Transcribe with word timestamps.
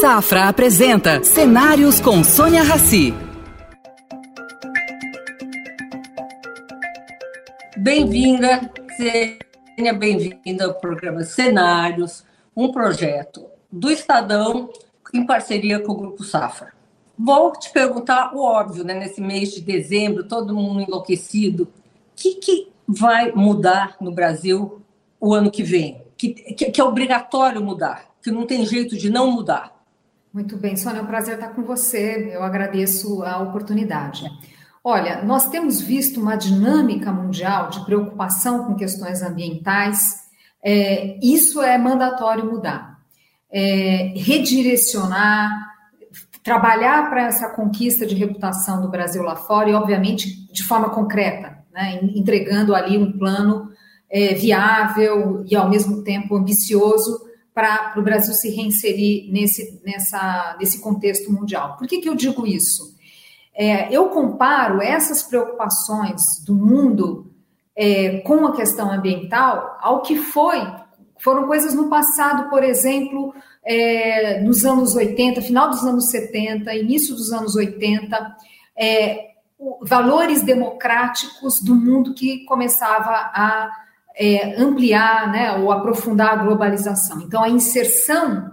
Safra 0.00 0.48
apresenta 0.48 1.22
Cenários 1.22 2.00
com 2.00 2.24
Sônia 2.24 2.62
Rassi. 2.62 3.12
Bem-vinda, 7.76 8.72
seja 8.96 9.92
bem-vinda 9.92 10.64
ao 10.64 10.72
programa 10.72 11.22
Cenários, 11.22 12.24
um 12.56 12.72
projeto 12.72 13.44
do 13.70 13.90
Estadão 13.90 14.70
em 15.12 15.26
parceria 15.26 15.80
com 15.80 15.92
o 15.92 15.96
Grupo 15.96 16.24
Safra. 16.24 16.72
Vou 17.18 17.52
te 17.52 17.70
perguntar 17.70 18.34
o 18.34 18.42
óbvio, 18.42 18.82
né? 18.82 18.94
Nesse 18.94 19.20
mês 19.20 19.52
de 19.52 19.60
dezembro, 19.60 20.26
todo 20.26 20.56
mundo 20.56 20.80
enlouquecido. 20.80 21.64
O 21.64 21.68
que, 22.16 22.36
que 22.36 22.68
vai 22.88 23.32
mudar 23.32 23.96
no 24.00 24.12
Brasil 24.12 24.80
o 25.20 25.34
ano 25.34 25.50
que 25.50 25.62
vem? 25.62 26.00
Que, 26.16 26.30
que, 26.30 26.70
que 26.70 26.80
é 26.80 26.84
obrigatório 26.84 27.62
mudar, 27.62 28.06
que 28.22 28.30
não 28.30 28.46
tem 28.46 28.64
jeito 28.64 28.96
de 28.96 29.10
não 29.10 29.30
mudar. 29.30 29.78
Muito 30.32 30.56
bem, 30.56 30.76
Sônia, 30.76 31.00
é 31.00 31.02
um 31.02 31.06
prazer 31.06 31.34
estar 31.34 31.48
com 31.48 31.64
você. 31.64 32.30
Eu 32.32 32.44
agradeço 32.44 33.24
a 33.24 33.42
oportunidade. 33.42 34.24
Olha, 34.82 35.24
nós 35.24 35.48
temos 35.48 35.80
visto 35.80 36.20
uma 36.20 36.36
dinâmica 36.36 37.10
mundial 37.10 37.68
de 37.68 37.84
preocupação 37.84 38.64
com 38.64 38.76
questões 38.76 39.22
ambientais. 39.22 40.20
É, 40.64 41.18
isso 41.20 41.60
é 41.60 41.76
mandatório 41.76 42.46
mudar. 42.46 43.00
É, 43.50 44.12
redirecionar, 44.14 45.50
trabalhar 46.44 47.10
para 47.10 47.22
essa 47.22 47.48
conquista 47.48 48.06
de 48.06 48.14
reputação 48.14 48.80
do 48.80 48.88
Brasil 48.88 49.24
lá 49.24 49.34
fora 49.34 49.68
e, 49.68 49.74
obviamente, 49.74 50.46
de 50.52 50.62
forma 50.62 50.90
concreta, 50.90 51.58
né, 51.72 51.98
entregando 52.14 52.72
ali 52.72 52.96
um 52.96 53.18
plano 53.18 53.68
é, 54.08 54.32
viável 54.34 55.44
e, 55.44 55.56
ao 55.56 55.68
mesmo 55.68 56.04
tempo, 56.04 56.36
ambicioso 56.36 57.28
para 57.60 58.00
o 58.00 58.02
Brasil 58.02 58.32
se 58.32 58.48
reinserir 58.48 59.30
nesse, 59.30 59.82
nessa, 59.84 60.56
nesse 60.58 60.80
contexto 60.80 61.30
mundial. 61.30 61.76
Por 61.76 61.86
que, 61.86 61.98
que 61.98 62.08
eu 62.08 62.14
digo 62.14 62.46
isso? 62.46 62.96
É, 63.54 63.94
eu 63.94 64.08
comparo 64.08 64.80
essas 64.80 65.22
preocupações 65.22 66.22
do 66.46 66.54
mundo 66.54 67.30
é, 67.76 68.20
com 68.20 68.46
a 68.46 68.56
questão 68.56 68.90
ambiental 68.90 69.76
ao 69.82 70.00
que 70.00 70.16
foi, 70.16 70.58
foram 71.18 71.46
coisas 71.46 71.74
no 71.74 71.90
passado, 71.90 72.48
por 72.48 72.64
exemplo, 72.64 73.34
é, 73.62 74.40
nos 74.40 74.64
anos 74.64 74.94
80, 74.94 75.42
final 75.42 75.68
dos 75.68 75.84
anos 75.84 76.08
70, 76.08 76.74
início 76.74 77.14
dos 77.14 77.30
anos 77.30 77.54
80, 77.54 78.36
é, 78.74 79.32
valores 79.82 80.42
democráticos 80.42 81.60
do 81.62 81.74
mundo 81.74 82.14
que 82.14 82.46
começava 82.46 83.10
a 83.10 83.70
é, 84.16 84.60
ampliar 84.60 85.30
né, 85.30 85.52
ou 85.56 85.70
aprofundar 85.70 86.32
a 86.32 86.42
globalização. 86.44 87.20
Então, 87.20 87.42
a 87.42 87.48
inserção 87.48 88.52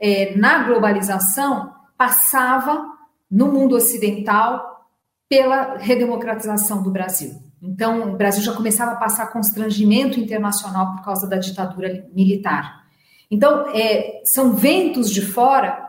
é, 0.00 0.36
na 0.36 0.64
globalização 0.64 1.72
passava 1.96 2.84
no 3.30 3.50
mundo 3.50 3.76
ocidental 3.76 4.86
pela 5.28 5.76
redemocratização 5.76 6.82
do 6.82 6.90
Brasil. 6.90 7.32
Então, 7.62 8.12
o 8.12 8.16
Brasil 8.16 8.42
já 8.42 8.52
começava 8.52 8.92
a 8.92 8.96
passar 8.96 9.32
constrangimento 9.32 10.20
internacional 10.20 10.92
por 10.92 11.04
causa 11.04 11.28
da 11.28 11.36
ditadura 11.36 12.06
militar. 12.14 12.84
Então, 13.30 13.68
é, 13.74 14.20
são 14.24 14.52
ventos 14.52 15.10
de 15.10 15.22
fora 15.22 15.82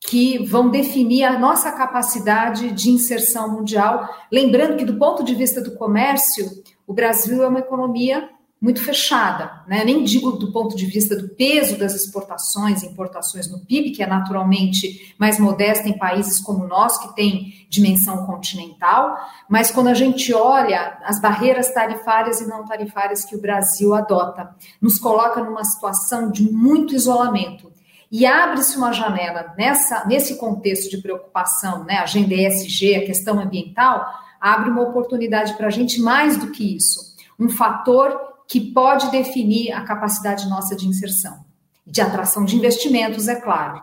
que 0.00 0.44
vão 0.44 0.68
definir 0.68 1.24
a 1.24 1.38
nossa 1.38 1.72
capacidade 1.72 2.72
de 2.72 2.90
inserção 2.90 3.50
mundial. 3.50 4.08
Lembrando 4.30 4.76
que, 4.76 4.84
do 4.84 4.98
ponto 4.98 5.24
de 5.24 5.34
vista 5.34 5.60
do 5.62 5.72
comércio, 5.72 6.44
o 6.86 6.92
Brasil 6.92 7.42
é 7.42 7.48
uma 7.48 7.60
economia 7.60 8.28
muito 8.62 8.80
fechada, 8.80 9.64
né? 9.66 9.84
nem 9.84 10.04
digo 10.04 10.30
do 10.30 10.52
ponto 10.52 10.76
de 10.76 10.86
vista 10.86 11.16
do 11.16 11.30
peso 11.30 11.76
das 11.76 11.96
exportações 11.96 12.84
e 12.84 12.86
importações 12.86 13.50
no 13.50 13.58
PIB, 13.58 13.90
que 13.90 14.04
é 14.04 14.06
naturalmente 14.06 15.12
mais 15.18 15.36
modesta 15.40 15.88
em 15.88 15.98
países 15.98 16.38
como 16.38 16.62
o 16.62 16.68
nosso, 16.68 17.08
que 17.08 17.16
tem 17.16 17.66
dimensão 17.68 18.24
continental, 18.24 19.16
mas 19.48 19.72
quando 19.72 19.88
a 19.88 19.94
gente 19.94 20.32
olha 20.32 20.96
as 21.04 21.20
barreiras 21.20 21.74
tarifárias 21.74 22.40
e 22.40 22.46
não 22.46 22.64
tarifárias 22.64 23.24
que 23.24 23.34
o 23.34 23.40
Brasil 23.40 23.94
adota, 23.94 24.54
nos 24.80 24.96
coloca 24.96 25.42
numa 25.42 25.64
situação 25.64 26.30
de 26.30 26.44
muito 26.44 26.94
isolamento. 26.94 27.72
E 28.12 28.24
abre-se 28.24 28.76
uma 28.76 28.92
janela 28.92 29.52
nessa, 29.58 30.06
nesse 30.06 30.36
contexto 30.36 30.88
de 30.88 30.98
preocupação, 30.98 31.82
né, 31.82 31.96
agenda 31.96 32.32
ESG, 32.32 32.94
a 32.94 33.06
questão 33.06 33.40
ambiental, 33.40 34.06
abre 34.40 34.70
uma 34.70 34.82
oportunidade 34.82 35.54
para 35.54 35.66
a 35.66 35.70
gente 35.70 36.00
mais 36.00 36.36
do 36.36 36.52
que 36.52 36.76
isso. 36.76 37.16
Um 37.40 37.48
fator 37.48 38.31
que 38.52 38.60
pode 38.60 39.10
definir 39.10 39.72
a 39.72 39.80
capacidade 39.80 40.46
nossa 40.46 40.76
de 40.76 40.86
inserção, 40.86 41.42
de 41.86 42.02
atração 42.02 42.44
de 42.44 42.54
investimentos, 42.54 43.26
é 43.26 43.40
claro. 43.40 43.82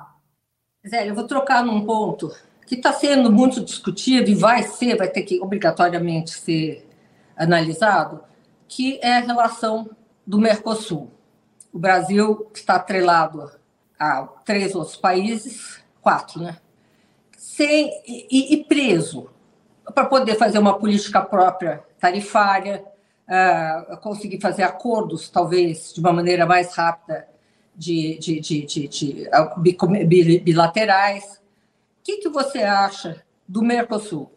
Zé, 0.88 1.10
eu 1.10 1.16
vou 1.16 1.26
trocar 1.26 1.66
num 1.66 1.84
ponto 1.88 2.32
que 2.68 2.76
está 2.76 2.94
sendo 2.94 3.32
muito 3.32 3.66
discutido 3.66 4.30
e 4.30 4.36
vai 4.36 4.62
ser, 4.62 4.96
vai 4.96 5.08
ter 5.08 5.24
que 5.24 5.42
obrigatoriamente 5.42 6.30
ser 6.30 6.88
analisado, 7.36 8.24
que 8.68 9.00
é 9.02 9.18
a 9.18 9.22
relação 9.22 9.90
do 10.24 10.38
Mercosul. 10.38 11.10
O 11.74 11.80
Brasil 11.80 12.48
está 12.54 12.76
atrelado 12.76 13.50
a 14.00 14.22
três 14.46 14.76
outros 14.76 14.96
países, 14.96 15.84
quatro, 16.00 16.44
né? 16.44 16.58
Sem, 17.36 17.90
e, 18.08 18.54
e 18.54 18.64
preso 18.66 19.32
para 19.96 20.06
poder 20.06 20.36
fazer 20.36 20.60
uma 20.60 20.78
política 20.78 21.22
própria 21.22 21.84
tarifária, 22.00 22.86
uh, 23.30 23.98
conseguir 23.98 24.42
fazer 24.42 24.64
acordos, 24.64 25.30
talvez, 25.30 25.94
de 25.94 26.00
uma 26.00 26.12
maneira 26.12 26.46
mais 26.46 26.76
rápida, 26.76 27.28
de, 27.76 28.18
de, 28.20 28.40
de, 28.40 28.66
de, 28.66 28.88
de 28.88 30.40
bilaterais. 30.40 31.24
O 31.24 32.04
que, 32.04 32.18
que 32.18 32.30
você 32.30 32.60
acha 32.60 33.24
do 33.48 33.62
Mercosul? 33.62 34.32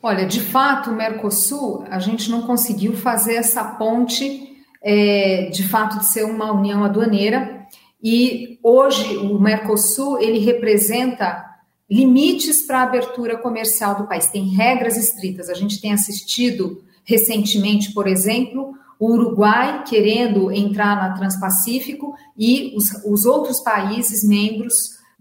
Olha, 0.00 0.26
de 0.26 0.40
fato, 0.40 0.90
o 0.90 0.94
Mercosul, 0.94 1.84
a 1.90 1.98
gente 1.98 2.30
não 2.30 2.42
conseguiu 2.42 2.94
fazer 2.94 3.36
essa 3.36 3.64
ponte, 3.64 4.62
é, 4.82 5.48
de 5.50 5.66
fato, 5.66 5.98
de 5.98 6.06
ser 6.06 6.24
uma 6.24 6.52
união 6.52 6.84
aduaneira. 6.84 7.66
E 8.02 8.58
hoje 8.62 9.16
o 9.16 9.40
Mercosul 9.40 10.20
ele 10.20 10.38
representa 10.38 11.42
limites 11.90 12.66
para 12.66 12.80
a 12.80 12.82
abertura 12.82 13.38
comercial 13.38 13.94
do 13.94 14.06
país. 14.06 14.26
Tem 14.26 14.44
regras 14.50 14.98
estritas. 14.98 15.48
A 15.48 15.54
gente 15.54 15.80
tem 15.80 15.92
assistido 15.92 16.83
Recentemente, 17.04 17.92
por 17.92 18.06
exemplo, 18.06 18.74
o 18.98 19.12
Uruguai 19.12 19.84
querendo 19.84 20.50
entrar 20.50 20.96
na 20.96 21.14
Transpacífico 21.14 22.14
e 22.36 22.74
os, 22.76 22.90
os 23.04 23.26
outros 23.26 23.60
países 23.60 24.26
membros 24.26 24.74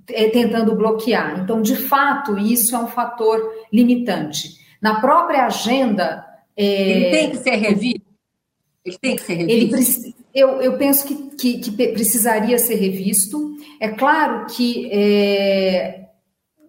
é, 0.09 0.29
tentando 0.29 0.75
bloquear. 0.75 1.39
Então, 1.39 1.61
de 1.61 1.75
fato, 1.75 2.38
isso 2.38 2.75
é 2.75 2.79
um 2.79 2.88
fator 2.88 3.41
limitante. 3.71 4.57
Na 4.81 4.99
própria 4.99 5.45
agenda. 5.45 6.25
É, 6.55 6.91
ele 6.91 7.11
tem 7.11 7.29
que 7.31 7.38
ser 7.38 7.55
revisto. 7.55 8.13
Ele 8.85 8.97
tem 9.01 9.15
que 9.15 9.21
ser 9.21 9.33
revisto. 9.35 10.05
Ele, 10.05 10.15
eu, 10.33 10.61
eu 10.61 10.77
penso 10.77 11.05
que, 11.07 11.15
que, 11.35 11.59
que, 11.59 11.88
precisaria 11.89 12.57
ser 12.57 12.75
revisto. 12.75 13.55
É 13.79 13.89
claro 13.89 14.45
que 14.47 14.89
é, 14.91 16.09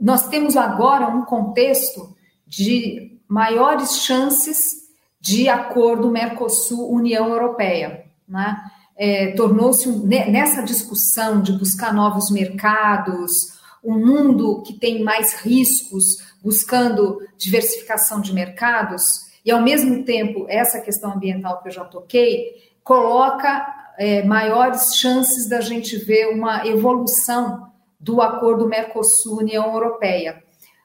nós 0.01 0.29
temos 0.29 0.57
agora 0.57 1.09
um 1.09 1.25
contexto 1.25 2.15
de 2.47 3.19
maiores 3.29 3.99
chances 3.99 4.84
de 5.25 5.49
acordo 5.49 6.11
Mercosul-União 6.11 7.31
Europeia. 7.31 8.05
Né? 8.29 8.57
É, 8.95 9.33
Tornou-se 9.33 9.89
nessa 9.89 10.63
discussão 10.63 11.41
de 11.41 11.53
buscar 11.53 11.95
novos 11.95 12.31
mercados, 12.31 13.55
um 13.83 13.99
mundo 13.99 14.63
que 14.63 14.75
tem 14.75 15.03
mais 15.03 15.33
riscos, 15.41 16.19
buscando 16.43 17.21
diversificação 17.39 18.21
de 18.21 18.35
mercados, 18.35 19.25
e 19.43 19.51
ao 19.51 19.63
mesmo 19.63 20.05
tempo 20.05 20.45
essa 20.47 20.79
questão 20.81 21.13
ambiental 21.13 21.63
que 21.63 21.69
eu 21.69 21.73
já 21.73 21.85
toquei, 21.85 22.75
coloca 22.83 23.67
é, 23.97 24.23
maiores 24.25 24.95
chances 24.95 25.49
da 25.49 25.63
gente 25.63 25.97
ver 25.97 26.35
uma 26.35 26.67
evolução 26.67 27.73
do 27.99 28.21
acordo 28.21 28.69
Mercosul-União 28.69 29.73
Europeia. 29.73 30.43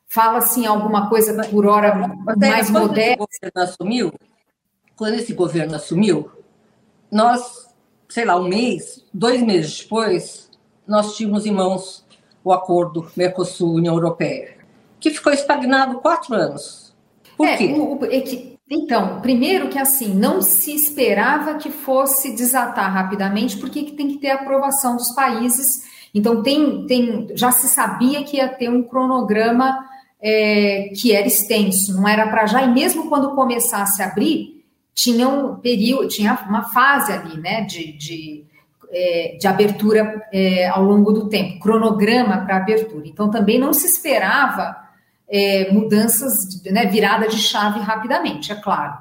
Fala-se 0.08 0.62
em 0.62 0.66
alguma 0.66 1.10
coisa 1.10 1.46
por 1.50 1.66
hora 1.66 1.94
mais 2.38 2.70
moderna. 2.70 3.26
assumiu, 3.56 4.12
quando 5.00 5.14
esse 5.14 5.34
governo 5.34 5.76
assumiu, 5.76 6.30
nós, 7.10 7.70
sei 8.10 8.26
lá, 8.26 8.36
um 8.36 8.50
mês, 8.50 9.06
dois 9.14 9.42
meses 9.42 9.80
depois, 9.80 10.52
nós 10.86 11.16
tínhamos 11.16 11.46
em 11.46 11.52
mãos 11.52 12.06
o 12.44 12.52
acordo 12.52 13.10
Mercosul-União 13.16 13.96
Europeia, 13.96 14.58
que 15.00 15.10
ficou 15.10 15.32
estagnado 15.32 16.02
quatro 16.02 16.36
anos. 16.36 16.94
Por 17.38 17.48
é, 17.48 17.56
quê? 17.56 17.74
O, 17.78 17.98
é 18.04 18.20
que, 18.20 18.60
então, 18.70 19.22
primeiro 19.22 19.70
que 19.70 19.80
assim, 19.80 20.14
não 20.14 20.42
se 20.42 20.76
esperava 20.76 21.56
que 21.56 21.72
fosse 21.72 22.36
desatar 22.36 22.92
rapidamente, 22.92 23.56
porque 23.56 23.84
tem 23.94 24.10
que 24.10 24.18
ter 24.18 24.32
aprovação 24.32 24.98
dos 24.98 25.16
países. 25.16 25.88
Então, 26.14 26.44
tem, 26.44 26.86
tem, 26.88 27.30
já 27.36 27.54
se 27.54 27.70
sabia 27.70 28.26
que 28.26 28.36
ia 28.36 28.50
ter 28.50 28.70
um 28.70 28.84
cronograma 28.84 29.80
é, 30.22 30.92
que 30.94 31.14
era 31.14 31.26
extenso, 31.26 31.96
não 31.96 32.06
era 32.06 32.28
para 32.28 32.46
já, 32.46 32.64
e 32.64 32.74
mesmo 32.74 33.08
quando 33.08 33.34
começasse 33.34 34.04
a 34.04 34.08
abrir, 34.08 34.59
tinha 35.00 35.30
um 35.30 35.56
período, 35.56 36.10
tinha 36.10 36.38
uma 36.46 36.64
fase 36.64 37.14
ali, 37.14 37.40
né, 37.40 37.62
de, 37.62 37.94
de 37.94 38.46
é, 38.92 39.38
de 39.40 39.48
abertura 39.48 40.28
é, 40.34 40.68
ao 40.68 40.84
longo 40.84 41.14
do 41.14 41.30
tempo, 41.30 41.60
cronograma 41.60 42.44
para 42.44 42.58
abertura. 42.58 43.08
Então, 43.08 43.30
também 43.30 43.60
não 43.60 43.72
se 43.72 43.86
esperava 43.86 44.76
é, 45.30 45.72
mudanças, 45.72 46.34
né, 46.66 46.88
virada 46.88 47.28
de 47.28 47.38
chave 47.38 47.80
rapidamente, 47.80 48.52
é 48.52 48.56
claro. 48.56 48.98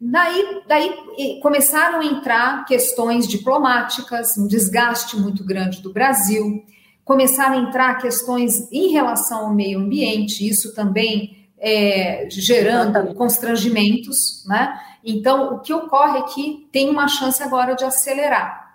Daí, 0.00 0.62
daí 0.66 0.94
começaram 1.42 2.00
a 2.00 2.04
entrar 2.06 2.64
questões 2.64 3.28
diplomáticas, 3.28 4.36
um 4.38 4.48
desgaste 4.48 5.18
muito 5.18 5.44
grande 5.44 5.82
do 5.82 5.92
Brasil, 5.92 6.64
começaram 7.04 7.58
a 7.58 7.68
entrar 7.68 7.98
questões 7.98 8.72
em 8.72 8.90
relação 8.90 9.48
ao 9.48 9.54
meio 9.54 9.78
ambiente, 9.78 10.48
isso 10.48 10.74
também 10.74 11.46
é, 11.58 12.26
gerando 12.30 13.14
constrangimentos, 13.14 14.42
né? 14.46 14.74
Então, 15.04 15.54
o 15.54 15.60
que 15.60 15.72
ocorre 15.72 16.18
é 16.18 16.22
que 16.22 16.68
tem 16.72 16.90
uma 16.90 17.08
chance 17.08 17.42
agora 17.42 17.74
de 17.74 17.84
acelerar. 17.84 18.74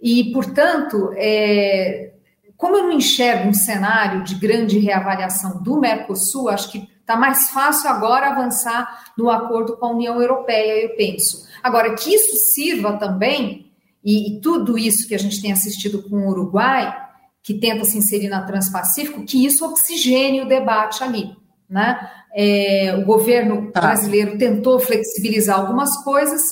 E, 0.00 0.32
portanto, 0.32 1.12
é, 1.16 2.12
como 2.56 2.76
eu 2.76 2.84
não 2.84 2.92
enxergo 2.92 3.48
um 3.48 3.54
cenário 3.54 4.24
de 4.24 4.34
grande 4.34 4.78
reavaliação 4.78 5.62
do 5.62 5.78
Mercosul, 5.78 6.48
acho 6.48 6.70
que 6.70 6.88
está 7.00 7.16
mais 7.16 7.50
fácil 7.50 7.88
agora 7.88 8.28
avançar 8.28 9.12
no 9.16 9.30
acordo 9.30 9.76
com 9.76 9.86
a 9.86 9.90
União 9.92 10.20
Europeia, 10.20 10.82
eu 10.82 10.96
penso. 10.96 11.46
Agora, 11.62 11.94
que 11.94 12.14
isso 12.14 12.36
sirva 12.52 12.98
também, 12.98 13.72
e, 14.04 14.38
e 14.38 14.40
tudo 14.40 14.76
isso 14.76 15.08
que 15.08 15.14
a 15.14 15.18
gente 15.18 15.40
tem 15.40 15.52
assistido 15.52 16.02
com 16.02 16.16
o 16.16 16.28
Uruguai, 16.30 16.94
que 17.42 17.54
tenta 17.54 17.84
se 17.84 17.96
inserir 17.96 18.28
na 18.28 18.42
Transpacífico, 18.42 19.24
que 19.24 19.44
isso 19.46 19.64
oxigene 19.64 20.42
o 20.42 20.48
debate 20.48 21.02
ali. 21.02 21.34
Né? 21.68 21.98
É, 22.34 22.94
o 22.96 23.04
governo 23.04 23.70
tá. 23.72 23.80
brasileiro 23.80 24.38
tentou 24.38 24.78
flexibilizar 24.78 25.58
algumas 25.58 26.02
coisas, 26.04 26.42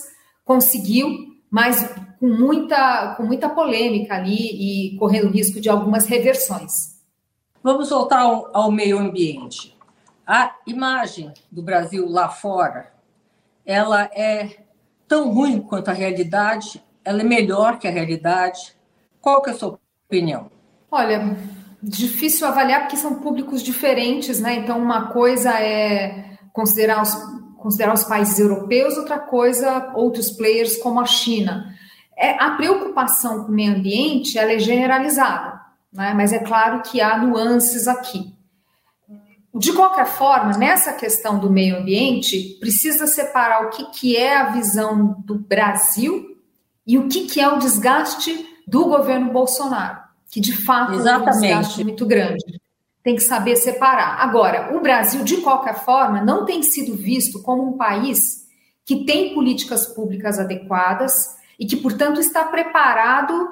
conseguiu, 0.44 1.06
mas 1.50 1.88
com 2.18 2.28
muita, 2.28 3.14
com 3.16 3.24
muita 3.24 3.48
polêmica 3.48 4.14
ali 4.14 4.92
e 4.92 4.96
correndo 4.98 5.30
risco 5.30 5.60
de 5.60 5.68
algumas 5.68 6.06
reversões. 6.06 6.96
Vamos 7.62 7.90
voltar 7.90 8.20
ao, 8.20 8.50
ao 8.56 8.70
meio 8.70 8.98
ambiente. 8.98 9.76
A 10.26 10.54
imagem 10.66 11.32
do 11.50 11.62
Brasil 11.62 12.08
lá 12.08 12.28
fora, 12.28 12.92
ela 13.64 14.04
é 14.12 14.56
tão 15.06 15.32
ruim 15.32 15.60
quanto 15.60 15.88
a 15.88 15.94
realidade, 15.94 16.82
ela 17.04 17.20
é 17.20 17.24
melhor 17.24 17.78
que 17.78 17.86
a 17.86 17.90
realidade. 17.90 18.74
Qual 19.20 19.42
que 19.42 19.50
é 19.50 19.52
a 19.52 19.56
sua 19.56 19.78
opinião? 20.08 20.50
Olha, 20.90 21.36
difícil 21.88 22.46
avaliar 22.46 22.82
porque 22.82 22.96
são 22.96 23.14
públicos 23.16 23.62
diferentes, 23.62 24.40
né? 24.40 24.56
Então, 24.56 24.78
uma 24.78 25.12
coisa 25.12 25.52
é 25.60 26.36
considerar 26.52 27.00
os, 27.00 27.14
considerar 27.56 27.94
os 27.94 28.04
países 28.04 28.38
europeus, 28.38 28.96
outra 28.96 29.18
coisa, 29.18 29.92
outros 29.94 30.30
players 30.30 30.76
como 30.78 31.00
a 31.00 31.06
China. 31.06 31.72
É, 32.16 32.42
a 32.42 32.52
preocupação 32.52 33.44
com 33.44 33.52
o 33.52 33.54
meio 33.54 33.74
ambiente 33.74 34.38
ela 34.38 34.52
é 34.52 34.58
generalizada, 34.58 35.60
né? 35.92 36.12
mas 36.14 36.32
é 36.32 36.38
claro 36.38 36.82
que 36.82 37.00
há 37.00 37.18
nuances 37.18 37.86
aqui. 37.86 38.34
De 39.54 39.72
qualquer 39.72 40.06
forma, 40.06 40.56
nessa 40.58 40.92
questão 40.92 41.38
do 41.38 41.50
meio 41.50 41.78
ambiente, 41.78 42.58
precisa 42.60 43.06
separar 43.06 43.66
o 43.66 43.70
que, 43.70 43.84
que 43.90 44.16
é 44.16 44.36
a 44.36 44.50
visão 44.50 45.22
do 45.24 45.38
Brasil 45.38 46.36
e 46.86 46.98
o 46.98 47.08
que, 47.08 47.26
que 47.26 47.40
é 47.40 47.48
o 47.48 47.58
desgaste 47.58 48.46
do 48.66 48.84
governo 48.84 49.32
Bolsonaro, 49.32 49.98
que 50.30 50.40
de 50.40 50.56
fato 50.56 50.94
Exatamente. 50.94 51.28
é 51.28 51.30
um 51.30 51.40
desgaste 51.40 51.84
muito 51.84 52.06
grande. 52.06 52.60
Tem 53.02 53.14
que 53.14 53.22
saber 53.22 53.56
separar. 53.56 54.20
Agora, 54.20 54.76
o 54.76 54.80
Brasil, 54.80 55.22
de 55.22 55.38
qualquer 55.38 55.84
forma, 55.84 56.22
não 56.22 56.44
tem 56.44 56.62
sido 56.62 56.96
visto 56.96 57.42
como 57.42 57.62
um 57.62 57.76
país 57.76 58.46
que 58.84 59.04
tem 59.04 59.34
políticas 59.34 59.86
públicas 59.86 60.38
adequadas 60.38 61.36
e 61.58 61.66
que, 61.66 61.76
portanto, 61.76 62.20
está 62.20 62.44
preparado, 62.44 63.48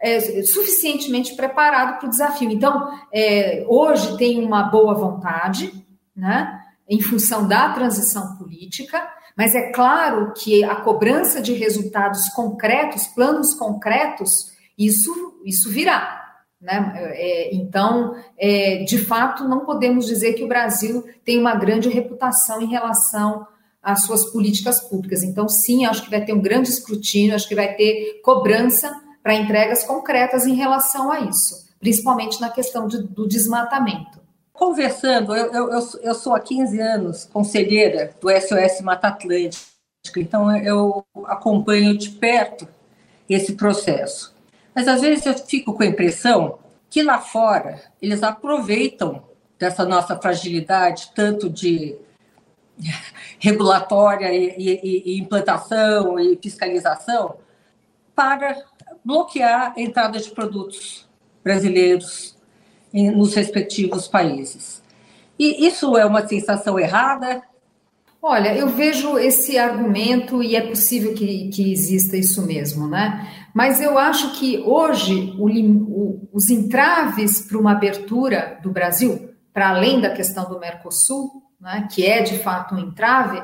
é, 0.00 0.42
suficientemente 0.42 1.34
preparado 1.34 1.98
para 1.98 2.06
o 2.06 2.10
desafio. 2.10 2.50
Então, 2.50 2.88
é, 3.12 3.64
hoje 3.68 4.16
tem 4.16 4.44
uma 4.44 4.64
boa 4.64 4.94
vontade, 4.94 5.72
né, 6.14 6.62
em 6.88 7.00
função 7.00 7.46
da 7.46 7.72
transição 7.72 8.36
política, 8.36 9.06
mas 9.36 9.54
é 9.54 9.70
claro 9.70 10.32
que 10.34 10.64
a 10.64 10.76
cobrança 10.76 11.40
de 11.40 11.52
resultados 11.52 12.28
concretos, 12.30 13.06
planos 13.08 13.54
concretos, 13.54 14.52
isso, 14.78 15.40
isso 15.44 15.68
virá. 15.70 16.36
Né? 16.60 16.92
É, 17.14 17.54
então, 17.54 18.14
é, 18.38 18.84
de 18.84 18.98
fato, 18.98 19.48
não 19.48 19.60
podemos 19.60 20.06
dizer 20.06 20.34
que 20.34 20.44
o 20.44 20.48
Brasil 20.48 21.04
tem 21.24 21.38
uma 21.38 21.54
grande 21.54 21.88
reputação 21.88 22.62
em 22.62 22.66
relação 22.66 23.46
as 23.82 24.02
suas 24.02 24.24
políticas 24.26 24.80
públicas. 24.80 25.22
Então, 25.22 25.48
sim, 25.48 25.86
acho 25.86 26.02
que 26.02 26.10
vai 26.10 26.24
ter 26.24 26.32
um 26.32 26.40
grande 26.40 26.68
escrutínio, 26.68 27.34
acho 27.34 27.48
que 27.48 27.54
vai 27.54 27.74
ter 27.74 28.20
cobrança 28.22 28.94
para 29.22 29.34
entregas 29.34 29.84
concretas 29.84 30.46
em 30.46 30.54
relação 30.54 31.10
a 31.10 31.20
isso, 31.20 31.66
principalmente 31.80 32.40
na 32.40 32.50
questão 32.50 32.86
de, 32.86 33.02
do 33.02 33.26
desmatamento. 33.26 34.20
Conversando, 34.52 35.34
eu, 35.34 35.52
eu, 35.52 35.80
eu 36.02 36.14
sou 36.14 36.34
há 36.34 36.40
15 36.40 36.80
anos 36.80 37.24
conselheira 37.26 38.10
do 38.20 38.28
SOS 38.28 38.80
Mata 38.82 39.08
Atlântica, 39.08 39.58
então 40.16 40.54
eu 40.56 41.04
acompanho 41.26 41.96
de 41.96 42.10
perto 42.10 42.66
esse 43.28 43.52
processo. 43.52 44.34
Mas 44.78 44.86
às 44.86 45.00
vezes 45.00 45.26
eu 45.26 45.34
fico 45.34 45.72
com 45.74 45.82
a 45.82 45.86
impressão 45.86 46.60
que 46.88 47.02
lá 47.02 47.18
fora 47.18 47.82
eles 48.00 48.22
aproveitam 48.22 49.24
dessa 49.58 49.84
nossa 49.84 50.16
fragilidade, 50.16 51.10
tanto 51.16 51.50
de 51.50 51.96
regulatória 53.40 54.32
e, 54.32 54.54
e, 54.56 55.02
e, 55.04 55.18
implantação 55.18 56.16
e 56.20 56.38
fiscalização 56.40 57.38
para 58.14 58.56
bloquear 59.04 59.74
a 59.76 59.80
entrada 59.80 60.16
de 60.16 60.30
produtos 60.30 61.08
brasileiros 61.42 62.36
nos 62.92 63.34
respectivos 63.34 64.06
países. 64.06 64.80
E 65.36 65.66
isso 65.66 65.96
é 65.96 66.06
uma 66.06 66.24
sensação 66.24 66.78
errada? 66.78 67.42
Olha, 68.20 68.54
eu 68.54 68.68
vejo 68.68 69.16
esse 69.16 69.56
argumento 69.56 70.42
e 70.42 70.56
é 70.56 70.60
possível 70.60 71.14
que, 71.14 71.48
que 71.50 71.72
exista 71.72 72.16
isso 72.16 72.44
mesmo, 72.44 72.88
né? 72.88 73.28
Mas 73.54 73.80
eu 73.80 73.96
acho 73.96 74.38
que 74.38 74.58
hoje 74.58 75.34
o, 75.38 75.46
o, 75.46 76.28
os 76.32 76.50
entraves 76.50 77.40
para 77.40 77.58
uma 77.58 77.72
abertura 77.72 78.58
do 78.62 78.70
Brasil, 78.70 79.30
para 79.52 79.70
além 79.70 80.00
da 80.00 80.10
questão 80.10 80.48
do 80.48 80.58
Mercosul, 80.58 81.42
né, 81.60 81.88
que 81.90 82.04
é 82.06 82.22
de 82.22 82.38
fato 82.38 82.74
um 82.74 82.78
entrave, 82.78 83.42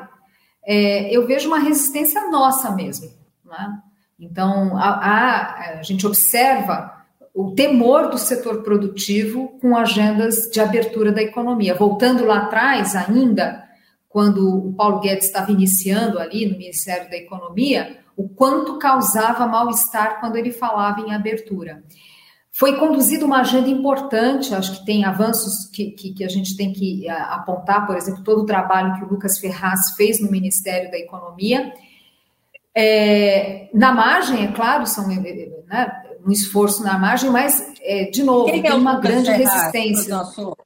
é, 0.67 1.15
eu 1.15 1.27
vejo 1.27 1.49
uma 1.49 1.59
resistência 1.59 2.29
nossa 2.31 2.71
mesmo. 2.71 3.11
Né? 3.45 3.79
Então, 4.19 4.77
a, 4.77 4.91
a, 4.91 5.79
a 5.79 5.83
gente 5.83 6.07
observa 6.07 6.95
o 7.35 7.53
temor 7.53 8.09
do 8.09 8.19
setor 8.19 8.63
produtivo 8.63 9.59
com 9.61 9.77
agendas 9.77 10.49
de 10.53 10.61
abertura 10.61 11.11
da 11.11 11.23
economia. 11.23 11.75
Voltando 11.75 12.25
lá 12.25 12.43
atrás, 12.43 12.95
ainda, 12.95 13.65
quando 14.15 14.69
o 14.69 14.73
Paulo 14.75 15.01
Guedes 15.01 15.27
estava 15.27 15.51
iniciando 15.51 16.21
ali 16.21 16.47
no 16.47 16.57
Ministério 16.57 17.11
da 17.11 17.17
Economia, 17.17 17.99
o 18.17 18.29
quanto 18.29 18.79
causava 18.79 19.45
mal-estar 19.45 20.21
quando 20.21 20.37
ele 20.37 20.53
falava 20.53 21.01
em 21.01 21.13
abertura. 21.13 21.83
Foi 22.53 22.79
conduzida 22.79 23.25
uma 23.25 23.41
agenda 23.41 23.69
importante, 23.69 24.55
acho 24.55 24.79
que 24.79 24.87
tem 24.87 25.05
avanços 25.05 25.69
que, 25.75 25.91
que, 25.91 26.15
que, 26.15 26.23
a 26.23 26.29
gente 26.29 26.57
tem 26.57 26.73
que 26.73 27.09
eh, 27.09 27.11
apontar, 27.11 27.89
por 27.89 27.97
exemplo, 27.97 28.23
todo 28.23 28.43
o 28.43 28.47
trabalho 28.47 28.95
que 28.95 29.05
o 29.05 29.09
Lucas 29.09 29.41
Ferraz 29.41 29.97
fez 29.97 30.21
no 30.21 30.31
Ministério 30.31 30.93
da 30.93 30.97
Economia. 30.97 31.73
É, 32.73 33.69
na 33.75 33.93
margem, 33.93 34.45
é 34.45 34.53
claro, 34.53 34.87
são 34.87 35.11
eh, 35.11 35.51
né, 35.67 35.93
um 36.27 36.31
esforço 36.31 36.83
na 36.83 36.99
margem, 36.99 37.31
mas, 37.31 37.73
é, 37.83 38.05
de 38.11 38.23
novo, 38.23 38.51
Quem 38.51 38.63
tem 38.63 38.71
é 38.71 38.75
uma 38.75 38.99
grande 38.99 39.27
Ferraz, 39.27 39.73
resistência. 39.73 40.23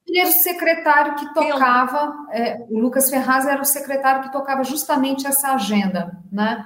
Ele 0.06 0.18
era 0.20 0.28
o 0.28 0.32
secretário 0.32 1.14
que 1.16 1.34
tocava, 1.34 2.14
é, 2.30 2.64
o 2.70 2.78
Lucas 2.78 3.10
Ferraz 3.10 3.46
era 3.46 3.60
o 3.60 3.64
secretário 3.64 4.22
que 4.22 4.32
tocava 4.32 4.62
justamente 4.64 5.26
essa 5.26 5.54
agenda, 5.54 6.16
né? 6.30 6.64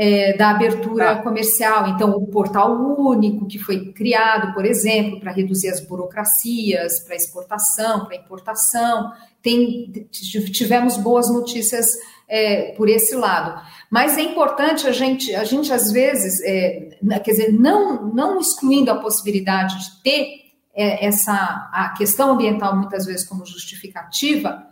é, 0.00 0.32
da 0.36 0.50
abertura 0.50 1.10
ah. 1.10 1.22
comercial. 1.22 1.88
Então, 1.88 2.10
o 2.10 2.28
portal 2.28 2.72
único 2.72 3.48
que 3.48 3.58
foi 3.58 3.92
criado, 3.92 4.54
por 4.54 4.64
exemplo, 4.64 5.18
para 5.18 5.32
reduzir 5.32 5.68
as 5.68 5.80
burocracias, 5.80 7.00
para 7.00 7.16
exportação, 7.16 8.04
para 8.04 8.14
importação. 8.14 9.10
Tem, 9.42 9.90
tivemos 10.12 10.96
boas 10.96 11.28
notícias 11.28 11.96
é, 12.28 12.74
por 12.76 12.88
esse 12.88 13.16
lado. 13.16 13.60
Mas 13.90 14.18
é 14.18 14.22
importante 14.22 14.86
a 14.86 14.92
gente, 14.92 15.34
a 15.34 15.44
gente 15.44 15.72
às 15.72 15.90
vezes, 15.90 16.40
é, 16.42 16.90
quer 17.24 17.30
dizer, 17.30 17.52
não, 17.52 18.06
não 18.06 18.38
excluindo 18.38 18.90
a 18.90 19.00
possibilidade 19.00 19.78
de 19.78 20.02
ter 20.02 20.48
é, 20.74 21.06
essa 21.06 21.70
a 21.72 21.94
questão 21.96 22.32
ambiental 22.32 22.76
muitas 22.76 23.06
vezes 23.06 23.26
como 23.26 23.46
justificativa, 23.46 24.66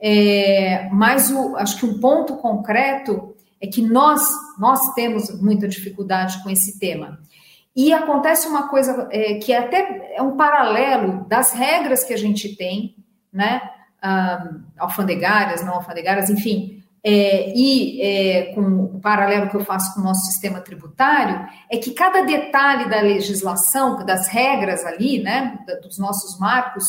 é, 0.00 0.88
mas 0.90 1.30
o, 1.30 1.54
acho 1.56 1.78
que 1.78 1.86
um 1.86 2.00
ponto 2.00 2.36
concreto 2.38 3.36
é 3.60 3.66
que 3.68 3.80
nós, 3.80 4.20
nós 4.58 4.92
temos 4.94 5.40
muita 5.40 5.68
dificuldade 5.68 6.42
com 6.42 6.50
esse 6.50 6.78
tema. 6.78 7.20
E 7.74 7.92
acontece 7.92 8.48
uma 8.48 8.68
coisa 8.68 9.08
é, 9.10 9.34
que 9.34 9.52
é 9.52 9.58
até 9.58 10.14
é 10.16 10.20
um 10.20 10.36
paralelo 10.36 11.24
das 11.28 11.52
regras 11.52 12.02
que 12.02 12.12
a 12.12 12.18
gente 12.18 12.56
tem, 12.56 12.96
né? 13.32 13.62
Um, 14.04 14.62
alfandegárias, 14.76 15.64
não 15.64 15.74
alfandegárias, 15.74 16.28
enfim, 16.28 16.81
é, 17.04 17.52
e 17.56 18.00
é, 18.00 18.54
com 18.54 18.60
o 18.60 19.00
paralelo 19.00 19.50
que 19.50 19.56
eu 19.56 19.64
faço 19.64 19.94
com 19.94 20.00
o 20.00 20.04
nosso 20.04 20.26
sistema 20.26 20.60
tributário, 20.60 21.46
é 21.70 21.76
que 21.76 21.92
cada 21.92 22.22
detalhe 22.22 22.88
da 22.88 23.00
legislação, 23.00 24.04
das 24.04 24.28
regras 24.28 24.84
ali, 24.84 25.20
né, 25.20 25.58
dos 25.82 25.98
nossos 25.98 26.38
marcos 26.38 26.84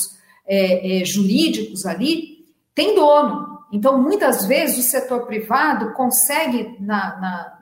é, 0.45 1.01
é, 1.01 1.05
jurídicos 1.05 1.85
ali, 1.85 2.45
tem 2.75 2.93
dono. 2.95 3.53
Então, 3.71 3.99
muitas 4.01 4.45
vezes, 4.45 4.85
o 4.85 4.89
setor 4.89 5.25
privado 5.25 5.93
consegue, 5.93 6.75
na, 6.79 7.19
na 7.19 7.53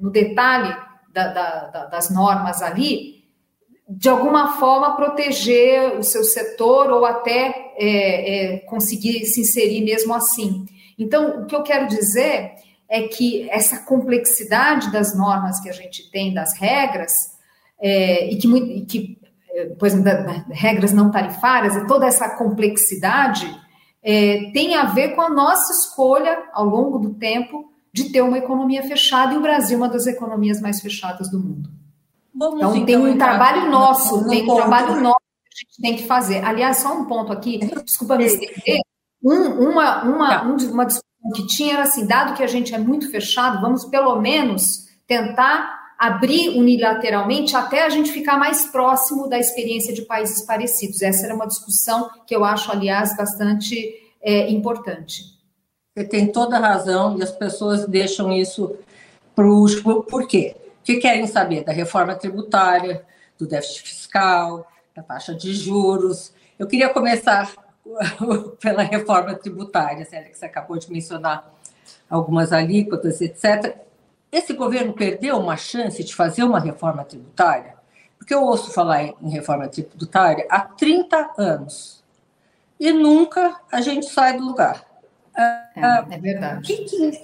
no 0.00 0.10
detalhe 0.10 0.76
da, 1.10 1.28
da, 1.28 1.86
das 1.86 2.10
normas 2.10 2.60
ali, 2.60 3.24
de 3.88 4.08
alguma 4.08 4.58
forma 4.58 4.96
proteger 4.96 5.96
o 5.98 6.02
seu 6.02 6.24
setor 6.24 6.90
ou 6.90 7.04
até 7.04 7.72
é, 7.76 8.54
é, 8.54 8.58
conseguir 8.60 9.24
se 9.26 9.40
inserir 9.40 9.82
mesmo 9.82 10.12
assim. 10.12 10.66
Então, 10.98 11.42
o 11.42 11.46
que 11.46 11.54
eu 11.54 11.62
quero 11.62 11.86
dizer 11.88 12.52
é 12.88 13.02
que 13.08 13.48
essa 13.50 13.84
complexidade 13.84 14.92
das 14.92 15.16
normas 15.16 15.60
que 15.60 15.68
a 15.68 15.72
gente 15.72 16.10
tem, 16.10 16.32
das 16.32 16.56
regras, 16.58 17.12
é, 17.80 18.30
e 18.30 18.36
que, 18.36 18.48
e 18.48 18.86
que 18.86 19.18
é, 19.54 19.66
por 19.66 19.86
exemplo, 19.86 20.04
da, 20.04 20.14
da, 20.20 20.44
regras 20.50 20.92
não 20.92 21.10
tarifárias, 21.10 21.76
e 21.76 21.86
toda 21.86 22.06
essa 22.06 22.36
complexidade 22.36 23.46
é, 24.02 24.50
tem 24.52 24.74
a 24.74 24.86
ver 24.86 25.14
com 25.14 25.22
a 25.22 25.30
nossa 25.30 25.72
escolha 25.72 26.42
ao 26.52 26.66
longo 26.66 26.98
do 26.98 27.14
tempo 27.14 27.72
de 27.92 28.10
ter 28.10 28.22
uma 28.22 28.38
economia 28.38 28.82
fechada 28.82 29.34
e 29.34 29.36
o 29.36 29.40
Brasil 29.40 29.78
é 29.78 29.80
uma 29.80 29.88
das 29.88 30.06
economias 30.06 30.60
mais 30.60 30.80
fechadas 30.80 31.30
do 31.30 31.38
mundo. 31.38 31.70
Vamos 32.34 32.56
então, 32.56 32.74
então 32.74 32.84
tem 32.84 32.96
um 32.96 33.16
trabalho 33.16 33.70
nosso, 33.70 34.28
tem 34.28 34.42
um 34.42 34.56
trabalho 34.56 35.00
nosso 35.00 35.20
que 35.44 35.54
a 35.54 35.60
gente 35.60 35.80
tem 35.80 35.96
que 35.96 36.02
fazer. 36.08 36.44
Aliás, 36.44 36.78
só 36.78 36.92
um 36.92 37.04
ponto 37.04 37.32
aqui, 37.32 37.60
desculpa 37.84 38.16
me 38.16 38.24
estender, 38.24 38.80
um, 39.24 39.70
uma, 39.70 40.02
uma, 40.04 40.28
tá. 40.28 40.46
um, 40.46 40.56
uma 40.70 40.84
discussão 40.84 41.30
que 41.34 41.46
tinha 41.46 41.74
era 41.74 41.82
assim, 41.84 42.06
dado 42.06 42.34
que 42.34 42.42
a 42.42 42.46
gente 42.46 42.74
é 42.74 42.78
muito 42.78 43.10
fechado, 43.10 43.60
vamos 43.60 43.84
pelo 43.86 44.20
menos 44.20 44.84
tentar 45.06 45.82
abrir 45.98 46.50
unilateralmente 46.50 47.56
até 47.56 47.84
a 47.84 47.88
gente 47.88 48.12
ficar 48.12 48.38
mais 48.38 48.66
próximo 48.66 49.28
da 49.28 49.38
experiência 49.38 49.94
de 49.94 50.02
países 50.02 50.44
parecidos. 50.44 51.00
Essa 51.00 51.26
era 51.26 51.34
uma 51.34 51.46
discussão 51.46 52.10
que 52.26 52.36
eu 52.36 52.44
acho, 52.44 52.70
aliás, 52.70 53.16
bastante 53.16 53.94
é, 54.22 54.50
importante. 54.50 55.22
Você 55.96 56.04
tem 56.04 56.30
toda 56.30 56.56
a 56.56 56.60
razão 56.60 57.16
e 57.18 57.22
as 57.22 57.30
pessoas 57.30 57.86
deixam 57.86 58.32
isso 58.32 58.76
para 59.34 59.46
o 59.46 59.60
último. 59.60 60.02
Por 60.02 60.26
quê? 60.26 60.56
que 60.84 60.96
querem 60.96 61.26
saber 61.26 61.64
da 61.64 61.72
reforma 61.72 62.14
tributária, 62.14 63.04
do 63.38 63.46
déficit 63.46 63.82
fiscal, 63.82 64.70
da 64.94 65.02
taxa 65.02 65.34
de 65.34 65.52
juros. 65.54 66.32
Eu 66.58 66.66
queria 66.66 66.90
começar 66.90 67.50
pela 68.60 68.82
reforma 68.82 69.34
tributária, 69.34 70.04
Célia, 70.04 70.30
que 70.30 70.38
você 70.38 70.46
acabou 70.46 70.78
de 70.78 70.90
mencionar 70.90 71.52
algumas 72.08 72.52
alíquotas, 72.52 73.20
etc. 73.20 73.76
Esse 74.30 74.52
governo 74.52 74.92
perdeu 74.92 75.38
uma 75.38 75.56
chance 75.56 76.02
de 76.02 76.14
fazer 76.14 76.44
uma 76.44 76.60
reforma 76.60 77.04
tributária? 77.04 77.74
Porque 78.18 78.34
eu 78.34 78.42
ouço 78.42 78.72
falar 78.72 79.02
em 79.02 79.30
reforma 79.30 79.68
tributária 79.68 80.46
há 80.48 80.60
30 80.60 81.32
anos 81.36 82.02
e 82.80 82.92
nunca 82.92 83.60
a 83.70 83.80
gente 83.80 84.06
sai 84.06 84.36
do 84.36 84.44
lugar. 84.44 84.84
É, 85.36 86.14
é 86.14 86.18
verdade. 86.18 86.62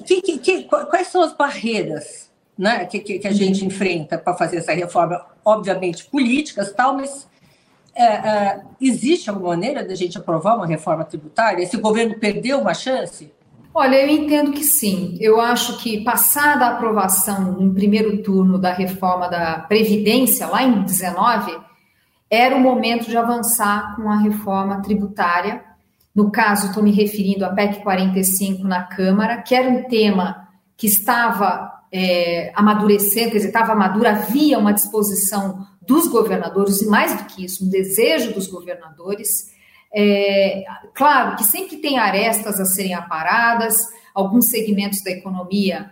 Que, 0.04 0.20
que, 0.20 0.38
que, 0.38 0.64
quais 0.64 1.08
são 1.08 1.22
as 1.22 1.32
barreiras 1.32 2.30
né, 2.60 2.84
que, 2.84 3.00
que, 3.00 3.26
a 3.26 3.32
gente 3.32 3.64
enfrenta 3.64 4.18
para 4.18 4.36
fazer 4.36 4.58
essa 4.58 4.72
reforma, 4.72 5.24
obviamente 5.42 6.04
políticas 6.04 6.70
tal, 6.72 6.94
mas 6.94 7.26
é, 8.00 8.04
é, 8.04 8.60
existe 8.80 9.28
alguma 9.28 9.50
maneira 9.50 9.84
da 9.84 9.94
gente 9.94 10.16
aprovar 10.16 10.56
uma 10.56 10.66
reforma 10.66 11.04
tributária? 11.04 11.62
Esse 11.62 11.76
governo 11.76 12.18
perdeu 12.18 12.58
uma 12.58 12.72
chance? 12.72 13.30
Olha, 13.74 13.96
eu 13.96 14.08
entendo 14.08 14.52
que 14.52 14.64
sim. 14.64 15.18
Eu 15.20 15.38
acho 15.38 15.78
que, 15.78 16.02
passada 16.02 16.64
a 16.64 16.70
aprovação 16.70 17.60
em 17.60 17.72
primeiro 17.72 18.22
turno 18.22 18.58
da 18.58 18.72
reforma 18.72 19.28
da 19.28 19.58
Previdência, 19.60 20.46
lá 20.46 20.62
em 20.62 20.82
19, 20.82 21.56
era 22.30 22.56
o 22.56 22.60
momento 22.60 23.10
de 23.10 23.16
avançar 23.16 23.94
com 23.94 24.08
a 24.08 24.18
reforma 24.18 24.80
tributária. 24.80 25.62
No 26.14 26.30
caso, 26.30 26.68
estou 26.68 26.82
me 26.82 26.90
referindo 26.90 27.44
à 27.44 27.50
PEC 27.50 27.82
45 27.82 28.64
na 28.64 28.84
Câmara, 28.84 29.42
que 29.42 29.54
era 29.54 29.68
um 29.68 29.84
tema 29.84 30.48
que 30.76 30.86
estava 30.86 31.70
é, 31.92 32.50
amadurecendo, 32.54 33.32
quer 33.32 33.36
dizer, 33.36 33.48
estava 33.48 33.74
madura, 33.74 34.12
havia 34.12 34.58
uma 34.58 34.72
disposição 34.72 35.66
dos 35.90 36.06
governadores, 36.06 36.80
e 36.80 36.86
mais 36.86 37.16
do 37.16 37.24
que 37.24 37.44
isso, 37.44 37.66
um 37.66 37.68
desejo 37.68 38.32
dos 38.32 38.46
governadores. 38.46 39.50
É, 39.92 40.62
claro 40.94 41.34
que 41.34 41.42
sempre 41.42 41.78
tem 41.78 41.98
arestas 41.98 42.60
a 42.60 42.64
serem 42.64 42.94
aparadas, 42.94 43.74
alguns 44.14 44.50
segmentos 44.50 45.02
da 45.02 45.10
economia, 45.10 45.90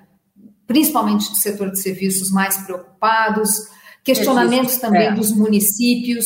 principalmente 0.69 1.29
do 1.29 1.37
setor 1.37 1.73
de 1.73 1.83
serviços, 1.83 2.31
mais 2.31 2.59
preocupados, 2.59 3.51
questionamentos 4.05 4.77
também 4.77 5.09
é. 5.09 5.13
dos 5.13 5.33
municípios, 5.33 6.25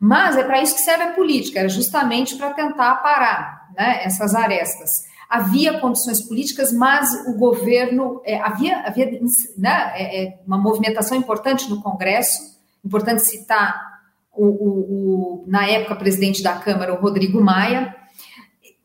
mas 0.00 0.36
é 0.36 0.42
para 0.42 0.60
isso 0.60 0.74
que 0.74 0.80
serve 0.80 1.04
a 1.04 1.12
política, 1.12 1.60
era 1.60 1.68
justamente 1.68 2.34
para 2.34 2.52
tentar 2.54 2.96
parar 2.96 3.68
né, 3.76 4.00
essas 4.02 4.34
arestas 4.34 5.12
havia 5.32 5.80
condições 5.80 6.20
políticas, 6.20 6.70
mas 6.74 7.08
o 7.26 7.32
governo 7.38 8.20
é, 8.22 8.38
havia, 8.38 8.80
havia 8.80 9.18
né, 9.56 9.92
é, 9.94 10.24
é, 10.24 10.38
uma 10.46 10.58
movimentação 10.58 11.16
importante 11.16 11.70
no 11.70 11.80
Congresso, 11.80 12.51
importante 12.84 13.22
citar 13.22 13.92
o, 14.32 14.46
o, 14.46 14.68
o, 14.68 15.44
na 15.46 15.66
época 15.66 15.96
presidente 15.96 16.42
da 16.42 16.54
Câmara, 16.54 16.94
o 16.94 17.00
Rodrigo 17.00 17.40
Maia, 17.40 17.94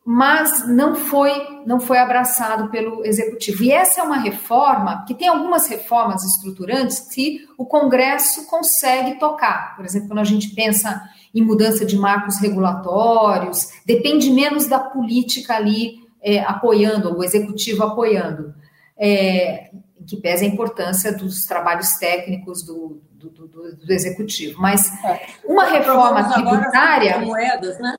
mas 0.04 0.66
não 0.66 0.94
foi 0.94 1.58
não 1.66 1.78
foi 1.78 1.98
abraçado 1.98 2.70
pelo 2.70 3.04
executivo. 3.04 3.62
E 3.62 3.70
essa 3.70 4.00
é 4.00 4.02
uma 4.02 4.16
reforma 4.16 5.04
que 5.06 5.14
tem 5.14 5.28
algumas 5.28 5.68
reformas 5.68 6.24
estruturantes 6.24 7.00
que 7.12 7.46
o 7.58 7.66
Congresso 7.66 8.46
consegue 8.46 9.18
tocar. 9.18 9.76
Por 9.76 9.84
exemplo, 9.84 10.08
quando 10.08 10.20
a 10.20 10.24
gente 10.24 10.54
pensa 10.54 11.02
em 11.34 11.44
mudança 11.44 11.84
de 11.84 11.94
marcos 11.94 12.38
regulatórios, 12.38 13.68
depende 13.84 14.30
menos 14.30 14.66
da 14.66 14.78
política 14.78 15.56
ali 15.56 15.98
é, 16.22 16.40
apoiando, 16.40 17.14
o 17.14 17.22
executivo 17.22 17.84
apoiando, 17.84 18.54
é, 18.96 19.70
que 20.08 20.16
pesa 20.16 20.42
a 20.42 20.48
importância 20.48 21.12
dos 21.12 21.44
trabalhos 21.44 21.92
técnicos 21.98 22.62
do, 22.62 23.02
do, 23.12 23.28
do, 23.28 23.76
do 23.76 23.92
executivo. 23.92 24.60
Mas 24.60 24.90
é. 25.04 25.26
uma 25.44 25.64
reforma 25.64 26.32
tributária. 26.32 27.18
moedas, 27.18 27.78
né? 27.78 27.94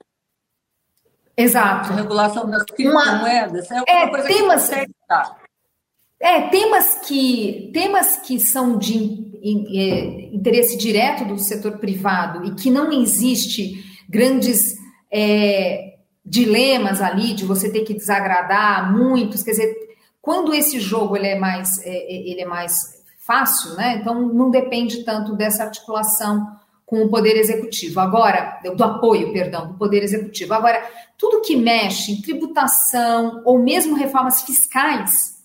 Exato. 1.38 1.94
A 1.94 1.96
regulação 1.96 2.50
das 2.50 2.64
criptomoedas. 2.64 3.70
Uma, 3.70 3.84
é, 3.88 4.04
é 4.04 4.22
temas, 4.24 4.72
é, 6.20 6.42
temas 6.50 6.96
que, 7.08 7.70
temas 7.74 8.16
que 8.18 8.40
são 8.40 8.78
de 8.78 9.30
é, 9.42 10.36
interesse 10.36 10.78
direto 10.78 11.26
do 11.26 11.38
setor 11.38 11.78
privado 11.78 12.44
e 12.46 12.56
que 12.56 12.72
não 12.72 12.92
existe 12.92 13.86
grandes 14.10 14.76
é, 15.12 16.00
dilemas 16.26 17.02
ali 17.02 17.34
de 17.34 17.46
você 17.46 17.72
ter 17.72 17.82
que 17.82 17.94
desagradar 17.94 18.92
muitos, 18.92 19.44
quer 19.44 19.52
dizer, 19.52 19.89
quando 20.22 20.54
esse 20.54 20.80
jogo 20.80 21.16
ele 21.16 21.28
é 21.28 21.40
mais 21.40 21.78
é, 21.86 21.90
é, 21.90 22.30
ele 22.30 22.42
é 22.42 22.46
mais 22.46 23.04
fácil, 23.20 23.76
né? 23.76 23.98
Então 24.00 24.22
não 24.34 24.50
depende 24.50 25.04
tanto 25.04 25.36
dessa 25.36 25.64
articulação 25.64 26.48
com 26.86 27.04
o 27.04 27.10
poder 27.10 27.38
executivo. 27.38 28.00
Agora, 28.00 28.60
do 28.76 28.84
apoio, 28.84 29.32
perdão, 29.32 29.68
do 29.68 29.74
poder 29.76 30.02
executivo. 30.02 30.56
Agora, 30.56 30.84
tudo 31.16 31.42
que 31.42 31.56
mexe 31.56 32.14
em 32.14 32.22
tributação 32.22 33.44
ou 33.46 33.60
mesmo 33.60 33.96
reformas 33.96 34.42
fiscais, 34.42 35.38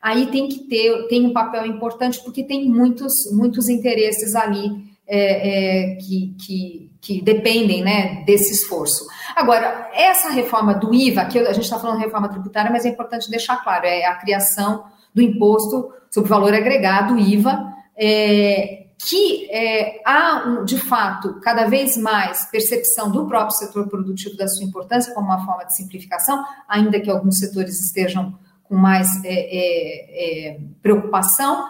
aí 0.00 0.26
tem 0.28 0.48
que 0.48 0.60
ter 0.60 1.06
tem 1.08 1.26
um 1.26 1.32
papel 1.32 1.66
importante 1.66 2.20
porque 2.24 2.42
tem 2.42 2.68
muitos 2.68 3.30
muitos 3.32 3.68
interesses 3.68 4.34
ali 4.34 4.95
é, 5.06 5.92
é, 5.92 5.96
que, 5.96 6.34
que, 6.40 6.92
que, 7.00 7.22
dependem 7.22 7.82
né, 7.82 8.24
desse 8.26 8.52
esforço. 8.52 9.06
Agora, 9.36 9.88
essa 9.94 10.30
reforma 10.30 10.74
do 10.74 10.92
IVA, 10.92 11.24
que 11.26 11.38
a 11.38 11.52
gente 11.52 11.64
está 11.64 11.78
falando 11.78 11.98
de 11.98 12.04
reforma 12.04 12.28
tributária, 12.28 12.70
mas 12.70 12.84
é 12.84 12.88
importante 12.88 13.30
deixar 13.30 13.62
claro, 13.62 13.86
é 13.86 14.04
a 14.04 14.16
criação 14.16 14.84
do 15.14 15.22
imposto 15.22 15.92
sobre 16.10 16.28
valor 16.28 16.52
agregado, 16.52 17.18
IVA, 17.18 17.72
é, 17.96 18.86
que 18.98 19.48
é, 19.50 20.00
há, 20.04 20.62
de 20.64 20.78
fato, 20.78 21.40
cada 21.40 21.66
vez 21.66 21.96
mais 21.96 22.46
percepção 22.50 23.10
do 23.10 23.26
próprio 23.26 23.56
setor 23.56 23.88
produtivo 23.88 24.36
da 24.36 24.48
sua 24.48 24.64
importância 24.64 25.14
como 25.14 25.26
uma 25.26 25.44
forma 25.44 25.64
de 25.64 25.76
simplificação, 25.76 26.42
ainda 26.66 26.98
que 26.98 27.10
alguns 27.10 27.38
setores 27.38 27.80
estejam 27.80 28.38
com 28.64 28.74
mais 28.74 29.08
é, 29.24 30.54
é, 30.54 30.60
preocupação, 30.82 31.66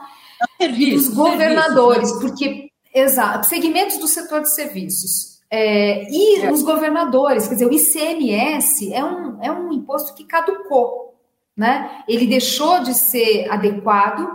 serviço, 0.61 1.09
dos 1.09 1.15
governadores, 1.15 2.09
serviço, 2.09 2.15
né? 2.15 2.21
porque 2.21 2.66
Exato, 2.97 3.47
segmentos 3.47 3.99
do 3.99 4.09
setor 4.09 4.41
de 4.41 4.55
serviços. 4.55 5.37
É, 5.51 6.11
e 6.11 6.41
é. 6.41 6.51
os 6.51 6.63
governadores, 6.63 7.47
quer 7.47 7.55
dizer, 7.55 7.67
o 7.67 7.73
ICMS 7.73 8.93
é 8.93 9.05
um, 9.05 9.43
é 9.43 9.53
um 9.53 9.71
imposto 9.71 10.15
que 10.15 10.25
caducou, 10.25 11.15
né? 11.55 12.03
Ele 12.09 12.27
deixou 12.27 12.83
de 12.83 12.95
ser 12.95 13.51
adequado, 13.51 14.27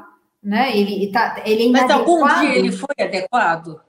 né? 0.44 0.77
Ele, 0.77 1.12
tá, 1.12 1.41
ele 1.44 1.70
é 1.70 1.72
Mas 1.72 1.89
algum 1.89 2.24
dia 2.39 2.56
ele 2.56 2.72
foi 2.72 2.96
adequado? 3.00 3.82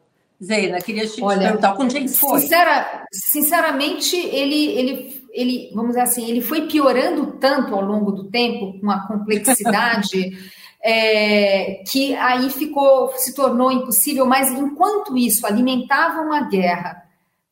Zeina, 0.43 0.81
queria 0.81 1.07
te 1.07 1.23
Olha, 1.23 1.49
perguntar 1.49 1.75
quando 1.75 1.97
é 1.97 2.09
foi? 2.09 2.41
Sincera, 2.41 3.07
sinceramente, 3.13 4.17
ele, 4.17 4.67
ele, 4.73 5.23
ele, 5.33 5.71
vamos 5.75 5.91
dizer 5.91 6.01
assim, 6.01 6.29
ele 6.29 6.41
foi 6.41 6.67
piorando 6.67 7.39
tanto 7.39 7.75
ao 7.75 7.83
longo 7.83 8.11
do 8.11 8.25
tempo, 8.31 8.81
com 8.81 8.91
a 8.91 9.07
complexidade, 9.07 10.33
é, 10.85 11.83
que 11.87 12.15
aí 12.17 12.51
ficou, 12.51 13.13
se 13.17 13.35
tornou 13.35 13.71
impossível, 13.71 14.27
mas 14.27 14.51
enquanto 14.51 15.17
isso 15.17 15.47
alimentava 15.47 16.21
uma 16.21 16.49
guerra 16.49 17.03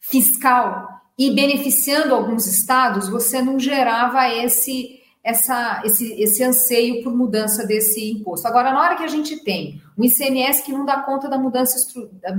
fiscal 0.01 0.89
e 1.19 1.31
beneficiando 1.31 2.15
alguns 2.15 2.47
estados, 2.47 3.09
você 3.09 3.41
não 3.41 3.59
gerava 3.59 4.29
esse 4.29 5.01
essa, 5.23 5.83
esse, 5.85 6.13
esse 6.21 6.43
anseio 6.43 7.03
por 7.03 7.15
mudança 7.15 7.67
desse 7.67 8.11
imposto. 8.11 8.49
Agora, 8.49 8.73
na 8.73 8.81
hora 8.81 8.97
que 8.97 9.05
a 9.05 9.09
gente 9.09 9.37
tem 9.45 9.81
um 9.97 10.05
ICMS 10.05 10.63
que 10.63 10.73
não 10.73 10.85
dá 10.85 11.03
conta 11.03 11.29
da 11.29 11.39
mudança, 11.39 11.77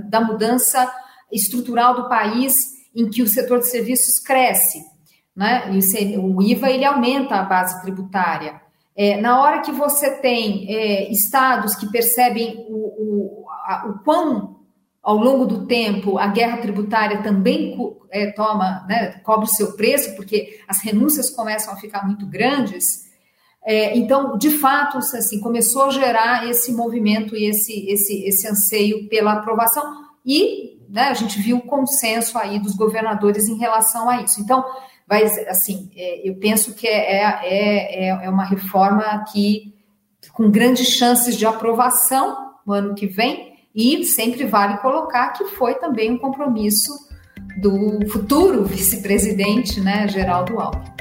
da 0.10 0.19
mudança 0.19 0.91
estrutural 1.31 1.95
do 1.95 2.10
país, 2.10 2.71
em 2.95 3.10
que 3.10 3.21
o 3.21 3.27
setor 3.27 3.60
de 3.60 3.69
serviços 3.69 4.19
cresce, 4.19 4.83
né? 5.36 5.69
O 6.17 6.41
IVA 6.41 6.69
ele 6.69 6.83
aumenta 6.83 7.36
a 7.36 7.43
base 7.43 7.81
tributária. 7.81 8.60
É, 8.95 9.19
na 9.19 9.41
hora 9.41 9.62
que 9.62 9.71
você 9.71 10.17
tem 10.17 10.65
é, 10.69 11.12
estados 11.12 11.75
que 11.75 11.89
percebem 11.89 12.65
o, 12.69 12.75
o, 12.75 13.45
a, 13.50 13.86
o 13.88 14.03
quão 14.03 14.62
ao 15.01 15.17
longo 15.17 15.45
do 15.45 15.65
tempo, 15.65 16.17
a 16.17 16.27
guerra 16.27 16.57
tributária 16.57 17.24
também 17.24 17.75
é, 18.12 18.31
toma, 18.31 18.86
né, 18.88 19.19
o 19.25 19.45
seu 19.48 19.74
preço, 19.74 20.15
porque 20.15 20.60
as 20.67 20.81
renúncias 20.83 21.29
começam 21.31 21.74
a 21.74 21.77
ficar 21.77 22.05
muito 22.05 22.27
grandes. 22.27 23.10
É, 23.63 23.98
então, 23.98 24.38
de 24.38 24.51
fato, 24.51 24.98
assim, 24.98 25.39
começou 25.39 25.86
a 25.86 25.91
gerar 25.91 26.48
esse 26.48 26.71
movimento 26.71 27.36
e 27.36 27.45
esse, 27.45 27.89
esse, 27.89 28.24
esse 28.25 28.48
anseio 28.48 29.07
pela 29.07 29.33
aprovação, 29.33 29.83
e 30.25 30.79
né, 30.88 31.03
a 31.03 31.13
gente 31.13 31.39
viu 31.41 31.57
o 31.57 31.62
consenso 31.65 32.38
aí 32.38 32.60
dos 32.60 32.75
governadores 32.75 33.48
em 33.48 33.57
relação 33.57 34.07
a 34.10 34.21
isso. 34.21 34.39
Então, 34.39 34.63
vai, 35.11 35.25
assim, 35.49 35.91
é, 35.93 36.25
eu 36.25 36.35
penso 36.35 36.73
que 36.73 36.87
é, 36.87 37.21
é, 37.43 38.05
é, 38.05 38.07
é 38.07 38.29
uma 38.29 38.45
reforma 38.45 39.25
que, 39.29 39.75
com 40.31 40.49
grandes 40.49 40.87
chances 40.87 41.35
de 41.35 41.45
aprovação 41.45 42.53
no 42.65 42.71
ano 42.71 42.95
que 42.95 43.07
vem, 43.07 43.57
e 43.75 44.05
sempre 44.05 44.45
vale 44.45 44.77
colocar 44.77 45.33
que 45.33 45.43
foi 45.47 45.75
também 45.75 46.11
um 46.11 46.17
compromisso 46.17 46.93
do 47.59 48.09
futuro 48.09 48.63
vice-presidente, 48.63 49.81
né, 49.81 50.07
Geraldo 50.07 50.57
Alckmin. 50.61 50.91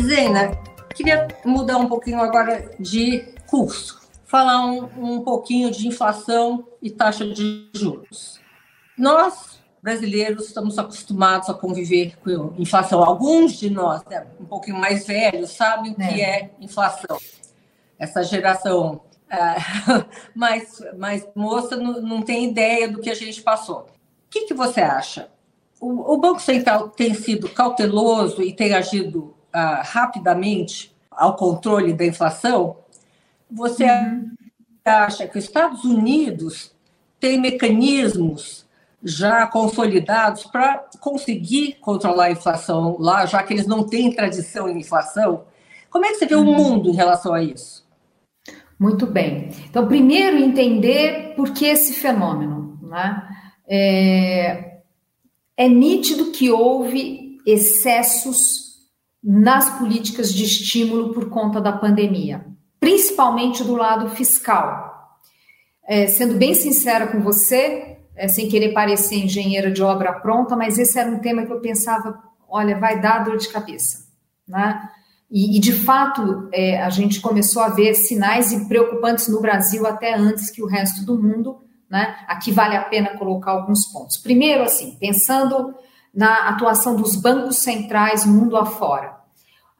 Zena, 0.00 0.56
queria 0.94 1.26
mudar 1.44 1.78
um 1.78 1.88
pouquinho 1.88 2.20
agora 2.20 2.70
de 2.78 3.24
curso, 3.48 4.05
falar 4.36 4.66
um, 4.66 5.14
um 5.14 5.20
pouquinho 5.22 5.70
de 5.70 5.88
inflação 5.88 6.68
e 6.82 6.90
taxa 6.90 7.26
de 7.26 7.70
juros. 7.72 8.38
Nós 8.98 9.58
brasileiros 9.82 10.48
estamos 10.48 10.78
acostumados 10.78 11.48
a 11.48 11.54
conviver 11.54 12.18
com 12.22 12.52
inflação. 12.58 13.02
Alguns 13.02 13.54
de 13.58 13.70
nós, 13.70 14.04
né, 14.04 14.26
um 14.38 14.44
pouquinho 14.44 14.76
mais 14.76 15.06
velhos, 15.06 15.52
sabem 15.52 15.92
o 15.92 15.94
que 15.94 16.20
é, 16.20 16.40
é 16.40 16.50
inflação. 16.60 17.16
Essa 17.98 18.22
geração 18.22 19.00
uh, 19.32 20.04
mais, 20.36 20.82
mais 20.98 21.26
moça 21.34 21.74
não, 21.76 22.02
não, 22.02 22.20
tem 22.20 22.50
ideia 22.50 22.90
do 22.90 23.00
que 23.00 23.08
a 23.08 23.14
gente 23.14 23.40
passou. 23.40 23.86
O 23.86 23.86
que, 24.28 24.42
que 24.42 24.52
você 24.52 24.82
acha? 24.82 25.30
O, 25.80 26.12
o, 26.12 26.18
Banco 26.18 26.42
Central 26.42 26.90
tem 26.90 27.14
sido 27.14 27.48
cauteloso 27.48 28.42
e 28.42 28.52
tem 28.52 28.74
agido 28.74 29.34
uh, 29.54 29.82
rapidamente 29.82 30.94
ao 31.10 31.36
controle 31.36 31.94
da 31.94 32.04
inflação? 32.04 32.76
Você 33.50 33.84
uhum. 33.84 34.32
acha 34.84 35.26
que 35.26 35.38
os 35.38 35.44
Estados 35.44 35.84
Unidos 35.84 36.72
têm 37.20 37.40
mecanismos 37.40 38.66
já 39.02 39.46
consolidados 39.46 40.44
para 40.44 40.84
conseguir 41.00 41.76
controlar 41.80 42.24
a 42.24 42.30
inflação 42.32 42.96
lá, 42.98 43.24
já 43.24 43.42
que 43.42 43.54
eles 43.54 43.66
não 43.66 43.86
têm 43.86 44.12
tradição 44.12 44.68
em 44.68 44.80
inflação. 44.80 45.44
Como 45.90 46.04
é 46.04 46.08
que 46.08 46.16
você 46.16 46.26
vê 46.26 46.34
o 46.34 46.40
uhum. 46.40 46.54
mundo 46.54 46.90
em 46.90 46.94
relação 46.94 47.32
a 47.32 47.42
isso? 47.42 47.86
Muito 48.78 49.06
bem. 49.06 49.50
Então, 49.70 49.86
primeiro, 49.86 50.36
entender 50.36 51.34
por 51.34 51.52
que 51.52 51.66
esse 51.66 51.94
fenômeno. 51.94 52.78
Né? 52.82 53.28
É, 53.68 54.80
é 55.56 55.68
nítido 55.68 56.32
que 56.32 56.50
houve 56.50 57.38
excessos 57.46 58.66
nas 59.22 59.78
políticas 59.78 60.32
de 60.32 60.44
estímulo 60.44 61.12
por 61.12 61.30
conta 61.30 61.60
da 61.60 61.72
pandemia, 61.72 62.46
principalmente 62.86 63.64
do 63.64 63.74
lado 63.74 64.10
fiscal. 64.10 65.18
É, 65.88 66.06
sendo 66.06 66.34
bem 66.34 66.54
sincera 66.54 67.08
com 67.08 67.20
você, 67.20 67.96
é, 68.14 68.28
sem 68.28 68.48
querer 68.48 68.72
parecer 68.72 69.16
engenheira 69.16 69.72
de 69.72 69.82
obra 69.82 70.12
pronta, 70.12 70.54
mas 70.54 70.78
esse 70.78 70.96
era 70.96 71.10
um 71.10 71.18
tema 71.18 71.44
que 71.44 71.52
eu 71.52 71.60
pensava, 71.60 72.16
olha, 72.48 72.78
vai 72.78 73.00
dar 73.00 73.24
dor 73.24 73.38
de 73.38 73.48
cabeça, 73.48 74.06
né? 74.46 74.88
E, 75.28 75.56
e 75.56 75.60
de 75.60 75.72
fato, 75.72 76.48
é, 76.52 76.80
a 76.80 76.88
gente 76.88 77.20
começou 77.20 77.60
a 77.60 77.70
ver 77.70 77.92
sinais 77.94 78.54
preocupantes 78.68 79.26
no 79.26 79.40
Brasil 79.40 79.84
até 79.84 80.14
antes 80.14 80.48
que 80.48 80.62
o 80.62 80.66
resto 80.68 81.04
do 81.04 81.20
mundo, 81.20 81.58
né? 81.90 82.14
Aqui 82.28 82.52
vale 82.52 82.76
a 82.76 82.84
pena 82.84 83.18
colocar 83.18 83.50
alguns 83.50 83.84
pontos. 83.86 84.16
Primeiro, 84.16 84.62
assim, 84.62 84.96
pensando 85.00 85.74
na 86.14 86.50
atuação 86.50 86.94
dos 86.94 87.16
bancos 87.16 87.58
centrais 87.58 88.24
mundo 88.24 88.56
afora. 88.56 89.15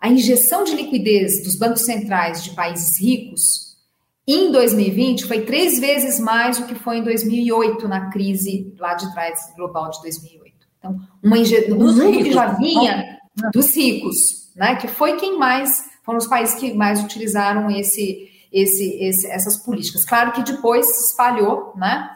A 0.06 0.08
injeção 0.08 0.62
de 0.62 0.76
liquidez 0.76 1.42
dos 1.42 1.56
bancos 1.56 1.84
centrais 1.84 2.44
de 2.44 2.50
países 2.50 2.96
ricos 3.00 3.76
em 4.24 4.52
2020 4.52 5.24
foi 5.24 5.40
três 5.40 5.80
vezes 5.80 6.20
mais 6.20 6.60
do 6.60 6.66
que 6.66 6.76
foi 6.76 6.98
em 6.98 7.02
2008 7.02 7.88
na 7.88 8.08
crise 8.08 8.72
lá 8.78 8.94
de 8.94 9.12
trás 9.12 9.52
global 9.56 9.90
de 9.90 10.00
2008. 10.02 10.54
Então, 10.78 11.00
uma 11.20 11.36
inje... 11.36 11.72
um 11.72 11.78
mundo 11.78 12.22
que 12.22 12.30
já 12.30 12.52
vinha 12.52 13.18
dos 13.52 13.74
ricos, 13.74 14.52
né, 14.54 14.76
que 14.76 14.86
foi 14.86 15.16
quem 15.16 15.36
mais 15.36 15.84
foram 16.04 16.18
os 16.18 16.28
países 16.28 16.54
que 16.54 16.72
mais 16.72 17.02
utilizaram 17.02 17.68
esse, 17.68 18.30
esse, 18.52 19.02
esse 19.02 19.26
essas 19.26 19.56
políticas. 19.56 20.04
Claro 20.04 20.30
que 20.30 20.44
depois 20.44 20.86
se 20.86 21.10
espalhou, 21.10 21.72
né? 21.74 22.15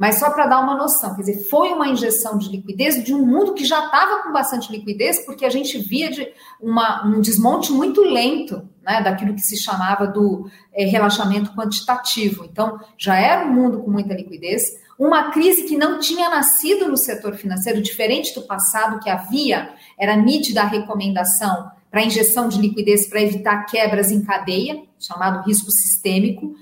Mas 0.00 0.18
só 0.18 0.30
para 0.30 0.46
dar 0.46 0.60
uma 0.60 0.74
noção, 0.74 1.14
quer 1.14 1.20
dizer, 1.20 1.44
foi 1.50 1.74
uma 1.74 1.86
injeção 1.86 2.38
de 2.38 2.48
liquidez 2.48 3.04
de 3.04 3.14
um 3.14 3.22
mundo 3.22 3.52
que 3.52 3.66
já 3.66 3.84
estava 3.84 4.22
com 4.22 4.32
bastante 4.32 4.72
liquidez, 4.72 5.26
porque 5.26 5.44
a 5.44 5.50
gente 5.50 5.76
via 5.76 6.10
de 6.10 6.26
uma, 6.58 7.06
um 7.06 7.20
desmonte 7.20 7.70
muito 7.70 8.00
lento 8.00 8.66
né, 8.82 9.02
daquilo 9.02 9.34
que 9.34 9.42
se 9.42 9.62
chamava 9.62 10.06
do 10.06 10.50
é, 10.72 10.86
relaxamento 10.86 11.54
quantitativo. 11.54 12.46
Então, 12.46 12.80
já 12.96 13.16
era 13.16 13.46
um 13.46 13.52
mundo 13.52 13.82
com 13.82 13.90
muita 13.90 14.14
liquidez, 14.14 14.62
uma 14.98 15.30
crise 15.32 15.64
que 15.64 15.76
não 15.76 15.98
tinha 15.98 16.30
nascido 16.30 16.88
no 16.88 16.96
setor 16.96 17.34
financeiro, 17.34 17.82
diferente 17.82 18.34
do 18.34 18.46
passado, 18.46 19.00
que 19.00 19.10
havia, 19.10 19.68
era 19.98 20.16
nítida 20.16 20.62
a 20.62 20.66
recomendação 20.66 21.70
para 21.90 22.04
injeção 22.04 22.48
de 22.48 22.58
liquidez 22.58 23.06
para 23.06 23.20
evitar 23.20 23.66
quebras 23.66 24.10
em 24.10 24.22
cadeia, 24.22 24.82
chamado 24.98 25.44
risco 25.46 25.70
sistêmico. 25.70 26.54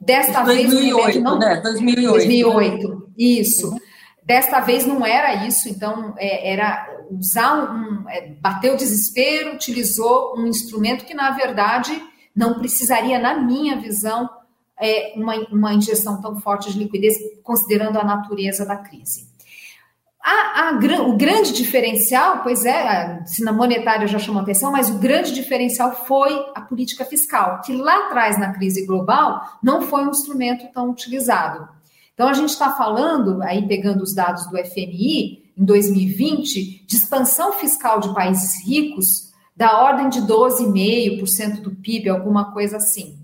Desta 0.00 0.42
2008, 0.42 1.04
vez, 1.04 1.22
não, 1.22 1.38
né? 1.38 1.60
2008. 1.60 2.12
2008, 2.12 3.12
isso. 3.18 3.70
Uhum. 3.70 3.78
Desta 4.24 4.60
vez 4.60 4.86
não 4.86 5.04
era 5.04 5.46
isso, 5.46 5.68
então 5.68 6.14
é, 6.16 6.52
era 6.52 6.88
usar 7.10 7.70
um, 7.70 8.08
é, 8.08 8.28
bater 8.40 8.72
o 8.72 8.76
desespero, 8.76 9.54
utilizou 9.54 10.38
um 10.38 10.46
instrumento 10.46 11.04
que 11.04 11.14
na 11.14 11.32
verdade 11.32 11.90
não 12.34 12.58
precisaria, 12.58 13.18
na 13.18 13.34
minha 13.34 13.78
visão, 13.78 14.30
é, 14.80 15.12
uma, 15.16 15.34
uma 15.50 15.74
injeção 15.74 16.20
tão 16.22 16.40
forte 16.40 16.72
de 16.72 16.78
liquidez, 16.78 17.16
considerando 17.42 17.98
a 17.98 18.04
natureza 18.04 18.64
da 18.64 18.76
crise. 18.76 19.29
A, 20.22 20.68
a, 20.68 21.02
o 21.06 21.16
grande 21.16 21.52
diferencial, 21.52 22.42
pois 22.42 22.66
é, 22.66 22.88
a 22.88 23.20
ensina 23.22 23.52
monetária 23.52 24.06
já 24.06 24.18
chamou 24.18 24.42
atenção, 24.42 24.70
mas 24.70 24.90
o 24.90 24.98
grande 24.98 25.32
diferencial 25.32 25.92
foi 26.04 26.30
a 26.54 26.60
política 26.60 27.06
fiscal, 27.06 27.62
que 27.62 27.72
lá 27.72 28.06
atrás, 28.06 28.38
na 28.38 28.52
crise 28.52 28.84
global, 28.84 29.40
não 29.62 29.82
foi 29.82 30.04
um 30.04 30.10
instrumento 30.10 30.70
tão 30.72 30.90
utilizado. 30.90 31.66
Então, 32.12 32.28
a 32.28 32.34
gente 32.34 32.50
está 32.50 32.70
falando, 32.72 33.42
aí 33.42 33.66
pegando 33.66 34.02
os 34.02 34.14
dados 34.14 34.46
do 34.50 34.58
FMI, 34.58 35.52
em 35.56 35.64
2020, 35.64 36.86
de 36.86 36.96
expansão 36.96 37.54
fiscal 37.54 37.98
de 37.98 38.12
países 38.12 38.62
ricos 38.62 39.30
da 39.56 39.80
ordem 39.80 40.10
de 40.10 40.20
12,5% 40.20 41.62
do 41.62 41.70
PIB, 41.70 42.10
alguma 42.10 42.52
coisa 42.52 42.76
assim. 42.76 43.19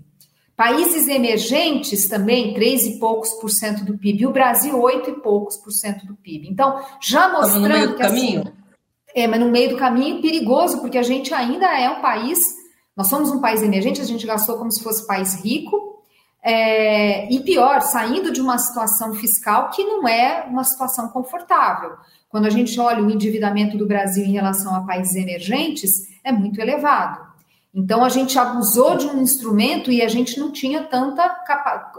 Países 0.57 1.07
emergentes 1.07 2.07
também, 2.07 2.51
3 2.55 2.87
e 2.87 2.99
poucos 2.99 3.29
por 3.33 3.47
cento 3.47 3.85
do 3.85 3.95
PIB. 3.95 4.23
E 4.23 4.25
o 4.25 4.31
Brasil, 4.31 4.81
8 4.81 5.11
e 5.11 5.13
poucos 5.21 5.55
por 5.55 5.71
cento 5.71 6.03
do 6.07 6.15
PIB. 6.15 6.49
Então, 6.49 6.83
já 6.99 7.31
mostrando 7.31 7.61
no 7.61 7.69
meio 7.69 7.89
do 7.89 7.95
que 7.95 8.01
assim, 8.01 8.15
caminho. 8.15 8.41
Assim, 8.41 8.53
é, 9.13 9.27
mas 9.27 9.39
no 9.39 9.51
meio 9.51 9.69
do 9.69 9.77
caminho 9.77 10.19
perigoso, 10.19 10.81
porque 10.81 10.97
a 10.97 11.03
gente 11.03 11.31
ainda 11.31 11.67
é 11.79 11.87
um 11.91 12.01
país, 12.01 12.39
nós 12.95 13.07
somos 13.07 13.29
um 13.29 13.39
país 13.39 13.61
emergente, 13.61 14.01
a 14.01 14.03
gente 14.03 14.25
gastou 14.25 14.57
como 14.57 14.71
se 14.71 14.81
fosse 14.81 15.05
país 15.05 15.43
rico, 15.45 16.01
é, 16.41 17.31
e 17.31 17.39
pior, 17.41 17.81
saindo 17.81 18.31
de 18.31 18.41
uma 18.41 18.57
situação 18.57 19.13
fiscal 19.13 19.69
que 19.69 19.83
não 19.83 20.07
é 20.07 20.43
uma 20.49 20.63
situação 20.63 21.09
confortável. 21.09 21.91
Quando 22.29 22.47
a 22.47 22.49
gente 22.49 22.79
olha 22.79 23.03
o 23.03 23.11
endividamento 23.11 23.77
do 23.77 23.85
Brasil 23.85 24.25
em 24.25 24.31
relação 24.31 24.73
a 24.75 24.81
países 24.81 25.15
emergentes, 25.15 25.91
é 26.23 26.31
muito 26.31 26.59
elevado. 26.59 27.26
Então 27.77 28.03
a 28.03 28.09
gente 28.09 28.39
abusou 28.39 28.97
de 28.97 29.05
um 29.05 29.21
instrumento 29.21 29.91
e 29.91 30.01
a 30.01 30.07
gente 30.07 30.39
não 30.39 30.51
tinha 30.51 30.81
tanta 30.85 31.29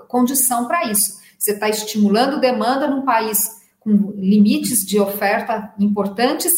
condição 0.08 0.66
para 0.66 0.90
isso. 0.90 1.20
Você 1.38 1.52
está 1.52 1.68
estimulando 1.68 2.40
demanda 2.40 2.88
num 2.88 3.04
país 3.04 3.48
com 3.78 4.12
limites 4.16 4.84
de 4.84 4.98
oferta 4.98 5.72
importantes 5.78 6.52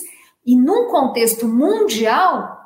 e 0.46 0.56
num 0.56 0.88
contexto 0.88 1.46
mundial 1.46 2.60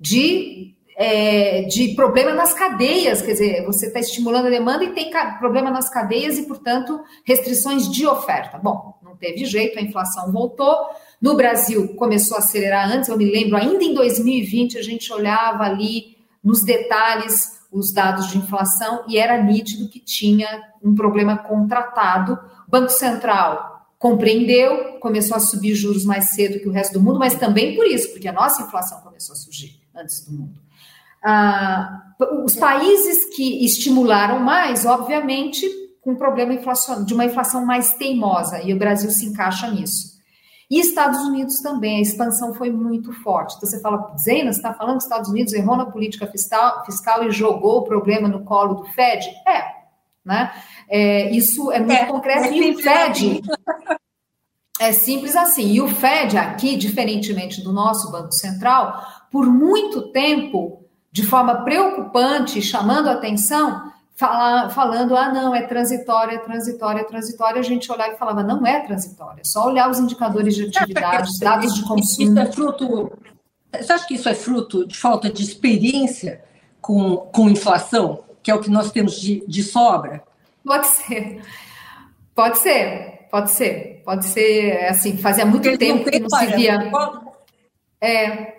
de, 0.00 0.74
é, 0.96 1.62
de 1.62 1.94
problema 1.94 2.34
nas 2.34 2.52
cadeias, 2.54 3.22
quer 3.22 3.32
dizer, 3.32 3.64
você 3.64 3.86
está 3.86 4.00
estimulando 4.00 4.46
a 4.46 4.50
demanda 4.50 4.82
e 4.82 4.92
tem 4.92 5.12
problema 5.38 5.70
nas 5.70 5.88
cadeias 5.88 6.36
e, 6.38 6.42
portanto, 6.42 7.00
restrições 7.24 7.88
de 7.88 8.04
oferta. 8.04 8.58
Bom, 8.58 8.98
não 9.00 9.16
teve 9.16 9.44
jeito, 9.44 9.78
a 9.78 9.82
inflação 9.82 10.32
voltou. 10.32 10.74
No 11.20 11.36
Brasil, 11.36 11.94
começou 11.96 12.36
a 12.36 12.40
acelerar 12.40 12.90
antes, 12.90 13.08
eu 13.08 13.16
me 13.16 13.30
lembro, 13.30 13.56
ainda 13.56 13.84
em 13.84 13.92
2020, 13.92 14.78
a 14.78 14.82
gente 14.82 15.12
olhava 15.12 15.64
ali 15.64 16.16
nos 16.42 16.62
detalhes 16.62 17.60
os 17.70 17.92
dados 17.92 18.28
de 18.28 18.38
inflação 18.38 19.04
e 19.06 19.16
era 19.18 19.40
nítido 19.42 19.88
que 19.88 20.00
tinha 20.00 20.48
um 20.82 20.94
problema 20.94 21.36
contratado. 21.36 22.38
O 22.66 22.70
Banco 22.70 22.90
Central 22.90 23.86
compreendeu, 23.98 24.98
começou 24.98 25.36
a 25.36 25.40
subir 25.40 25.74
juros 25.74 26.04
mais 26.04 26.30
cedo 26.30 26.58
que 26.58 26.68
o 26.68 26.72
resto 26.72 26.94
do 26.94 27.02
mundo, 27.02 27.18
mas 27.18 27.34
também 27.34 27.76
por 27.76 27.86
isso, 27.86 28.10
porque 28.12 28.26
a 28.26 28.32
nossa 28.32 28.62
inflação 28.62 29.00
começou 29.02 29.34
a 29.34 29.36
surgir 29.36 29.78
antes 29.94 30.24
do 30.24 30.32
mundo. 30.32 30.58
Ah, 31.22 32.14
os 32.44 32.56
países 32.56 33.26
que 33.36 33.62
estimularam 33.64 34.40
mais, 34.40 34.86
obviamente, 34.86 35.68
com 36.00 36.12
um 36.12 36.16
problema 36.16 36.56
de 37.04 37.12
uma 37.12 37.26
inflação 37.26 37.66
mais 37.66 37.92
teimosa, 37.92 38.62
e 38.62 38.72
o 38.72 38.78
Brasil 38.78 39.10
se 39.10 39.26
encaixa 39.26 39.70
nisso. 39.70 40.18
E 40.70 40.78
Estados 40.78 41.20
Unidos 41.22 41.56
também, 41.60 41.98
a 41.98 42.00
expansão 42.00 42.54
foi 42.54 42.70
muito 42.70 43.12
forte. 43.12 43.56
Então 43.56 43.68
você 43.68 43.80
fala, 43.80 44.14
Zena, 44.16 44.52
você 44.52 44.58
está 44.58 44.72
falando 44.72 44.92
que 44.92 44.98
os 44.98 45.04
Estados 45.04 45.28
Unidos 45.28 45.52
errou 45.52 45.76
na 45.76 45.86
política 45.86 46.28
fiscal, 46.28 46.84
fiscal 46.84 47.24
e 47.24 47.32
jogou 47.32 47.78
o 47.78 47.84
problema 47.84 48.28
no 48.28 48.44
colo 48.44 48.74
do 48.74 48.84
Fed? 48.84 49.26
É, 49.48 49.64
né? 50.24 50.52
É, 50.88 51.28
isso 51.30 51.72
é 51.72 51.80
muito 51.80 51.92
é, 51.92 52.06
concreto. 52.06 52.44
É 52.44 52.56
e 52.56 52.70
o 52.70 52.78
Fed. 52.78 53.42
É 54.80 54.92
simples 54.92 55.36
assim. 55.36 55.72
E 55.72 55.80
o 55.82 55.88
Fed, 55.88 56.38
aqui, 56.38 56.74
diferentemente 56.74 57.62
do 57.62 57.70
nosso 57.70 58.10
Banco 58.10 58.32
Central, 58.32 59.04
por 59.30 59.44
muito 59.44 60.10
tempo, 60.10 60.86
de 61.12 61.22
forma 61.22 61.64
preocupante, 61.64 62.62
chamando 62.62 63.08
a 63.08 63.12
atenção, 63.12 63.92
fala, 64.20 64.68
falando, 64.68 65.16
ah, 65.16 65.32
não, 65.32 65.54
é 65.54 65.62
transitória, 65.62 66.34
é 66.34 66.38
transitória, 66.38 67.00
é 67.00 67.04
transitória, 67.04 67.58
a 67.58 67.64
gente 67.64 67.90
olhava 67.90 68.12
e 68.12 68.18
falava, 68.18 68.42
não 68.42 68.66
é 68.66 68.80
transitória, 68.80 69.40
é 69.40 69.44
só 69.44 69.66
olhar 69.66 69.88
os 69.88 69.98
indicadores 69.98 70.54
de 70.54 70.66
atividade, 70.66 71.30
dados 71.40 71.74
de 71.74 71.82
consumo. 71.82 72.30
Isso 72.30 72.38
é 72.38 72.52
fruto, 72.52 73.12
você 73.72 73.92
acha 73.92 74.06
que 74.06 74.14
isso 74.14 74.28
é 74.28 74.34
fruto 74.34 74.86
de 74.86 74.96
falta 74.96 75.30
de 75.30 75.42
experiência 75.42 76.44
com, 76.82 77.16
com 77.16 77.48
inflação, 77.48 78.22
que 78.42 78.50
é 78.50 78.54
o 78.54 78.60
que 78.60 78.70
nós 78.70 78.92
temos 78.92 79.18
de, 79.18 79.42
de 79.48 79.62
sobra? 79.62 80.22
Pode 80.62 80.86
ser, 80.86 81.42
pode 82.34 82.58
ser, 82.58 83.26
pode 83.30 83.50
ser, 83.50 84.02
pode 84.04 84.26
ser, 84.26 84.84
assim, 84.84 85.16
fazia 85.16 85.46
muito 85.46 85.62
Porque 85.62 85.78
tempo 85.78 86.10
que 86.10 86.20
não 86.20 86.28
se 86.28 86.46
via... 86.46 86.74
É, 86.74 87.29
é 88.00 88.56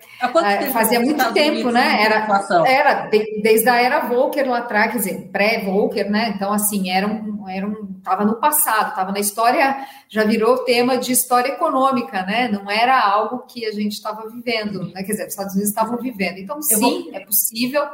fazia 0.72 1.00
muito 1.00 1.32
tempo, 1.32 1.70
né? 1.70 2.02
Era, 2.02 2.28
era 2.64 3.10
desde 3.42 3.68
a 3.68 3.80
era 3.80 4.06
Volcker 4.06 4.48
lá 4.48 4.58
atrás, 4.58 4.92
quer 4.92 4.98
dizer, 4.98 5.28
pré-Volcker, 5.32 6.08
né? 6.08 6.32
Então, 6.36 6.52
assim, 6.52 6.90
era 6.90 7.06
um, 7.08 7.48
era 7.48 7.66
um, 7.66 7.92
tava 8.04 8.24
no 8.24 8.36
passado, 8.36 8.90
estava 8.90 9.10
na 9.10 9.18
história, 9.18 9.84
já 10.08 10.22
virou 10.22 10.58
tema 10.58 10.96
de 10.96 11.10
história 11.10 11.50
econômica, 11.50 12.22
né? 12.24 12.46
Não 12.48 12.70
era 12.70 13.00
algo 13.00 13.40
que 13.40 13.66
a 13.66 13.72
gente 13.72 13.92
estava 13.92 14.28
vivendo, 14.28 14.84
né? 14.92 15.02
Quer 15.02 15.12
dizer, 15.12 15.24
os 15.24 15.30
Estados 15.30 15.54
Unidos 15.54 15.70
estavam 15.70 15.98
vivendo. 15.98 16.38
Então, 16.38 16.62
sim, 16.62 16.78
vou... 16.80 17.14
é 17.14 17.20
possível. 17.20 17.84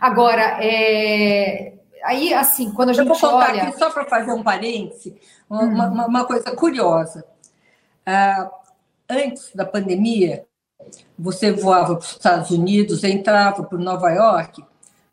Agora, 0.00 0.58
é, 0.64 1.74
aí, 2.04 2.32
assim, 2.32 2.70
quando 2.70 2.90
a 2.90 2.92
gente 2.92 3.08
Eu 3.08 3.14
vou 3.14 3.20
contar 3.20 3.50
olha... 3.50 3.64
aqui, 3.64 3.78
só 3.78 3.90
para 3.90 4.04
fazer 4.04 4.32
um 4.32 4.42
parêntese, 4.42 5.16
uma, 5.50 5.62
hum. 5.64 5.90
uma, 5.90 6.06
uma 6.06 6.24
coisa 6.24 6.54
curiosa. 6.54 7.24
Uh, 8.06 8.50
antes 9.10 9.50
da 9.52 9.64
pandemia, 9.64 10.44
você 11.18 11.50
voava 11.52 11.96
para 11.96 12.04
os 12.04 12.12
Estados 12.12 12.50
Unidos, 12.50 13.04
entrava 13.04 13.62
por 13.62 13.78
Nova 13.78 14.10
York, 14.10 14.64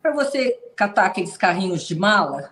para 0.02 0.12
você 0.12 0.58
catar 0.76 1.06
aqueles 1.06 1.36
carrinhos 1.36 1.82
de 1.84 1.94
mala, 1.94 2.50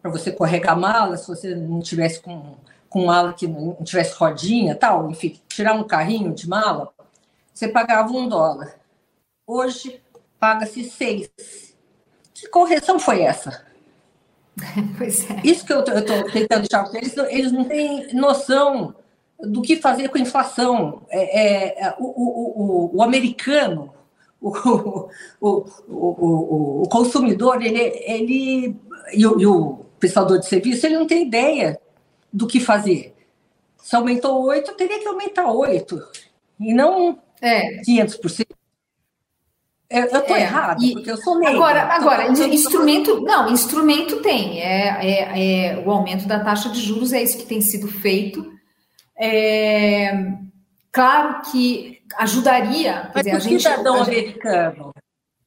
para 0.00 0.10
você 0.10 0.30
carregar 0.30 0.76
mala, 0.76 1.16
se 1.16 1.26
você 1.26 1.54
não 1.54 1.80
tivesse 1.80 2.20
com, 2.20 2.56
com 2.88 3.06
mala 3.06 3.32
que 3.32 3.46
não 3.46 3.74
tivesse 3.82 4.14
rodinha, 4.14 4.74
tal, 4.74 5.10
enfim, 5.10 5.40
tirar 5.48 5.74
um 5.74 5.84
carrinho 5.84 6.32
de 6.32 6.48
mala, 6.48 6.92
você 7.52 7.68
pagava 7.68 8.12
um 8.12 8.28
dólar. 8.28 8.74
Hoje 9.46 10.00
paga-se 10.38 10.84
seis. 10.84 11.30
Que 12.34 12.48
correção 12.48 12.98
foi 12.98 13.22
essa? 13.22 13.64
Pois 14.98 15.30
é. 15.30 15.40
Isso 15.44 15.64
que 15.64 15.72
eu 15.72 15.80
estou 15.80 16.24
tentando 16.30 16.68
deixar 16.68 16.94
eles, 16.94 17.16
eles 17.16 17.52
não 17.52 17.64
têm 17.64 18.12
noção 18.14 18.94
do 19.42 19.60
que 19.60 19.76
fazer 19.76 20.08
com 20.08 20.18
a 20.18 20.20
inflação. 20.20 21.02
É, 21.10 21.86
é, 21.86 21.94
o, 21.98 22.04
o, 22.04 22.90
o, 22.92 22.96
o, 22.96 23.02
americano, 23.02 23.92
o, 24.40 25.08
o, 25.40 26.88
consumidor, 26.88 27.62
ele, 27.62 27.80
ele 28.06 28.76
e, 29.12 29.26
o, 29.26 29.40
e 29.40 29.46
o 29.46 29.84
prestador 29.98 30.38
de 30.38 30.46
serviço, 30.46 30.86
ele 30.86 30.98
não 30.98 31.06
tem 31.06 31.26
ideia 31.26 31.80
do 32.32 32.46
que 32.46 32.60
fazer. 32.60 33.14
Se 33.76 33.96
aumentou 33.96 34.44
8, 34.44 34.72
teria 34.74 35.00
que 35.00 35.08
aumentar 35.08 35.50
8, 35.50 36.00
e 36.60 36.72
não 36.72 37.18
é. 37.40 37.82
500%. 37.82 38.46
Eu 39.90 40.04
estou 40.04 40.36
é, 40.36 40.40
errado, 40.40 40.80
porque 40.92 41.10
eu 41.10 41.16
sou 41.18 41.34
leiga. 41.34 41.54
Agora, 41.54 41.82
agora 41.82 42.28
instrumento, 42.28 43.20
não, 43.20 43.52
instrumento 43.52 44.22
tem. 44.22 44.60
É, 44.62 44.86
é, 45.02 45.66
é, 45.66 45.84
o 45.84 45.90
aumento 45.90 46.26
da 46.26 46.40
taxa 46.40 46.70
de 46.70 46.80
juros 46.80 47.12
é 47.12 47.22
isso 47.22 47.36
que 47.36 47.44
tem 47.44 47.60
sido 47.60 47.88
feito 47.88 48.50
é, 49.18 50.34
claro 50.90 51.42
que 51.50 52.02
ajudaria. 52.18 53.10
Mas 53.14 53.24
dizer, 53.24 53.36
o 53.36 53.40
gente, 53.40 53.62
cidadão 53.62 54.04
gente... 54.04 54.18
americano, 54.18 54.92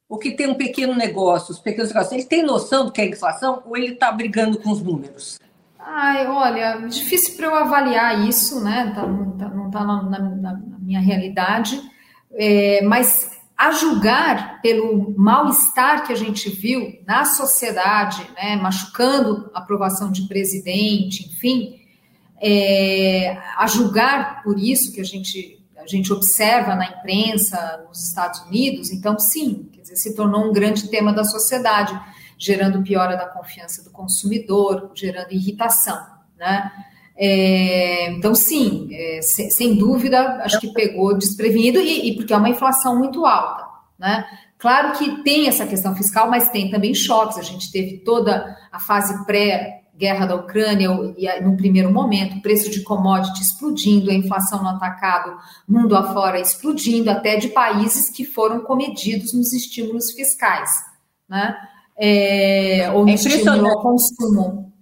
o 0.08 0.18
que 0.18 0.32
tem 0.32 0.48
um 0.48 0.56
pequeno 0.56 0.96
negócio, 0.96 1.52
os 1.52 1.60
pequenos 1.60 1.90
negócios, 1.90 2.14
ele 2.14 2.26
tem 2.26 2.44
noção 2.44 2.86
do 2.86 2.92
que 2.92 3.02
é 3.02 3.08
inflação 3.08 3.64
ou 3.66 3.76
ele 3.76 3.94
está 3.94 4.12
brigando 4.12 4.60
com 4.60 4.72
os 4.72 4.82
números? 4.82 5.40
Ai, 5.80 6.26
olha, 6.28 6.78
difícil 6.88 7.36
para 7.36 7.46
eu 7.46 7.56
avaliar 7.56 8.28
isso, 8.28 8.64
né? 8.64 8.92
Tá, 8.96 9.06
não 9.06 9.36
está 9.36 9.80
tá 9.80 9.86
na, 9.86 10.02
na, 10.04 10.20
na, 10.20 10.80
minha 10.80 11.00
realidade, 11.00 11.82
é, 12.34 12.82
mas 12.84 13.32
a 13.58 13.72
julgar 13.72 14.62
pelo 14.62 15.14
mal-estar 15.18 16.06
que 16.06 16.12
a 16.12 16.16
gente 16.16 16.50
viu 16.50 17.00
na 17.08 17.24
sociedade, 17.26 18.28
né, 18.36 18.56
machucando 18.58 19.50
a 19.54 19.60
aprovação 19.60 20.12
de 20.12 20.28
presidente, 20.28 21.28
enfim, 21.28 21.80
é, 22.42 23.38
a 23.58 23.66
julgar 23.68 24.44
por 24.44 24.60
isso 24.60 24.94
que 24.94 25.02
a 25.02 25.04
gente, 25.04 25.64
a 25.78 25.88
gente 25.88 26.12
observa 26.12 26.76
na 26.76 26.86
imprensa 26.90 27.84
nos 27.88 28.08
Estados 28.08 28.42
Unidos, 28.42 28.92
então 28.92 29.18
sim, 29.20 29.70
quer 29.72 29.82
dizer, 29.82 29.96
se 29.96 30.16
tornou 30.16 30.50
um 30.50 30.54
grande 30.54 30.90
tema 30.90 31.14
da 31.14 31.24
sociedade, 31.24 32.00
gerando 32.38 32.84
piora 32.84 33.16
da 33.16 33.28
confiança 33.28 33.84
do 33.84 33.92
consumidor, 33.92 34.92
gerando 34.94 35.32
irritação, 35.32 35.98
né? 36.38 36.72
É, 37.18 38.12
então, 38.12 38.36
sim, 38.36 38.90
é, 38.92 39.22
sem, 39.22 39.76
dúvida, 39.78 40.42
acho 40.44 40.60
que 40.60 40.74
pegou 40.74 41.18
desprevenido 41.18 41.80
e, 41.80 42.10
e, 42.10 42.16
porque 42.18 42.34
é 42.34 42.38
uma 42.38 42.50
inflação 42.50 42.98
muito 42.98 43.26
alta, 43.26 43.64
né? 43.98 44.26
Claro 44.58 44.98
que 44.98 45.24
tem 45.24 45.48
essa 45.48 45.66
questão 45.66 45.96
fiscal, 45.96 46.30
mas 46.30 46.50
tem 46.50 46.70
também 46.70 46.94
choques. 46.94 47.38
A 47.38 47.42
gente 47.42 47.72
teve 47.72 48.00
toda 48.00 48.58
a 48.72 48.80
fase 48.80 49.26
pré 49.26 49.85
guerra 49.98 50.26
da 50.26 50.36
Ucrânia 50.36 50.90
e 51.18 51.42
no 51.42 51.56
primeiro 51.56 51.92
momento, 51.92 52.42
preço 52.42 52.70
de 52.70 52.84
commodity 52.84 53.42
explodindo, 53.42 54.12
a 54.12 54.14
inflação 54.14 54.62
no 54.62 54.70
atacado, 54.70 55.38
mundo 55.68 55.96
afora 55.96 56.40
explodindo, 56.40 57.10
até 57.10 57.38
de 57.38 57.50
países 57.50 58.10
que 58.10 58.26
foram 58.26 58.60
comedidos 58.62 59.34
nos 59.34 59.54
estímulos 59.54 60.12
fiscais, 60.12 60.70
né? 61.28 61.56
É, 61.98 62.92
ou 62.94 63.04
no 63.04 63.10
é 63.10 63.14
estímulo 63.14 63.68
ao 63.68 63.82
consumo. 63.82 64.74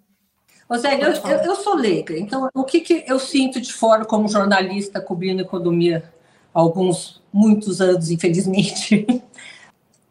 Rosélio, 0.69 1.05
eu, 1.05 1.13
eu, 1.13 1.37
eu, 1.37 1.55
sou 1.57 1.75
leiga, 1.75 2.17
então 2.17 2.49
o 2.55 2.63
que, 2.63 2.79
que 2.79 3.03
eu 3.07 3.19
sinto 3.19 3.61
de 3.61 3.71
fora 3.71 4.05
como 4.05 4.27
jornalista 4.27 4.99
cobrindo 4.99 5.43
economia 5.43 6.11
há 6.53 6.59
alguns, 6.59 7.21
muitos 7.31 7.79
anos, 7.79 8.09
infelizmente? 8.09 9.05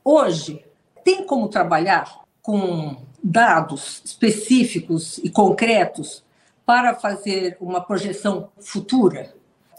Hoje, 0.05 0.65
tem 1.05 1.25
como 1.25 1.49
trabalhar 1.49 2.23
com 2.41 2.97
dados 3.23 4.03
específicos 4.05 5.19
e 5.19 5.31
concretos 5.31 6.25
para 6.67 6.95
fazer 6.95 7.57
uma 7.61 7.81
projeção 7.81 8.49
futura? 8.59 9.33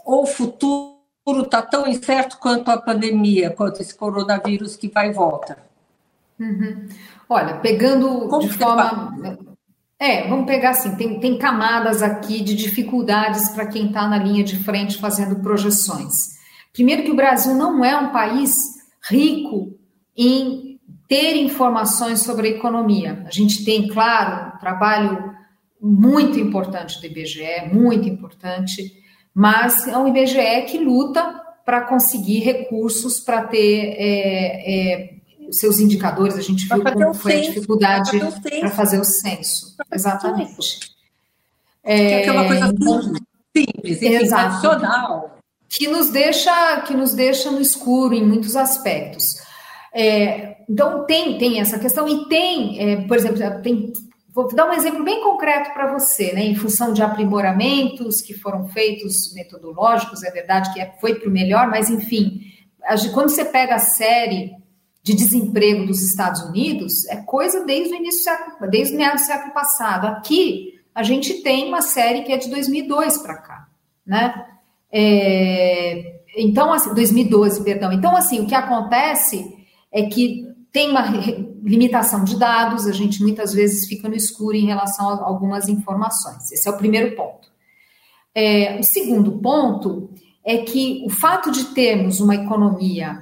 Ou 0.04 0.22
o 0.22 0.26
futuro 0.26 0.94
está 1.42 1.62
tão 1.62 1.86
incerto 1.86 2.38
quanto 2.38 2.70
a 2.70 2.80
pandemia, 2.80 3.50
quanto 3.50 3.80
esse 3.80 3.94
coronavírus 3.94 4.76
que 4.76 4.88
vai 4.88 5.10
e 5.10 5.12
volta? 5.12 5.58
Uhum. 6.38 6.88
Olha, 7.28 7.58
pegando 7.58 8.28
Como 8.28 8.40
de 8.40 8.52
forma. 8.52 9.38
É, 9.98 10.28
vamos 10.28 10.46
pegar 10.46 10.70
assim: 10.70 10.96
tem, 10.96 11.20
tem 11.20 11.38
camadas 11.38 12.02
aqui 12.02 12.42
de 12.42 12.54
dificuldades 12.54 13.48
para 13.50 13.66
quem 13.66 13.86
está 13.86 14.08
na 14.08 14.18
linha 14.18 14.44
de 14.44 14.62
frente 14.62 14.98
fazendo 14.98 15.36
projeções. 15.36 16.34
Primeiro, 16.72 17.04
que 17.04 17.10
o 17.10 17.16
Brasil 17.16 17.54
não 17.54 17.84
é 17.84 17.96
um 17.96 18.10
país 18.10 18.56
rico 19.08 19.78
em 20.16 20.73
ter 21.08 21.36
informações 21.36 22.20
sobre 22.20 22.48
a 22.48 22.50
economia. 22.52 23.24
A 23.26 23.30
gente 23.30 23.64
tem, 23.64 23.88
claro, 23.88 24.54
um 24.56 24.58
trabalho 24.58 25.34
muito 25.80 26.38
importante 26.38 27.00
do 27.00 27.06
IBGE, 27.06 27.68
muito 27.72 28.08
importante, 28.08 29.02
mas 29.34 29.86
é 29.86 29.98
um 29.98 30.08
IBGE 30.08 30.62
que 30.66 30.78
luta 30.78 31.42
para 31.64 31.82
conseguir 31.82 32.40
recursos 32.40 33.20
para 33.20 33.44
ter 33.44 33.94
é, 33.98 35.00
é, 35.00 35.14
seus 35.50 35.78
indicadores. 35.78 36.36
A 36.36 36.40
gente 36.40 36.66
viu 36.66 36.82
como 36.82 37.14
foi 37.14 37.32
censo, 37.32 37.50
a 37.50 37.54
dificuldade 37.54 38.10
para 38.60 38.70
fazer 38.70 39.00
o 39.00 39.04
censo. 39.04 39.76
Exatamente. 39.92 40.94
É, 41.82 42.24
é 42.24 42.32
uma 42.32 42.46
coisa 42.46 42.66
então, 42.66 43.02
simples, 43.54 43.98
simples 43.98 44.28
tradicional. 44.28 45.38
Que 45.68 45.88
nos 45.88 46.10
deixa, 46.10 46.82
que 46.82 46.94
nos 46.94 47.14
deixa 47.14 47.50
no 47.50 47.60
escuro 47.60 48.14
em 48.14 48.24
muitos 48.24 48.54
aspectos. 48.54 49.43
É, 49.94 50.56
então 50.68 51.06
tem, 51.06 51.38
tem 51.38 51.60
essa 51.60 51.78
questão 51.78 52.08
e 52.08 52.28
tem, 52.28 52.80
é, 52.80 52.96
por 53.06 53.16
exemplo, 53.16 53.38
tem 53.62 53.92
Vou 54.34 54.52
dar 54.52 54.68
um 54.68 54.72
exemplo 54.72 55.04
bem 55.04 55.22
concreto 55.22 55.72
para 55.72 55.92
você, 55.92 56.32
né? 56.32 56.44
Em 56.44 56.56
função 56.56 56.92
de 56.92 57.00
aprimoramentos 57.00 58.20
que 58.20 58.34
foram 58.34 58.66
feitos 58.66 59.32
metodológicos, 59.32 60.24
é 60.24 60.30
verdade 60.32 60.72
que 60.72 60.80
é, 60.80 60.92
foi 61.00 61.14
para 61.14 61.28
o 61.28 61.32
melhor, 61.32 61.68
mas 61.68 61.88
enfim, 61.88 62.40
quando 63.12 63.28
você 63.28 63.44
pega 63.44 63.76
a 63.76 63.78
série 63.78 64.50
de 65.04 65.14
desemprego 65.14 65.86
dos 65.86 66.02
Estados 66.02 66.40
Unidos, 66.42 67.06
é 67.06 67.16
coisa 67.16 67.64
desde 67.64 67.94
o 67.94 67.96
início, 67.96 68.32
desde 68.68 68.94
o 68.94 68.96
meado 68.96 69.14
do 69.14 69.20
século 69.20 69.54
passado. 69.54 70.08
Aqui 70.08 70.80
a 70.92 71.04
gente 71.04 71.34
tem 71.42 71.68
uma 71.68 71.82
série 71.82 72.22
que 72.22 72.32
é 72.32 72.36
de 72.36 72.50
2002 72.50 73.18
para 73.18 73.36
cá, 73.36 73.68
né? 74.04 74.46
É, 74.90 76.22
então, 76.36 76.72
assim, 76.72 76.92
2012, 76.92 77.62
perdão. 77.62 77.92
Então, 77.92 78.16
assim, 78.16 78.40
o 78.40 78.46
que 78.48 78.54
acontece 78.54 79.63
é 79.94 80.02
que 80.02 80.52
tem 80.72 80.90
uma 80.90 81.04
limitação 81.62 82.24
de 82.24 82.36
dados, 82.36 82.88
a 82.88 82.92
gente 82.92 83.22
muitas 83.22 83.54
vezes 83.54 83.86
fica 83.86 84.08
no 84.08 84.16
escuro 84.16 84.56
em 84.56 84.66
relação 84.66 85.08
a 85.08 85.24
algumas 85.24 85.68
informações. 85.68 86.50
Esse 86.50 86.68
é 86.68 86.70
o 86.72 86.76
primeiro 86.76 87.14
ponto. 87.14 87.48
É, 88.34 88.76
o 88.80 88.82
segundo 88.82 89.38
ponto 89.38 90.10
é 90.44 90.58
que 90.58 91.04
o 91.06 91.10
fato 91.10 91.52
de 91.52 91.66
termos 91.66 92.18
uma 92.18 92.34
economia 92.34 93.20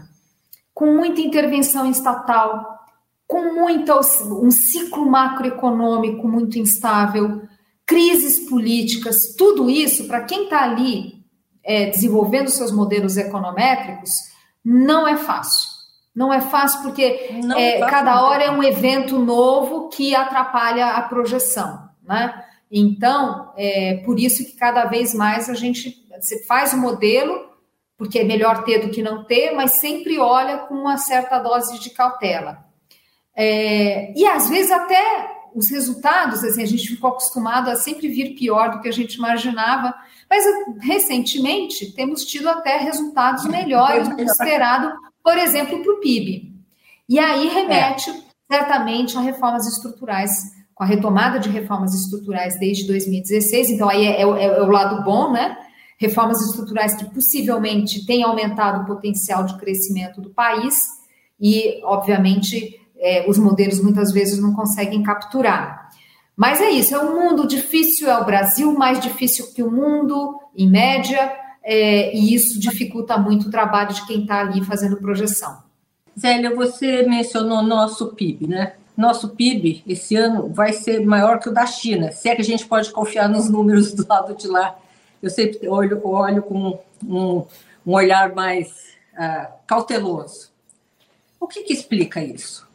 com 0.72 0.86
muita 0.96 1.20
intervenção 1.20 1.88
estatal, 1.90 2.80
com 3.26 3.54
muito, 3.54 3.92
um 4.42 4.50
ciclo 4.50 5.04
macroeconômico 5.04 6.26
muito 6.26 6.58
instável, 6.58 7.42
crises 7.84 8.48
políticas, 8.48 9.34
tudo 9.36 9.68
isso, 9.68 10.06
para 10.06 10.22
quem 10.22 10.44
está 10.44 10.62
ali 10.62 11.22
é, 11.62 11.90
desenvolvendo 11.90 12.48
seus 12.48 12.72
modelos 12.72 13.18
econométricos, 13.18 14.10
não 14.64 15.06
é 15.06 15.18
fácil. 15.18 15.71
Não 16.14 16.32
é 16.32 16.40
fácil 16.40 16.82
porque 16.82 17.02
é, 17.56 17.80
cada 17.80 18.22
hora 18.22 18.44
é 18.44 18.50
um 18.50 18.62
evento 18.62 19.18
novo 19.18 19.88
que 19.88 20.14
atrapalha 20.14 20.88
a 20.88 21.02
projeção, 21.02 21.88
né? 22.02 22.44
Então, 22.70 23.52
é 23.56 24.02
por 24.04 24.18
isso 24.18 24.44
que 24.44 24.56
cada 24.56 24.86
vez 24.86 25.14
mais 25.14 25.48
a 25.48 25.54
gente 25.54 26.02
você 26.20 26.44
faz 26.44 26.72
o 26.72 26.78
modelo, 26.78 27.50
porque 27.96 28.18
é 28.18 28.24
melhor 28.24 28.64
ter 28.64 28.78
do 28.78 28.90
que 28.90 29.02
não 29.02 29.24
ter, 29.24 29.52
mas 29.52 29.72
sempre 29.72 30.18
olha 30.18 30.58
com 30.58 30.74
uma 30.74 30.96
certa 30.96 31.38
dose 31.38 31.78
de 31.78 31.90
cautela. 31.90 32.64
É, 33.34 34.12
e 34.16 34.26
às 34.26 34.48
vezes 34.48 34.70
até 34.70 35.30
os 35.54 35.70
resultados, 35.70 36.42
assim, 36.44 36.62
a 36.62 36.66
gente 36.66 36.88
ficou 36.88 37.10
acostumado 37.10 37.68
a 37.68 37.76
sempre 37.76 38.08
vir 38.08 38.34
pior 38.34 38.70
do 38.70 38.80
que 38.80 38.88
a 38.88 38.92
gente 38.92 39.14
imaginava, 39.14 39.94
mas 40.28 40.44
recentemente 40.80 41.92
temos 41.92 42.24
tido 42.24 42.48
até 42.48 42.78
resultados 42.78 43.44
melhores 43.44 44.08
do 44.08 44.16
que 44.16 44.22
esperado 44.22 44.92
por 45.22 45.36
exemplo, 45.38 45.82
para 45.82 45.92
o 45.92 46.00
PIB. 46.00 46.52
E 47.08 47.18
aí 47.18 47.48
remete 47.48 48.10
é. 48.10 48.14
certamente 48.50 49.16
a 49.16 49.20
reformas 49.20 49.66
estruturais, 49.66 50.30
com 50.74 50.84
a 50.84 50.86
retomada 50.86 51.38
de 51.38 51.48
reformas 51.48 51.94
estruturais 51.94 52.58
desde 52.58 52.86
2016. 52.86 53.70
Então, 53.70 53.88
aí 53.88 54.06
é, 54.06 54.20
é, 54.20 54.22
é 54.22 54.62
o 54.62 54.70
lado 54.70 55.04
bom, 55.04 55.30
né? 55.32 55.56
Reformas 55.98 56.40
estruturais 56.40 56.94
que 56.94 57.04
possivelmente 57.12 58.04
têm 58.06 58.24
aumentado 58.24 58.82
o 58.82 58.86
potencial 58.86 59.44
de 59.44 59.56
crescimento 59.58 60.20
do 60.20 60.30
país 60.30 60.74
e, 61.40 61.80
obviamente, 61.84 62.80
é, 62.98 63.28
os 63.28 63.38
modelos 63.38 63.80
muitas 63.80 64.12
vezes 64.12 64.40
não 64.40 64.54
conseguem 64.54 65.02
capturar. 65.02 65.90
Mas 66.36 66.60
é 66.60 66.70
isso, 66.70 66.94
é 66.94 66.98
um 66.98 67.14
mundo 67.14 67.46
difícil, 67.46 68.08
é 68.08 68.18
o 68.18 68.24
Brasil 68.24 68.72
mais 68.72 69.00
difícil 69.00 69.52
que 69.52 69.62
o 69.62 69.70
mundo, 69.70 70.40
em 70.56 70.68
média, 70.68 71.32
é, 71.64 72.14
e 72.14 72.34
isso 72.34 72.58
dificulta 72.58 73.16
muito 73.16 73.48
o 73.48 73.50
trabalho 73.50 73.94
de 73.94 74.06
quem 74.06 74.22
está 74.22 74.40
ali 74.40 74.64
fazendo 74.64 74.96
projeção. 74.96 75.62
Zélia, 76.18 76.54
você 76.54 77.04
mencionou 77.04 77.62
nosso 77.62 78.08
PIB, 78.14 78.46
né? 78.46 78.74
Nosso 78.96 79.30
PIB 79.30 79.82
esse 79.86 80.16
ano 80.16 80.52
vai 80.52 80.72
ser 80.72 81.04
maior 81.04 81.38
que 81.38 81.48
o 81.48 81.52
da 81.52 81.66
China, 81.66 82.12
se 82.12 82.28
é 82.28 82.34
que 82.34 82.42
a 82.42 82.44
gente 82.44 82.66
pode 82.66 82.90
confiar 82.90 83.28
nos 83.28 83.48
números 83.48 83.92
do 83.92 84.06
lado 84.06 84.34
de 84.34 84.46
lá. 84.46 84.76
Eu 85.22 85.30
sempre 85.30 85.66
olho, 85.68 86.00
olho 86.06 86.42
com 86.42 86.78
um, 87.02 87.46
um 87.86 87.92
olhar 87.92 88.34
mais 88.34 88.68
uh, 89.14 89.52
cauteloso. 89.66 90.50
O 91.40 91.46
que, 91.46 91.62
que 91.62 91.72
explica 91.72 92.22
isso? 92.22 92.68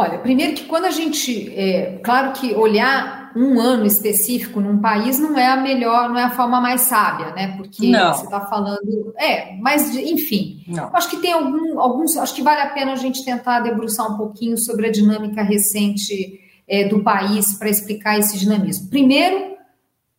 Olha, 0.00 0.18
primeiro 0.18 0.54
que 0.54 0.64
quando 0.64 0.86
a 0.86 0.90
gente, 0.90 1.52
é, 1.54 2.00
claro 2.02 2.32
que 2.32 2.54
olhar 2.54 3.32
um 3.36 3.60
ano 3.60 3.84
específico 3.84 4.58
num 4.58 4.80
país 4.80 5.18
não 5.18 5.38
é 5.38 5.46
a 5.46 5.58
melhor, 5.58 6.08
não 6.08 6.18
é 6.18 6.24
a 6.24 6.30
forma 6.30 6.58
mais 6.58 6.80
sábia, 6.80 7.32
né? 7.32 7.54
Porque 7.58 7.86
não. 7.90 8.14
você 8.14 8.24
está 8.24 8.40
falando, 8.40 9.12
é, 9.18 9.54
mas 9.58 9.94
enfim, 9.94 10.64
não. 10.66 10.88
acho 10.96 11.10
que 11.10 11.18
tem 11.18 11.34
algum, 11.34 11.78
alguns, 11.78 12.16
acho 12.16 12.34
que 12.34 12.40
vale 12.40 12.62
a 12.62 12.70
pena 12.70 12.92
a 12.92 12.96
gente 12.96 13.22
tentar 13.22 13.60
debruçar 13.60 14.10
um 14.10 14.16
pouquinho 14.16 14.56
sobre 14.56 14.86
a 14.86 14.90
dinâmica 14.90 15.42
recente 15.42 16.40
é, 16.66 16.88
do 16.88 17.02
país 17.02 17.58
para 17.58 17.68
explicar 17.68 18.18
esse 18.18 18.38
dinamismo. 18.38 18.88
Primeiro, 18.88 19.54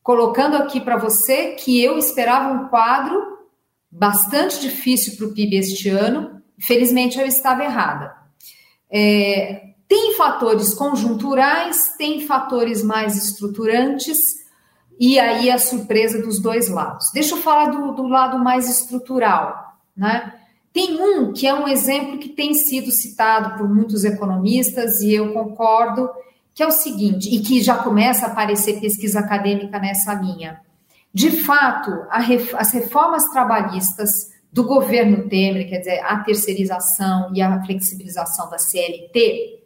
colocando 0.03 0.57
aqui 0.57 0.79
para 0.79 0.95
você 0.95 1.53
que 1.53 1.83
eu 1.83 1.97
esperava 1.97 2.53
um 2.53 2.67
quadro 2.67 3.19
bastante 3.91 4.61
difícil 4.61 5.17
para 5.17 5.25
o 5.25 5.33
PIB 5.33 5.57
este 5.57 5.89
ano. 5.89 6.39
Felizmente 6.59 7.19
eu 7.19 7.25
estava 7.25 7.63
errada. 7.63 8.13
É, 8.93 9.70
tem 9.91 10.15
fatores 10.15 10.73
conjunturais, 10.73 11.97
tem 11.97 12.25
fatores 12.25 12.81
mais 12.81 13.21
estruturantes, 13.21 14.17
e 14.97 15.19
aí 15.19 15.51
a 15.51 15.59
surpresa 15.59 16.21
dos 16.21 16.39
dois 16.39 16.69
lados. 16.69 17.11
Deixa 17.13 17.35
eu 17.35 17.41
falar 17.41 17.71
do, 17.71 17.91
do 17.91 18.07
lado 18.07 18.39
mais 18.39 18.69
estrutural, 18.69 19.75
né? 19.93 20.33
Tem 20.71 20.97
um 20.97 21.33
que 21.33 21.45
é 21.45 21.53
um 21.53 21.67
exemplo 21.67 22.19
que 22.19 22.29
tem 22.29 22.53
sido 22.53 22.89
citado 22.89 23.57
por 23.57 23.67
muitos 23.67 24.05
economistas, 24.05 25.01
e 25.01 25.13
eu 25.13 25.33
concordo, 25.33 26.09
que 26.55 26.63
é 26.63 26.67
o 26.67 26.71
seguinte, 26.71 27.27
e 27.29 27.41
que 27.41 27.61
já 27.61 27.75
começa 27.75 28.27
a 28.27 28.29
aparecer 28.29 28.79
pesquisa 28.79 29.19
acadêmica 29.19 29.77
nessa 29.77 30.13
linha. 30.13 30.61
De 31.13 31.31
fato, 31.31 31.91
as 32.09 32.71
reformas 32.71 33.25
trabalhistas 33.25 34.31
do 34.53 34.63
governo 34.63 35.27
Temer, 35.27 35.67
quer 35.67 35.79
dizer, 35.79 35.99
a 36.05 36.15
terceirização 36.19 37.33
e 37.35 37.41
a 37.41 37.61
flexibilização 37.65 38.49
da 38.49 38.57
CLT, 38.57 39.59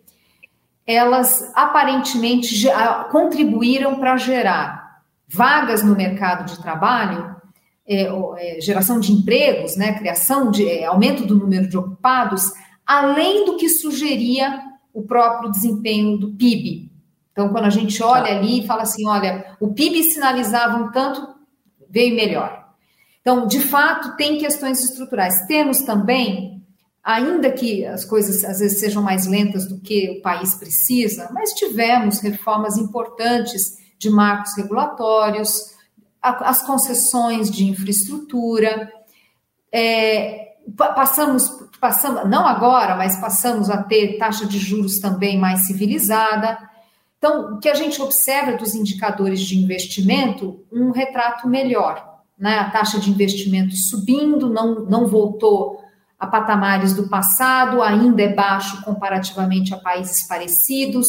elas 0.85 1.51
aparentemente 1.55 2.67
contribuíram 3.11 3.99
para 3.99 4.17
gerar 4.17 5.01
vagas 5.27 5.83
no 5.83 5.95
mercado 5.95 6.45
de 6.45 6.61
trabalho, 6.61 7.35
é, 7.87 8.07
é, 8.37 8.61
geração 8.61 8.99
de 8.99 9.11
empregos, 9.11 9.75
né, 9.75 9.97
criação 9.97 10.49
de 10.49 10.67
é, 10.67 10.85
aumento 10.85 11.25
do 11.25 11.35
número 11.35 11.67
de 11.67 11.77
ocupados, 11.77 12.51
além 12.85 13.45
do 13.45 13.57
que 13.57 13.69
sugeria 13.69 14.61
o 14.93 15.03
próprio 15.03 15.51
desempenho 15.51 16.17
do 16.17 16.31
PIB. 16.31 16.91
Então, 17.31 17.49
quando 17.49 17.65
a 17.65 17.69
gente 17.69 18.01
olha 18.01 18.27
tá. 18.27 18.35
ali 18.37 18.61
e 18.61 18.67
fala 18.67 18.83
assim, 18.83 19.07
olha, 19.07 19.57
o 19.59 19.73
PIB 19.73 20.03
sinalizava 20.03 20.77
um 20.77 20.91
tanto, 20.91 21.35
veio 21.89 22.15
melhor. 22.15 22.65
Então, 23.21 23.45
de 23.45 23.59
fato, 23.59 24.15
tem 24.15 24.37
questões 24.37 24.83
estruturais. 24.83 25.45
Temos 25.47 25.81
também 25.81 26.54
ainda 27.05 27.51
que 27.51 27.85
as 27.85 28.03
coisas 28.03 28.43
às 28.43 28.57
vezes 28.57 28.79
sejam 28.79 29.03
mais 29.03 29.27
lentas 29.27 29.67
do 29.67 29.79
que 29.79 30.09
o 30.09 30.21
país 30.23 30.55
precisa, 30.55 31.29
mas 31.31 31.53
tivemos 31.53 32.19
reformas 32.19 32.77
importantes 32.77 33.77
de 33.99 34.09
marcos 34.09 34.57
regulatórios, 34.57 35.75
as 36.19 36.65
concessões 36.65 37.51
de 37.51 37.65
infraestrutura, 37.65 38.91
é, 39.71 40.55
passamos, 40.75 41.47
passamos, 41.79 42.27
não 42.27 42.47
agora, 42.47 42.95
mas 42.95 43.15
passamos 43.17 43.69
a 43.69 43.83
ter 43.83 44.17
taxa 44.17 44.47
de 44.47 44.57
juros 44.57 44.97
também 44.97 45.37
mais 45.37 45.67
civilizada. 45.67 46.57
Então, 47.19 47.53
o 47.53 47.59
que 47.59 47.69
a 47.69 47.75
gente 47.75 48.01
observa 48.01 48.57
dos 48.57 48.73
indicadores 48.73 49.41
de 49.41 49.55
investimento, 49.55 50.65
um 50.71 50.89
retrato 50.89 51.47
melhor. 51.47 52.15
Né? 52.37 52.57
A 52.57 52.71
taxa 52.71 52.99
de 52.99 53.11
investimento 53.11 53.75
subindo, 53.75 54.49
não, 54.49 54.85
não 54.85 55.07
voltou 55.07 55.84
a 56.19 56.27
patamares 56.27 56.93
do 56.93 57.09
passado, 57.09 57.81
ainda 57.81 58.21
é 58.21 58.33
baixo 58.33 58.81
comparativamente 58.83 59.73
a 59.73 59.77
países 59.77 60.27
parecidos, 60.27 61.07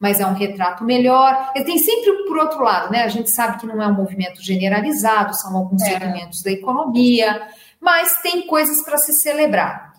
mas 0.00 0.20
é 0.20 0.26
um 0.26 0.34
retrato 0.34 0.84
melhor. 0.84 1.52
E 1.54 1.62
tem 1.64 1.78
sempre 1.78 2.24
por 2.26 2.38
outro 2.38 2.62
lado, 2.62 2.92
né? 2.92 3.02
A 3.02 3.08
gente 3.08 3.30
sabe 3.30 3.58
que 3.58 3.66
não 3.66 3.82
é 3.82 3.86
um 3.86 3.94
movimento 3.94 4.42
generalizado, 4.42 5.34
são 5.36 5.56
alguns 5.56 5.82
é. 5.82 5.90
segmentos 5.90 6.42
da 6.42 6.50
economia, 6.50 7.48
mas 7.80 8.20
tem 8.20 8.46
coisas 8.46 8.82
para 8.82 8.98
se 8.98 9.12
celebrar. 9.12 9.92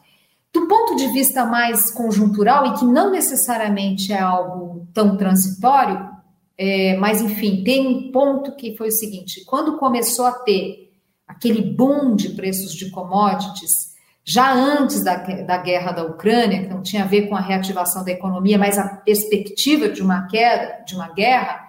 Do 0.52 0.68
ponto 0.68 0.96
de 0.96 1.08
vista 1.08 1.46
mais 1.46 1.92
conjuntural, 1.92 2.66
e 2.68 2.74
que 2.74 2.86
não 2.86 3.12
necessariamente 3.12 4.12
é 4.12 4.20
algo 4.20 4.88
tão 4.94 5.16
transitório, 5.16 6.10
é, 6.58 6.98
mas 6.98 7.22
enfim, 7.22 7.64
tem 7.64 7.88
um 7.88 8.12
ponto 8.12 8.56
que 8.56 8.76
foi 8.76 8.88
o 8.88 8.92
seguinte: 8.92 9.46
quando 9.46 9.78
começou 9.78 10.26
a 10.26 10.32
ter 10.32 10.92
aquele 11.28 11.62
boom 11.62 12.16
de 12.16 12.30
preços 12.30 12.74
de 12.74 12.90
commodities, 12.90 13.90
já 14.24 14.54
antes 14.54 15.04
da, 15.04 15.16
da 15.16 15.58
guerra 15.58 15.92
da 15.92 16.04
Ucrânia, 16.04 16.62
que 16.62 16.74
não 16.74 16.82
tinha 16.82 17.04
a 17.04 17.08
ver 17.08 17.28
com 17.28 17.36
a 17.36 17.42
reativação 17.42 18.04
da 18.04 18.12
economia, 18.12 18.58
mas 18.58 18.78
a 18.78 18.88
perspectiva 18.88 19.90
de 19.90 20.02
uma 20.02 20.28
queda, 20.28 20.84
de 20.86 20.96
uma 20.96 21.12
guerra, 21.14 21.68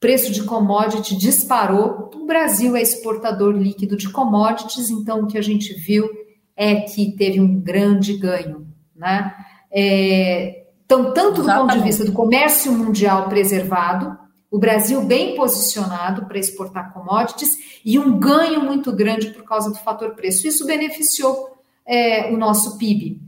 preço 0.00 0.32
de 0.32 0.42
commodity 0.44 1.16
disparou. 1.16 2.10
O 2.14 2.26
Brasil 2.26 2.76
é 2.76 2.82
exportador 2.82 3.52
líquido 3.52 3.96
de 3.96 4.08
commodities, 4.10 4.90
então 4.90 5.20
o 5.20 5.26
que 5.26 5.38
a 5.38 5.42
gente 5.42 5.72
viu 5.74 6.08
é 6.56 6.76
que 6.80 7.12
teve 7.16 7.40
um 7.40 7.60
grande 7.60 8.16
ganho, 8.16 8.66
né? 8.94 9.32
É, 9.70 10.64
então, 10.84 11.12
tanto 11.12 11.42
do 11.42 11.52
ponto 11.52 11.74
de 11.74 11.82
vista 11.82 12.04
do 12.04 12.12
comércio 12.12 12.72
mundial 12.72 13.28
preservado, 13.28 14.18
o 14.50 14.58
Brasil 14.58 15.02
bem 15.02 15.36
posicionado 15.36 16.24
para 16.24 16.38
exportar 16.38 16.92
commodities 16.92 17.50
e 17.84 17.98
um 17.98 18.18
ganho 18.18 18.62
muito 18.62 18.90
grande 18.90 19.28
por 19.28 19.44
causa 19.44 19.70
do 19.70 19.76
fator 19.76 20.14
preço. 20.14 20.48
Isso 20.48 20.66
beneficiou 20.66 21.57
é, 21.88 22.30
o 22.32 22.36
nosso 22.36 22.76
PIB. 22.76 23.20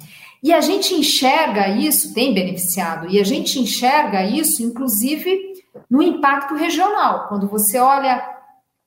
E 0.42 0.53
a 0.53 0.61
gente 0.61 0.94
enxerga 0.94 1.68
isso, 1.68 2.14
tem 2.14 2.33
beneficiado, 2.33 3.09
e 3.11 3.18
a 3.18 3.25
gente 3.25 3.59
enxerga 3.59 4.25
isso, 4.25 4.62
inclusive, 4.62 5.38
no 5.88 6.03
impacto 6.03 6.55
regional. 6.55 7.29
Quando 7.29 7.49
você 7.49 7.79
olha 7.79 8.25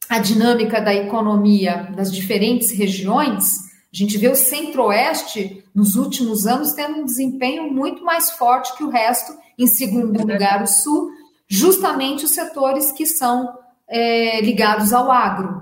a 0.09 0.19
dinâmica 0.19 0.81
da 0.81 0.93
economia 0.93 1.91
das 1.95 2.11
diferentes 2.11 2.71
regiões, 2.71 3.55
a 3.93 3.95
gente 3.97 4.17
vê 4.17 4.27
o 4.27 4.35
centro-oeste, 4.35 5.63
nos 5.73 5.95
últimos 5.95 6.47
anos, 6.47 6.73
tendo 6.73 6.99
um 6.99 7.05
desempenho 7.05 7.71
muito 7.71 8.03
mais 8.03 8.31
forte 8.31 8.75
que 8.75 8.83
o 8.83 8.89
resto, 8.89 9.33
em 9.57 9.67
segundo 9.67 10.25
lugar, 10.25 10.63
o 10.63 10.67
sul, 10.67 11.09
justamente 11.47 12.25
os 12.25 12.31
setores 12.31 12.91
que 12.91 13.05
são 13.05 13.53
é, 13.87 14.41
ligados 14.41 14.91
ao 14.93 15.11
agro. 15.11 15.61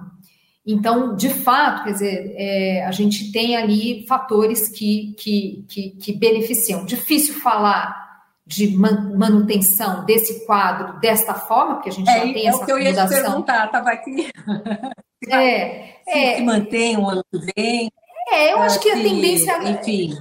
Então, 0.65 1.15
de 1.15 1.29
fato, 1.29 1.83
quer 1.83 1.91
dizer, 1.91 2.33
é, 2.37 2.85
a 2.85 2.91
gente 2.91 3.31
tem 3.31 3.55
ali 3.55 4.05
fatores 4.07 4.69
que, 4.69 5.15
que, 5.17 5.65
que, 5.67 5.89
que 5.91 6.13
beneficiam. 6.13 6.85
Difícil 6.85 7.39
falar 7.41 8.01
de 8.45 8.75
manutenção 8.75 10.03
desse 10.05 10.45
quadro 10.45 10.99
desta 10.99 11.33
forma, 11.33 11.75
porque 11.75 11.89
a 11.89 11.93
gente 11.93 12.09
é, 12.09 12.13
já 12.13 12.21
tem 12.21 12.45
é 12.45 12.49
essa 12.49 12.57
o 12.57 12.65
que 12.65 12.71
eu 12.71 12.79
ia 12.79 12.93
te 12.93 13.07
perguntar, 13.09 13.65
estava 13.65 13.91
aqui. 13.91 14.29
É, 15.29 15.97
se, 16.03 16.17
é, 16.17 16.37
se 16.37 16.41
mantém 16.41 16.97
o 16.97 17.07
ano 17.07 17.23
que 17.31 17.37
vem. 17.55 17.91
É, 18.27 18.53
eu 18.53 18.57
acho 18.57 18.79
que 18.79 18.89
a 18.89 18.95
tendência. 18.95 19.69
Enfim. 19.69 20.17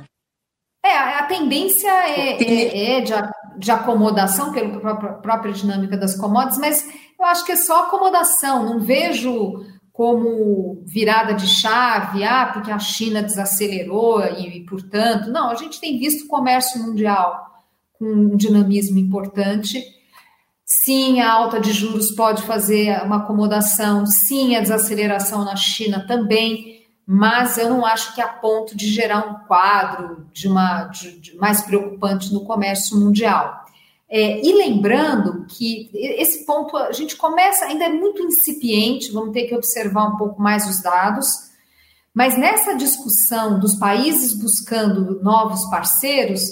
É, 0.85 0.95
a 0.95 1.23
tendência 1.25 1.89
é, 1.89 2.33
é, 2.33 2.97
é 2.97 3.01
de, 3.01 3.15
de, 3.57 3.71
acomodação 3.71 4.53
pela 4.53 4.95
própria 5.23 5.55
dinâmica 5.55 5.97
das 5.97 6.15
commodities, 6.17 6.59
mas 6.59 6.87
eu 7.19 7.25
acho 7.25 7.47
que 7.47 7.53
é 7.53 7.57
só 7.57 7.85
acomodação. 7.85 8.67
Não 8.67 8.81
vejo 8.81 9.65
como 10.01 10.83
virada 10.87 11.35
de 11.35 11.47
chave, 11.47 12.25
ah, 12.25 12.47
porque 12.47 12.71
a 12.71 12.79
China 12.79 13.23
desacelerou 13.23 14.25
e, 14.25 14.57
e, 14.57 14.65
portanto, 14.65 15.31
não, 15.31 15.51
a 15.51 15.55
gente 15.55 15.79
tem 15.79 15.99
visto 15.99 16.25
o 16.25 16.27
comércio 16.27 16.83
mundial 16.83 17.63
com 17.99 18.07
um 18.07 18.35
dinamismo 18.35 18.99
importante. 18.99 19.85
Sim, 20.65 21.21
a 21.21 21.31
alta 21.31 21.61
de 21.61 21.71
juros 21.71 22.13
pode 22.13 22.41
fazer 22.45 22.99
uma 23.05 23.19
acomodação, 23.19 24.07
sim, 24.07 24.57
a 24.57 24.63
desaceleração 24.63 25.45
na 25.45 25.55
China 25.55 26.07
também, 26.09 26.87
mas 27.07 27.59
eu 27.59 27.69
não 27.69 27.85
acho 27.85 28.15
que 28.15 28.23
a 28.23 28.29
ponto 28.29 28.75
de 28.75 28.87
gerar 28.87 29.19
um 29.29 29.47
quadro 29.47 30.27
de 30.33 30.49
uma 30.49 30.85
de, 30.85 31.21
de 31.21 31.37
mais 31.37 31.61
preocupante 31.61 32.33
no 32.33 32.47
comércio 32.47 32.99
mundial. 32.99 33.67
É, 34.13 34.45
e 34.45 34.53
lembrando 34.53 35.47
que 35.47 35.89
esse 35.95 36.45
ponto 36.45 36.77
a 36.77 36.91
gente 36.91 37.17
começa, 37.17 37.67
ainda 37.67 37.85
é 37.85 37.89
muito 37.93 38.21
incipiente, 38.23 39.13
vamos 39.13 39.33
ter 39.33 39.45
que 39.45 39.55
observar 39.55 40.09
um 40.09 40.17
pouco 40.17 40.43
mais 40.43 40.69
os 40.69 40.83
dados, 40.83 41.29
mas 42.13 42.37
nessa 42.37 42.75
discussão 42.75 43.61
dos 43.61 43.77
países 43.77 44.35
buscando 44.35 45.23
novos 45.23 45.65
parceiros, 45.71 46.43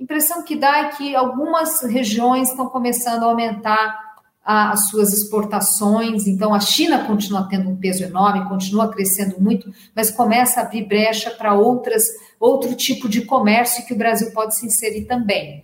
a 0.00 0.02
impressão 0.02 0.42
que 0.42 0.56
dá 0.56 0.78
é 0.78 0.88
que 0.88 1.14
algumas 1.14 1.82
regiões 1.82 2.48
estão 2.48 2.66
começando 2.70 3.24
a 3.24 3.26
aumentar 3.26 4.00
a, 4.42 4.72
as 4.72 4.88
suas 4.88 5.12
exportações, 5.12 6.26
então 6.26 6.54
a 6.54 6.60
China 6.60 7.04
continua 7.04 7.46
tendo 7.46 7.68
um 7.68 7.76
peso 7.76 8.02
enorme, 8.02 8.48
continua 8.48 8.88
crescendo 8.88 9.38
muito, 9.38 9.70
mas 9.94 10.10
começa 10.10 10.60
a 10.60 10.64
abrir 10.64 10.86
brecha 10.86 11.30
para 11.30 11.52
outras 11.52 12.06
outro 12.40 12.74
tipo 12.74 13.06
de 13.06 13.20
comércio 13.26 13.86
que 13.86 13.92
o 13.92 13.98
Brasil 13.98 14.32
pode 14.32 14.56
se 14.56 14.66
inserir 14.66 15.04
também. 15.04 15.62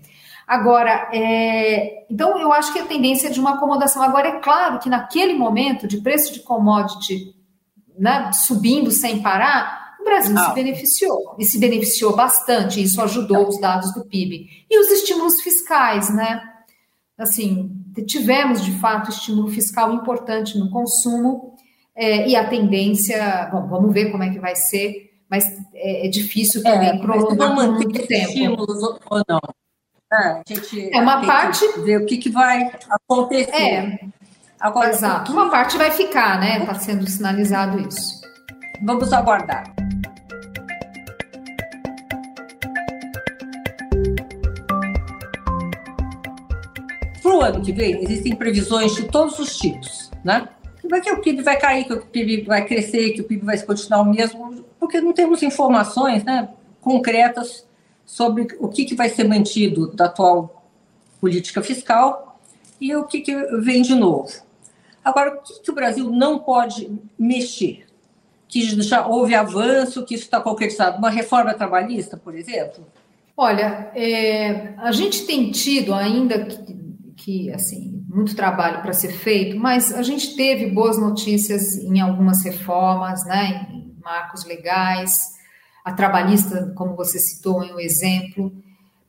Agora, 0.49 1.11
é, 1.13 2.07
então 2.11 2.39
eu 2.39 2.51
acho 2.55 2.73
que 2.73 2.79
a 2.79 2.87
tendência 2.87 3.29
é 3.29 3.31
de 3.31 3.39
uma 3.39 3.57
acomodação. 3.57 4.03
Agora, 4.03 4.29
é 4.29 4.41
claro 4.41 4.79
que 4.79 4.89
naquele 4.89 5.35
momento 5.35 5.87
de 5.87 6.01
preço 6.01 6.33
de 6.33 6.41
commodity 6.41 7.37
né, 7.99 8.33
subindo 8.33 8.91
sem 8.91 9.21
parar, 9.21 9.97
o 10.01 10.05
Brasil 10.05 10.35
se 10.39 10.55
beneficiou 10.55 11.37
e 11.39 11.45
se 11.45 11.59
beneficiou 11.59 12.17
bastante. 12.17 12.83
Isso 12.83 13.03
ajudou 13.03 13.47
os 13.47 13.61
dados 13.61 13.93
do 13.93 14.07
PIB 14.07 14.47
e 14.71 14.81
os 14.81 14.91
estímulos 14.91 15.39
fiscais, 15.43 16.09
né? 16.15 16.41
Assim, 17.19 17.71
tivemos 18.07 18.65
de 18.65 18.73
fato 18.79 19.11
estímulo 19.11 19.49
fiscal 19.49 19.93
importante 19.93 20.57
no 20.57 20.71
consumo 20.71 21.57
é, 21.95 22.27
e 22.27 22.35
a 22.35 22.49
tendência, 22.49 23.51
bom, 23.53 23.67
vamos 23.67 23.93
ver 23.93 24.11
como 24.11 24.23
é 24.23 24.31
que 24.31 24.39
vai 24.39 24.57
ser, 24.57 25.11
mas 25.29 25.45
é, 25.75 26.07
é 26.07 26.09
difícil 26.09 26.63
também 26.63 26.89
é, 26.89 26.99
prolongar 26.99 27.55
por 27.55 27.73
muito 27.73 28.07
tempo. 28.07 28.29
Estímulos 28.29 28.83
ou 29.11 29.23
não? 29.29 29.41
É, 30.11 30.17
a 30.17 30.43
gente 30.49 30.89
é 30.91 31.03
uma 31.03 31.21
parte 31.21 31.67
ver 31.83 31.99
o 31.99 32.07
que, 32.07 32.17
que 32.17 32.31
vai 32.31 32.73
acontecer. 32.89 33.53
É. 33.55 33.99
Agora, 34.59 34.89
Exato. 34.89 35.31
Uma 35.31 35.51
parte 35.51 35.77
vai 35.77 35.91
ficar, 35.91 36.41
né? 36.41 36.61
Está 36.61 36.75
sendo 36.77 37.07
sinalizado 37.07 37.79
isso. 37.87 38.23
Vamos 38.83 39.13
aguardar. 39.13 39.71
Para 47.23 47.37
o 47.37 47.43
ano 47.43 47.61
que 47.61 47.73
vem, 47.73 48.03
existem 48.03 48.35
previsões 48.35 48.95
de 48.95 49.05
todos 49.09 49.39
os 49.39 49.59
tipos, 49.59 50.11
né? 50.25 50.49
Vai 50.89 51.03
que 51.03 51.13
o 51.13 51.21
PIB 51.21 51.43
vai 51.43 51.59
cair, 51.59 51.85
que 51.85 51.93
o 51.93 52.01
PIB 52.01 52.45
vai 52.45 52.65
crescer, 52.65 53.11
que 53.11 53.21
o 53.21 53.25
PIB 53.25 53.45
vai 53.45 53.59
continuar 53.61 54.01
o 54.01 54.07
mesmo, 54.07 54.65
porque 54.81 55.03
não 55.03 55.13
temos 55.13 55.43
informações 55.43 56.25
né, 56.25 56.49
concretas 56.81 57.68
sobre 58.09 58.49
o 58.59 58.69
que, 58.69 58.87
que 58.87 58.95
vai 58.95 59.11
ser 59.11 59.29
mantido 59.29 59.95
da 59.95 60.07
atual 60.07 60.67
política 61.21 61.63
fiscal 61.63 62.41
e 62.81 62.97
o 62.97 63.05
que, 63.05 63.21
que 63.21 63.37
vem 63.61 63.83
de 63.83 63.95
novo. 63.95 64.33
Agora, 65.05 65.35
o 65.35 65.43
que, 65.43 65.61
que 65.61 65.71
o 65.71 65.75
Brasil 65.75 66.11
não 66.11 66.39
pode 66.39 66.91
mexer? 67.19 67.85
Que 68.49 68.63
já 68.83 69.07
houve 69.07 69.35
avanço, 69.35 70.07
que 70.07 70.15
isso 70.15 70.25
está 70.25 70.41
concretizado? 70.41 70.97
Uma 70.97 71.11
reforma 71.11 71.53
trabalhista, 71.53 72.17
por 72.17 72.35
exemplo? 72.35 72.87
Olha, 73.37 73.93
é, 73.95 74.73
a 74.79 74.91
gente 74.91 75.27
tem 75.27 75.51
tido 75.51 75.93
ainda 75.93 76.47
que, 76.47 76.75
que 77.15 77.53
assim 77.53 78.03
muito 78.09 78.35
trabalho 78.35 78.81
para 78.81 78.95
ser 78.95 79.13
feito, 79.13 79.59
mas 79.59 79.93
a 79.93 80.03
gente 80.03 80.35
teve 80.35 80.67
boas 80.71 80.99
notícias 80.99 81.77
em 81.77 82.01
algumas 82.01 82.43
reformas, 82.43 83.23
né, 83.27 83.69
em 83.71 83.95
marcos 84.03 84.47
legais 84.47 85.38
a 85.85 85.93
trabalhista, 85.93 86.73
como 86.77 86.95
você 86.95 87.19
citou 87.19 87.63
em 87.63 87.75
um 87.75 87.81
exemplo, 87.81 88.53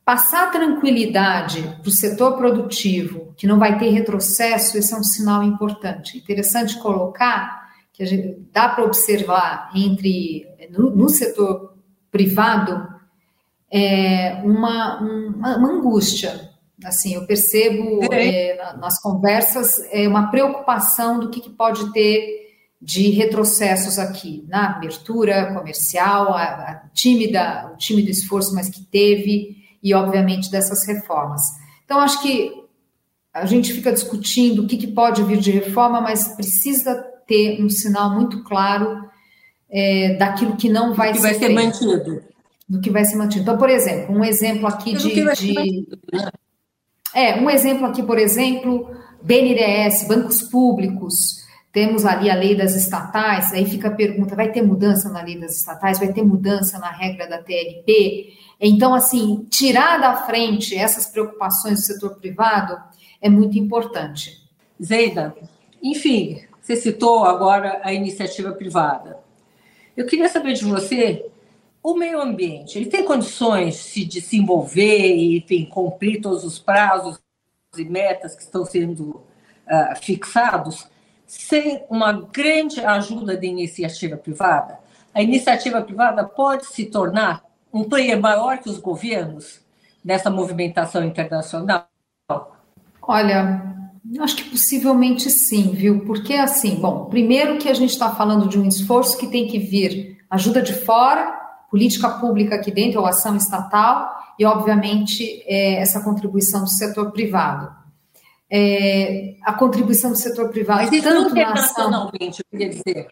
passar 0.04 0.50
tranquilidade 0.50 1.62
para 1.80 1.88
o 1.88 1.92
setor 1.92 2.36
produtivo, 2.36 3.32
que 3.36 3.46
não 3.46 3.58
vai 3.58 3.78
ter 3.78 3.90
retrocesso, 3.90 4.76
esse 4.76 4.92
é 4.92 4.96
um 4.96 5.04
sinal 5.04 5.42
importante. 5.42 6.18
Interessante 6.18 6.78
colocar 6.78 7.60
que 7.92 8.02
a 8.02 8.06
gente, 8.06 8.44
dá 8.52 8.68
para 8.68 8.84
observar 8.84 9.70
entre 9.74 10.48
no, 10.70 10.90
no, 10.90 11.08
setor 11.08 11.74
privado 12.10 12.88
é, 13.70 14.40
uma, 14.42 15.00
uma, 15.00 15.56
uma 15.58 15.68
angústia. 15.68 16.50
Assim, 16.84 17.14
eu 17.14 17.26
percebo 17.26 18.00
é, 18.12 18.56
nas 18.78 19.00
conversas 19.00 19.78
é, 19.92 20.08
uma 20.08 20.30
preocupação 20.30 21.20
do 21.20 21.30
que, 21.30 21.40
que 21.40 21.50
pode 21.50 21.92
ter 21.92 22.49
de 22.80 23.10
retrocessos 23.10 23.98
aqui 23.98 24.44
na 24.48 24.76
abertura 24.76 25.52
comercial, 25.52 26.32
a, 26.32 26.42
a 26.42 26.74
tímida, 26.94 27.70
o 27.74 27.76
tímido 27.76 28.08
esforço, 28.08 28.54
mas 28.54 28.70
que 28.70 28.82
teve, 28.84 29.56
e 29.82 29.92
obviamente 29.92 30.50
dessas 30.50 30.86
reformas. 30.86 31.42
Então, 31.84 31.98
acho 32.00 32.22
que 32.22 32.52
a 33.34 33.44
gente 33.44 33.72
fica 33.72 33.92
discutindo 33.92 34.62
o 34.62 34.66
que, 34.66 34.78
que 34.78 34.86
pode 34.86 35.22
vir 35.22 35.38
de 35.38 35.50
reforma, 35.50 36.00
mas 36.00 36.28
precisa 36.36 36.94
ter 37.26 37.62
um 37.62 37.68
sinal 37.68 38.14
muito 38.14 38.42
claro 38.42 39.04
é, 39.68 40.14
daquilo 40.16 40.56
que 40.56 40.68
não 40.68 40.94
vai, 40.94 41.12
que 41.12 41.18
ser, 41.18 41.22
vai 41.22 41.34
ser 41.34 41.48
mantido. 41.50 42.22
Do 42.68 42.80
que 42.80 42.90
vai 42.90 43.04
ser 43.04 43.16
mantido. 43.16 43.42
Então, 43.42 43.58
por 43.58 43.68
exemplo, 43.68 44.14
um 44.14 44.24
exemplo 44.24 44.66
aqui 44.66 44.94
de. 44.94 45.12
de 45.12 45.52
né? 46.12 46.30
é, 47.14 47.40
um 47.40 47.50
exemplo 47.50 47.86
aqui, 47.86 48.02
por 48.02 48.18
exemplo, 48.18 48.90
BNDES, 49.22 50.08
bancos 50.08 50.42
públicos 50.42 51.40
temos 51.72 52.04
ali 52.04 52.28
a 52.28 52.34
lei 52.34 52.56
das 52.56 52.74
estatais, 52.74 53.52
aí 53.52 53.64
fica 53.64 53.88
a 53.88 53.94
pergunta: 53.94 54.34
vai 54.34 54.50
ter 54.50 54.62
mudança 54.62 55.08
na 55.08 55.22
lei 55.22 55.38
das 55.38 55.56
estatais? 55.56 55.98
Vai 55.98 56.12
ter 56.12 56.22
mudança 56.22 56.78
na 56.78 56.90
regra 56.90 57.28
da 57.28 57.38
TLP? 57.38 58.34
Então, 58.60 58.92
assim, 58.92 59.46
tirar 59.48 59.98
da 59.98 60.16
frente 60.26 60.76
essas 60.76 61.06
preocupações 61.06 61.80
do 61.80 61.86
setor 61.86 62.16
privado 62.16 62.76
é 63.22 63.28
muito 63.28 63.58
importante. 63.58 64.42
Zeida, 64.82 65.34
enfim, 65.82 66.42
você 66.60 66.76
citou 66.76 67.24
agora 67.24 67.80
a 67.82 67.92
iniciativa 67.92 68.52
privada. 68.52 69.18
Eu 69.96 70.06
queria 70.06 70.28
saber 70.28 70.54
de 70.54 70.64
você, 70.64 71.26
o 71.82 71.94
meio 71.94 72.20
ambiente, 72.20 72.78
ele 72.78 72.86
tem 72.86 73.04
condições 73.04 73.74
de 73.74 73.80
se 73.80 74.04
desenvolver 74.04 75.14
e, 75.14 75.38
enfim, 75.38 75.64
cumprir 75.64 76.20
todos 76.20 76.44
os 76.44 76.58
prazos 76.58 77.18
e 77.76 77.84
metas 77.84 78.34
que 78.34 78.42
estão 78.42 78.64
sendo 78.64 79.10
uh, 79.10 79.96
fixados 80.02 80.88
sem 81.30 81.84
uma 81.88 82.10
grande 82.10 82.80
ajuda 82.80 83.36
da 83.36 83.46
iniciativa 83.46 84.16
privada? 84.16 84.80
A 85.14 85.22
iniciativa 85.22 85.80
privada 85.80 86.24
pode 86.24 86.66
se 86.66 86.86
tornar 86.86 87.44
um 87.72 87.84
player 87.84 88.20
maior 88.20 88.58
que 88.58 88.68
os 88.68 88.78
governos 88.78 89.60
nessa 90.04 90.28
movimentação 90.28 91.04
internacional? 91.04 91.86
Olha, 93.00 93.62
acho 94.18 94.36
que 94.36 94.50
possivelmente 94.50 95.30
sim, 95.30 95.70
viu? 95.70 96.04
Porque 96.04 96.34
assim, 96.34 96.74
bom, 96.74 97.04
primeiro 97.04 97.58
que 97.58 97.68
a 97.68 97.74
gente 97.74 97.90
está 97.90 98.12
falando 98.12 98.48
de 98.48 98.58
um 98.58 98.66
esforço 98.66 99.16
que 99.16 99.28
tem 99.28 99.46
que 99.46 99.58
vir 99.60 100.18
ajuda 100.28 100.60
de 100.60 100.74
fora, 100.74 101.32
política 101.70 102.08
pública 102.08 102.56
aqui 102.56 102.72
dentro, 102.72 102.98
ou 102.98 103.06
ação 103.06 103.36
estatal, 103.36 104.10
e 104.36 104.44
obviamente 104.44 105.44
é, 105.46 105.74
essa 105.74 106.02
contribuição 106.02 106.64
do 106.64 106.70
setor 106.70 107.12
privado. 107.12 107.79
É, 108.52 109.36
a 109.44 109.52
contribuição 109.52 110.10
do 110.10 110.16
setor 110.16 110.48
privado 110.48 110.90
Mas 110.90 111.02
tanto 111.02 111.30
internacionalmente, 111.30 112.40
eu 112.40 112.44
queria 112.50 112.68
dizer. 112.68 113.08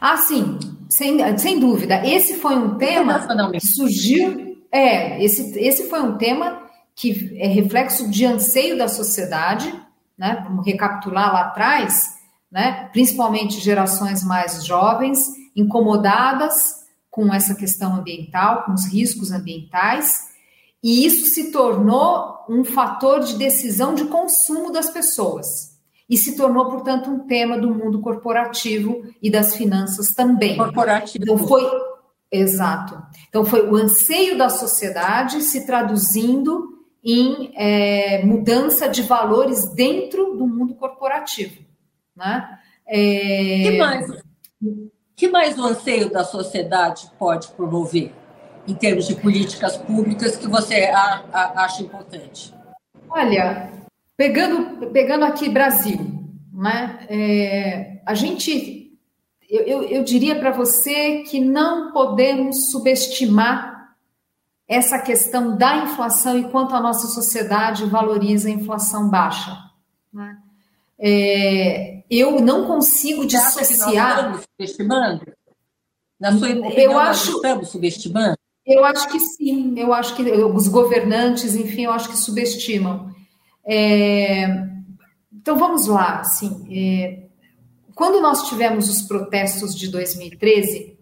Ah, 0.00 0.16
sim, 0.18 0.58
sem, 0.88 1.38
sem 1.38 1.58
dúvida. 1.58 2.06
Esse 2.06 2.34
foi 2.34 2.54
um 2.56 2.76
tema 2.76 3.26
que 3.50 3.60
surgiu. 3.66 4.58
É, 4.70 5.22
esse, 5.24 5.58
esse 5.58 5.88
foi 5.88 6.00
um 6.00 6.18
tema 6.18 6.62
que 6.94 7.34
é 7.40 7.48
reflexo 7.48 8.10
de 8.10 8.26
anseio 8.26 8.76
da 8.76 8.86
sociedade, 8.86 9.72
né? 10.18 10.42
Vamos 10.44 10.66
recapitular 10.66 11.32
lá 11.32 11.40
atrás, 11.42 12.10
né? 12.50 12.88
Principalmente 12.92 13.58
gerações 13.60 14.22
mais 14.22 14.64
jovens, 14.66 15.18
incomodadas 15.56 16.80
com 17.10 17.32
essa 17.32 17.54
questão 17.54 17.94
ambiental, 17.94 18.64
com 18.64 18.72
os 18.72 18.86
riscos 18.86 19.32
ambientais, 19.32 20.29
e 20.82 21.04
isso 21.04 21.26
se 21.26 21.50
tornou 21.52 22.44
um 22.48 22.64
fator 22.64 23.20
de 23.20 23.36
decisão 23.36 23.94
de 23.94 24.04
consumo 24.06 24.72
das 24.72 24.90
pessoas 24.90 25.70
e 26.08 26.16
se 26.16 26.36
tornou, 26.36 26.66
portanto, 26.68 27.08
um 27.08 27.20
tema 27.20 27.56
do 27.56 27.72
mundo 27.72 28.00
corporativo 28.00 29.04
e 29.22 29.30
das 29.30 29.54
finanças 29.54 30.08
também. 30.08 30.56
Corporativo. 30.56 31.22
Então 31.22 31.38
foi 31.38 31.62
exato. 32.32 33.00
Então 33.28 33.44
foi 33.44 33.68
o 33.68 33.76
anseio 33.76 34.36
da 34.36 34.48
sociedade 34.48 35.40
se 35.42 35.66
traduzindo 35.66 36.80
em 37.04 37.52
é, 37.54 38.24
mudança 38.24 38.88
de 38.88 39.02
valores 39.02 39.72
dentro 39.74 40.36
do 40.36 40.46
mundo 40.46 40.74
corporativo, 40.74 41.62
né? 42.16 42.58
É... 42.86 43.62
Que 43.62 43.78
mais? 43.78 44.22
Que 45.16 45.28
mais 45.28 45.58
o 45.58 45.62
anseio 45.62 46.10
da 46.10 46.24
sociedade 46.24 47.10
pode 47.18 47.48
promover 47.48 48.12
em 48.66 48.74
termos 48.74 49.06
de 49.06 49.16
políticas 49.16 49.76
públicas 49.76 50.36
que 50.36 50.46
você 50.46 50.90
acha 51.54 51.82
importante? 51.82 52.54
Olha, 53.08 53.70
Pegando, 54.20 54.90
pegando 54.90 55.24
aqui 55.24 55.48
Brasil, 55.48 55.98
né? 56.52 57.06
É, 57.08 58.02
a 58.04 58.12
gente, 58.12 58.92
eu, 59.48 59.62
eu, 59.62 59.82
eu 59.84 60.04
diria 60.04 60.38
para 60.38 60.50
você 60.50 61.22
que 61.22 61.40
não 61.40 61.90
podemos 61.90 62.70
subestimar 62.70 63.96
essa 64.68 64.98
questão 64.98 65.56
da 65.56 65.78
inflação 65.78 66.38
e 66.38 66.50
quanto 66.50 66.74
a 66.74 66.80
nossa 66.82 67.06
sociedade 67.06 67.86
valoriza 67.86 68.48
a 68.48 68.52
inflação 68.52 69.08
baixa. 69.08 69.56
Né? 70.12 70.36
É, 70.98 72.02
eu 72.10 72.42
não 72.42 72.66
consigo 72.66 73.24
dissociar. 73.24 74.18
estamos 74.18 74.44
subestimando? 74.52 75.32
Na 76.20 76.36
sua 76.36 76.50
opinião, 76.50 76.72
eu 76.72 76.98
acho, 76.98 77.36
estamos 77.36 77.70
subestimando? 77.70 78.36
Eu 78.72 78.84
acho 78.84 79.08
que 79.08 79.18
sim, 79.18 79.74
eu 79.76 79.92
acho 79.92 80.14
que 80.14 80.22
os 80.22 80.68
governantes, 80.68 81.54
enfim, 81.54 81.82
eu 81.82 81.92
acho 81.92 82.08
que 82.08 82.16
subestimam. 82.16 83.10
É, 83.66 84.46
então 85.32 85.56
vamos 85.56 85.86
lá, 85.86 86.20
assim, 86.20 86.66
é, 86.70 87.24
quando 87.94 88.20
nós 88.20 88.48
tivemos 88.48 88.88
os 88.88 89.02
protestos 89.02 89.74
de 89.74 89.88
2013, 89.88 90.96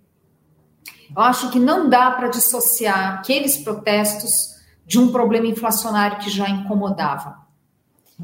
eu 1.14 1.22
acho 1.22 1.50
que 1.50 1.58
não 1.58 1.88
dá 1.88 2.10
para 2.10 2.28
dissociar 2.28 3.18
aqueles 3.18 3.58
protestos 3.58 4.56
de 4.86 4.98
um 4.98 5.12
problema 5.12 5.46
inflacionário 5.46 6.18
que 6.18 6.30
já 6.30 6.48
incomodava. 6.48 7.36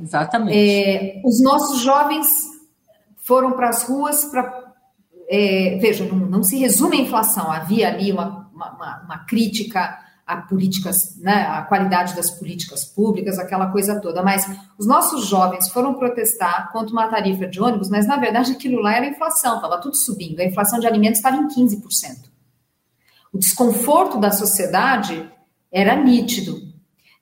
Exatamente. 0.01 0.57
É, 0.57 1.20
os 1.24 1.42
nossos 1.42 1.80
jovens 1.80 2.26
foram 3.18 3.53
para 3.53 3.68
as 3.68 3.84
ruas 3.84 4.24
para. 4.24 4.72
É, 5.28 5.78
veja, 5.80 6.05
não, 6.07 6.18
não, 6.26 6.42
se 6.42 6.59
resume 6.59 6.99
a 6.99 7.01
inflação, 7.01 7.51
havia 7.51 7.88
ali 7.88 8.12
uma, 8.12 8.43
uma, 8.55 9.02
uma 9.05 9.18
crítica 9.26 9.98
a 10.26 10.38
políticas, 10.38 11.16
né, 11.18 11.46
a 11.46 11.62
qualidade 11.62 12.16
das 12.16 12.30
políticas 12.30 12.84
públicas, 12.84 13.38
aquela 13.38 13.70
coisa 13.70 14.00
toda. 14.00 14.22
Mas 14.22 14.48
os 14.78 14.86
nossos 14.86 15.26
jovens 15.26 15.68
foram 15.68 15.94
protestar 15.94 16.72
contra 16.72 16.92
uma 16.92 17.09
tarifa 17.09 17.46
de 17.46 17.61
ônibus, 17.61 17.90
mas 17.90 18.07
na 18.07 18.16
verdade 18.16 18.52
aquilo 18.52 18.80
lá 18.80 18.96
era 18.96 19.07
inflação, 19.07 19.57
estava 19.57 19.78
tudo 19.80 19.96
subindo. 19.96 20.40
A 20.40 20.44
inflação 20.44 20.80
de 20.80 20.86
alimentos 20.86 21.18
estava 21.18 21.36
em 21.36 21.48
15%. 21.48 22.30
O 23.32 23.38
desconforto 23.38 24.18
da 24.18 24.30
sociedade 24.30 25.30
era 25.70 25.94
nítido. 25.96 26.72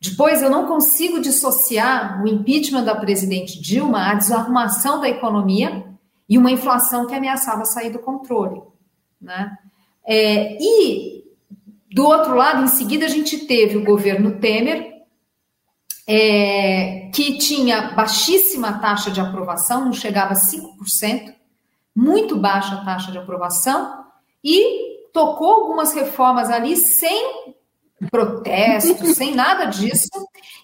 Depois, 0.01 0.43
eu 0.43 0.51
não 0.51 0.67
consigo 0.67 1.21
dissociar 1.21 2.23
o 2.23 2.29
impeachment 2.29 2.85
da 2.85 2.95
presidente 2.95 3.61
Dilma, 3.61 4.11
a 4.11 4.15
desarrumação 4.15 5.01
da 5.01 5.09
economia 5.09 5.87
e 6.29 6.37
uma 6.37 6.51
inflação 6.51 7.07
que 7.07 7.15
ameaçava 7.15 7.65
sair 7.65 7.91
do 7.91 8.01
controle. 8.01 8.61
Né? 9.21 9.57
É, 10.05 10.59
e 10.61 11.22
do 11.93 12.05
outro 12.05 12.35
lado, 12.35 12.65
em 12.65 12.69
seguida, 12.69 13.05
a 13.05 13.09
gente 13.09 13.47
teve 13.47 13.77
o 13.77 13.85
governo 13.85 14.39
Temer, 14.39 14.93
é, 16.07 17.11
que 17.15 17.39
tinha 17.39 17.93
baixíssima 17.93 18.79
taxa 18.81 19.11
de 19.11 19.21
aprovação, 19.21 19.85
não 19.85 19.93
chegava 19.93 20.33
a 20.33 20.37
5%, 20.37 21.35
muito 21.95 22.37
baixa 22.37 22.75
a 22.75 22.85
taxa 22.85 23.13
de 23.13 23.19
aprovação, 23.19 24.05
e 24.43 25.11
tocou 25.13 25.51
algumas 25.51 25.93
reformas 25.93 26.51
ali 26.51 26.77
sem 26.77 27.55
protesto, 28.11 29.07
sem 29.15 29.35
nada 29.35 29.67
disso, 29.67 30.09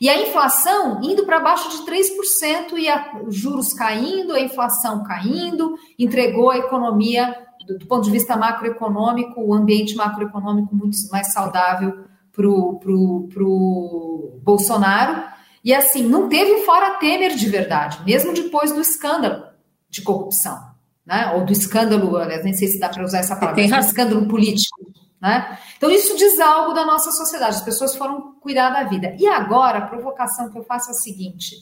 e 0.01 0.09
a 0.09 0.21
inflação 0.21 1.01
indo 1.03 1.25
para 1.27 1.41
baixo 1.41 1.69
de 1.71 1.91
3%, 1.91 2.79
e 2.79 2.89
a, 2.89 3.21
juros 3.29 3.73
caindo, 3.75 4.33
a 4.33 4.41
inflação 4.41 5.05
caindo, 5.05 5.77
entregou 5.99 6.51
a 6.51 6.59
economia 6.59 7.48
do, 7.69 7.79
do 7.79 7.87
ponto 7.87 8.05
de 8.05 8.11
vista 8.11 8.37
macroeconômico, 8.37 9.41
o 9.41 9.53
ambiente 9.53 9.95
macroeconômico 9.95 10.75
muito 10.75 10.97
mais 11.13 11.33
saudável 11.33 12.05
para 12.33 12.49
o 12.49 14.41
Bolsonaro. 14.43 15.23
E 15.63 15.75
assim, 15.75 16.03
não 16.05 16.29
teve 16.29 16.65
fora 16.65 16.99
Temer 16.99 17.35
de 17.35 17.49
verdade, 17.49 18.03
mesmo 18.05 18.33
depois 18.33 18.73
do 18.73 18.81
escândalo 18.81 19.45
de 19.91 20.03
corrupção, 20.03 20.57
né? 21.05 21.33
Ou 21.35 21.45
do 21.45 21.53
escândalo, 21.53 22.17
aliás, 22.17 22.45
nem 22.45 22.55
sei 22.55 22.69
se 22.69 22.79
dá 22.79 22.89
para 22.89 23.05
usar 23.05 23.19
essa 23.19 23.37
palavra, 23.37 23.63
do 23.63 23.79
escândalo 23.81 24.29
político. 24.29 24.89
Né? 25.21 25.59
Então, 25.77 25.91
isso 25.91 26.17
diz 26.17 26.39
algo 26.39 26.73
da 26.73 26.87
nossa 26.87 27.11
sociedade, 27.11 27.57
as 27.57 27.63
pessoas 27.63 27.97
foram 27.97 28.35
cuidar 28.41 28.71
da 28.71 28.85
vida. 28.85 29.17
E 29.19 29.27
agora, 29.27 29.79
a 29.79 29.87
provocação 29.87 30.49
que 30.51 30.59
eu 30.59 30.63
faço 30.63 30.91
é 30.91 30.93
a 30.93 30.95
seguinte: 30.95 31.57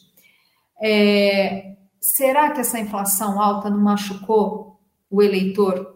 é, 0.83 1.75
será 1.99 2.51
que 2.51 2.61
essa 2.61 2.79
inflação 2.79 3.41
alta 3.41 3.71
não 3.71 3.81
machucou 3.81 4.79
o 5.11 5.23
eleitor 5.23 5.96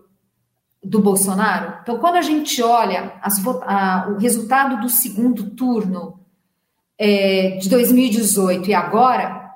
do 0.83 1.01
Bolsonaro. 1.01 1.79
Então, 1.83 1.99
quando 1.99 2.17
a 2.17 2.23
gente 2.23 2.63
olha 2.63 3.15
as, 3.23 3.41
a, 3.63 4.09
o 4.11 4.19
resultado 4.19 4.81
do 4.81 4.89
segundo 4.89 5.51
turno 5.51 6.21
é, 6.99 7.59
de 7.59 7.69
2018 7.69 8.71
e 8.71 8.75
agora, 8.75 9.51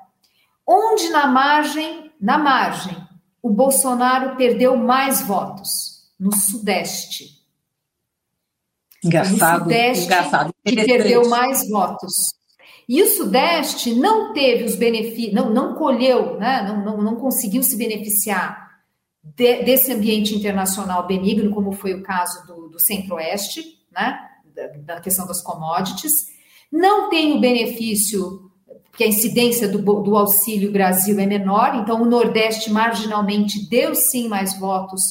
onde 0.67 1.09
na 1.09 1.27
margem, 1.27 2.11
na 2.21 2.37
margem, 2.37 2.95
o 3.41 3.49
Bolsonaro 3.49 4.35
perdeu 4.35 4.77
mais 4.77 5.21
votos? 5.21 5.95
No 6.19 6.33
Sudeste. 6.33 7.43
Engraçado. 9.03 9.59
No 9.59 9.63
Sudeste, 9.65 10.05
engraçado. 10.05 10.53
que 10.63 10.75
perdeu 10.85 11.29
mais 11.29 11.67
votos. 11.69 12.13
E 12.87 13.01
o 13.01 13.07
Sudeste 13.07 13.95
não 13.95 14.31
teve 14.31 14.63
os 14.63 14.75
benefícios, 14.75 15.33
não, 15.33 15.49
não 15.49 15.73
colheu, 15.73 16.37
né, 16.37 16.63
não, 16.63 16.85
não, 16.85 17.01
não 17.01 17.15
conseguiu 17.15 17.63
se 17.63 17.75
beneficiar 17.75 18.64
de, 19.25 19.63
desse 19.63 19.91
ambiente 19.91 20.35
internacional 20.35 21.07
benigno, 21.07 21.51
como 21.51 21.71
foi 21.71 21.93
o 21.93 22.03
caso 22.03 22.45
do, 22.45 22.69
do 22.69 22.79
Centro-Oeste, 22.79 23.63
né, 23.91 24.19
da, 24.53 24.95
da, 24.95 25.01
questão 25.01 25.25
das 25.25 25.41
commodities, 25.41 26.13
não 26.71 27.09
tem 27.09 27.37
o 27.37 27.41
benefício, 27.41 28.51
porque 28.91 29.03
a 29.03 29.07
incidência 29.07 29.67
do, 29.67 29.79
do 29.79 30.15
Auxílio 30.15 30.71
Brasil 30.71 31.19
é 31.19 31.25
menor, 31.25 31.75
então 31.75 32.01
o 32.01 32.05
Nordeste 32.05 32.71
marginalmente 32.71 33.67
deu 33.69 33.95
sim 33.95 34.27
mais 34.27 34.57
votos 34.59 35.01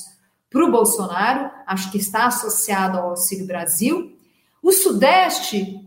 para 0.51 0.65
o 0.65 0.71
Bolsonaro, 0.71 1.51
acho 1.67 1.91
que 1.91 1.99
está 1.99 2.27
associado 2.27 2.97
ao 2.97 3.11
Auxílio 3.11 3.47
Brasil. 3.47 4.17
O 4.63 4.71
Sudeste 4.71 5.81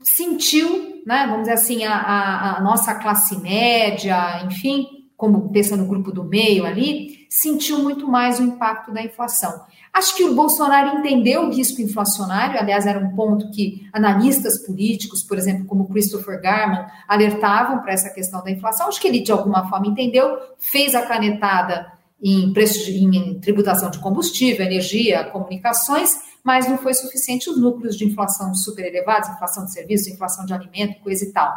sentiu, 0.00 1.02
né, 1.04 1.26
vamos 1.26 1.42
dizer 1.42 1.54
assim, 1.54 1.84
a, 1.84 1.94
a, 1.94 2.56
a 2.58 2.60
nossa 2.60 2.94
classe 2.94 3.36
média, 3.40 4.44
enfim, 4.44 5.01
como 5.22 5.50
pensa 5.50 5.76
no 5.76 5.86
grupo 5.86 6.10
do 6.10 6.24
meio 6.24 6.66
ali, 6.66 7.28
sentiu 7.30 7.78
muito 7.78 8.08
mais 8.08 8.40
o 8.40 8.42
impacto 8.42 8.92
da 8.92 9.00
inflação. 9.00 9.54
Acho 9.92 10.16
que 10.16 10.24
o 10.24 10.34
Bolsonaro 10.34 10.98
entendeu 10.98 11.42
o 11.44 11.54
risco 11.54 11.80
inflacionário, 11.80 12.58
aliás, 12.58 12.86
era 12.86 12.98
um 12.98 13.14
ponto 13.14 13.48
que 13.52 13.88
analistas 13.92 14.66
políticos, 14.66 15.22
por 15.22 15.38
exemplo, 15.38 15.64
como 15.66 15.88
Christopher 15.88 16.42
Garman, 16.42 16.86
alertavam 17.06 17.82
para 17.82 17.92
essa 17.92 18.10
questão 18.10 18.42
da 18.42 18.50
inflação. 18.50 18.88
Acho 18.88 19.00
que 19.00 19.06
ele, 19.06 19.20
de 19.20 19.30
alguma 19.30 19.70
forma, 19.70 19.86
entendeu, 19.86 20.36
fez 20.58 20.92
a 20.92 21.02
canetada 21.02 21.92
em, 22.20 22.52
preço 22.52 22.84
de, 22.84 22.98
em 22.98 23.38
tributação 23.38 23.92
de 23.92 24.00
combustível, 24.00 24.66
energia, 24.66 25.22
comunicações, 25.26 26.16
mas 26.42 26.68
não 26.68 26.78
foi 26.78 26.94
suficiente 26.94 27.48
os 27.48 27.60
núcleos 27.60 27.96
de 27.96 28.04
inflação 28.04 28.52
super 28.56 28.84
elevados, 28.84 29.28
inflação 29.28 29.66
de 29.66 29.72
serviços, 29.72 30.08
inflação 30.08 30.44
de 30.44 30.52
alimento, 30.52 31.00
coisa 31.00 31.24
e 31.24 31.30
tal. 31.30 31.48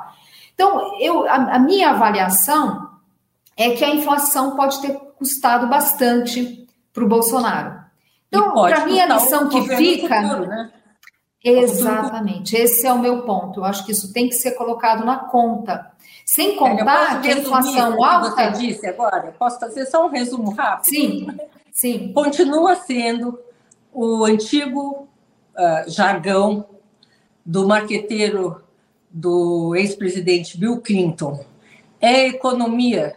Então, 0.53 1.01
eu, 1.01 1.27
a, 1.27 1.55
a 1.55 1.59
minha 1.59 1.89
avaliação 1.89 2.93
é 3.55 3.71
que 3.71 3.83
a 3.83 3.89
inflação 3.89 4.55
pode 4.55 4.81
ter 4.81 4.93
custado 5.17 5.67
bastante 5.67 6.67
para 6.93 7.03
o 7.03 7.07
Bolsonaro. 7.07 7.79
Então, 8.27 8.53
para 8.53 8.85
mim, 8.85 8.99
a 8.99 9.13
lição 9.13 9.47
que 9.47 9.61
fica. 9.75 10.21
Futuro, 10.21 10.47
né? 10.47 10.71
Exatamente, 11.43 12.55
esse 12.55 12.87
é 12.87 12.91
o 12.91 12.97
meu 12.97 13.21
ponto. 13.21 13.59
Eu 13.59 13.65
acho 13.65 13.85
que 13.85 13.91
isso 13.91 14.11
tem 14.11 14.27
que 14.27 14.33
ser 14.33 14.51
colocado 14.51 15.05
na 15.05 15.17
conta. 15.17 15.91
Sem 16.25 16.55
contar 16.55 17.21
que 17.21 17.29
a 17.29 17.37
inflação 17.37 18.03
alta. 18.03 18.31
Que 18.31 18.57
você 18.57 18.67
disse 18.67 18.87
agora, 18.87 19.31
posso 19.37 19.59
fazer 19.59 19.85
só 19.85 20.07
um 20.07 20.09
resumo 20.09 20.51
rápido? 20.55 20.89
Sim, 20.89 21.27
sim. 21.71 22.11
Continua 22.13 22.75
sendo 22.75 23.39
o 23.93 24.25
antigo 24.25 25.07
uh, 25.55 25.89
jargão 25.89 26.65
do 27.45 27.67
marqueteiro 27.67 28.63
do 29.07 29.75
ex-presidente 29.75 30.57
Bill 30.57 30.81
Clinton. 30.81 31.45
É 32.01 32.27
economia 32.27 33.15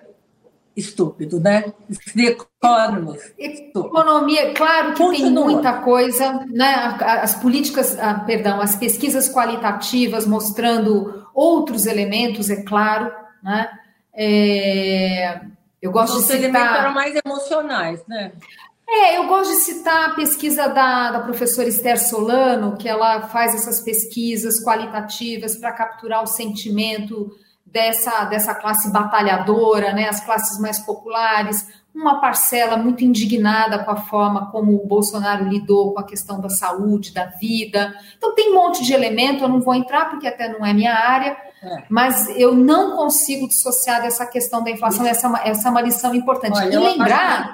estúpido, 0.79 1.41
né? 1.41 1.73
The 2.15 2.37
Economist. 2.63 3.35
Economia, 3.39 4.55
claro 4.55 4.93
que 4.93 4.99
Continua. 4.99 5.47
tem 5.47 5.55
muita 5.55 5.73
coisa, 5.79 6.47
né? 6.51 6.97
As 7.01 7.35
políticas, 7.35 7.99
ah, 7.99 8.23
perdão, 8.27 8.61
as 8.61 8.77
pesquisas 8.77 9.29
qualitativas 9.29 10.27
mostrando 10.27 11.27
outros 11.35 11.87
elementos, 11.87 12.49
é 12.51 12.63
claro, 12.63 13.13
né? 13.43 13.69
É, 14.15 15.41
eu 15.81 15.91
gosto 15.91 16.17
Os 16.17 16.27
de 16.27 16.33
citar... 16.33 16.43
elementos 16.43 16.79
eram 16.79 16.95
mais 16.95 17.15
emocionais, 17.25 18.03
né? 18.09 18.33
É, 18.91 19.19
eu 19.19 19.27
gosto 19.27 19.51
de 19.51 19.61
citar 19.61 20.11
a 20.11 20.15
pesquisa 20.15 20.67
da, 20.69 21.11
da 21.11 21.21
professora 21.21 21.69
Esther 21.69 22.01
Solano, 22.01 22.77
que 22.77 22.89
ela 22.89 23.29
faz 23.29 23.55
essas 23.55 23.83
pesquisas 23.83 24.65
qualitativas 24.65 25.57
para 25.57 25.73
capturar 25.73 26.23
o 26.23 26.27
sentimento 26.27 27.31
dessa, 27.73 28.25
dessa 28.25 28.55
classe 28.55 28.91
batalhadora, 28.91 29.93
né, 29.93 30.09
as 30.09 30.21
classes 30.21 30.59
mais 30.59 30.79
populares, 30.79 31.67
uma 31.95 32.21
parcela 32.21 32.77
muito 32.77 33.05
indignada 33.05 33.81
com 33.81 33.91
a 33.91 33.97
forma 33.97 34.51
como 34.51 34.75
o 34.75 34.87
Bolsonaro 34.87 35.49
lidou 35.49 35.93
com 35.93 36.01
a 36.01 36.05
questão 36.05 36.41
da 36.41 36.49
saúde, 36.49 37.13
da 37.13 37.25
vida. 37.25 37.93
Então, 38.17 38.35
tem 38.35 38.53
um 38.53 38.55
monte 38.55 38.85
de 38.85 38.93
elemento, 38.93 39.43
eu 39.43 39.49
não 39.49 39.61
vou 39.61 39.75
entrar 39.75 40.09
porque 40.09 40.29
até 40.29 40.49
não 40.49 40.65
é 40.65 40.73
minha 40.73 40.95
área, 40.95 41.37
é. 41.61 41.83
mas 41.89 42.29
eu 42.37 42.55
não 42.55 42.97
consigo 42.97 43.49
dissociar 43.49 44.01
dessa 44.01 44.25
questão 44.25 44.63
da 44.63 44.71
inflação, 44.71 45.05
essa, 45.05 45.27
é 45.43 45.51
essa 45.51 45.69
é 45.69 45.71
uma 45.71 45.81
lição 45.81 46.15
importante. 46.15 46.57
Olha, 46.57 46.73
e 46.73 46.79
lembrar. 46.79 47.53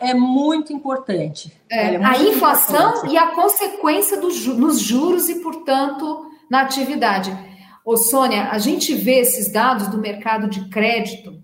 é 0.00 0.12
muito 0.12 0.72
importante. 0.72 1.58
É, 1.70 1.94
é 1.94 1.98
muito 1.98 2.06
a 2.06 2.22
inflação 2.24 2.90
importante. 2.90 3.14
e 3.14 3.16
a 3.16 3.28
consequência 3.28 4.20
do, 4.20 4.28
nos 4.54 4.80
juros 4.80 5.30
e, 5.30 5.36
portanto, 5.36 6.26
na 6.50 6.60
atividade. 6.60 7.47
Ô, 7.88 7.96
Sônia, 7.96 8.50
a 8.50 8.58
gente 8.58 8.94
vê 8.94 9.20
esses 9.20 9.50
dados 9.50 9.88
do 9.88 9.96
mercado 9.96 10.46
de 10.46 10.68
crédito. 10.68 11.42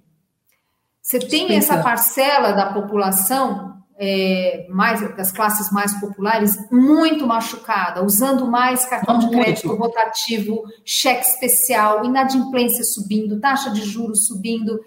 Você 1.00 1.18
tem 1.18 1.56
essa 1.56 1.82
parcela 1.82 2.52
da 2.52 2.70
população, 2.70 3.78
é, 3.98 4.66
mais 4.68 5.00
das 5.16 5.32
classes 5.32 5.72
mais 5.72 5.98
populares, 5.98 6.54
muito 6.70 7.26
machucada, 7.26 8.04
usando 8.04 8.46
mais 8.46 8.84
cartão 8.84 9.18
de 9.20 9.30
crédito 9.30 9.74
rotativo, 9.74 10.64
cheque 10.84 11.26
especial, 11.26 12.04
inadimplência 12.04 12.84
subindo, 12.84 13.40
taxa 13.40 13.70
de 13.70 13.80
juros 13.80 14.26
subindo. 14.26 14.78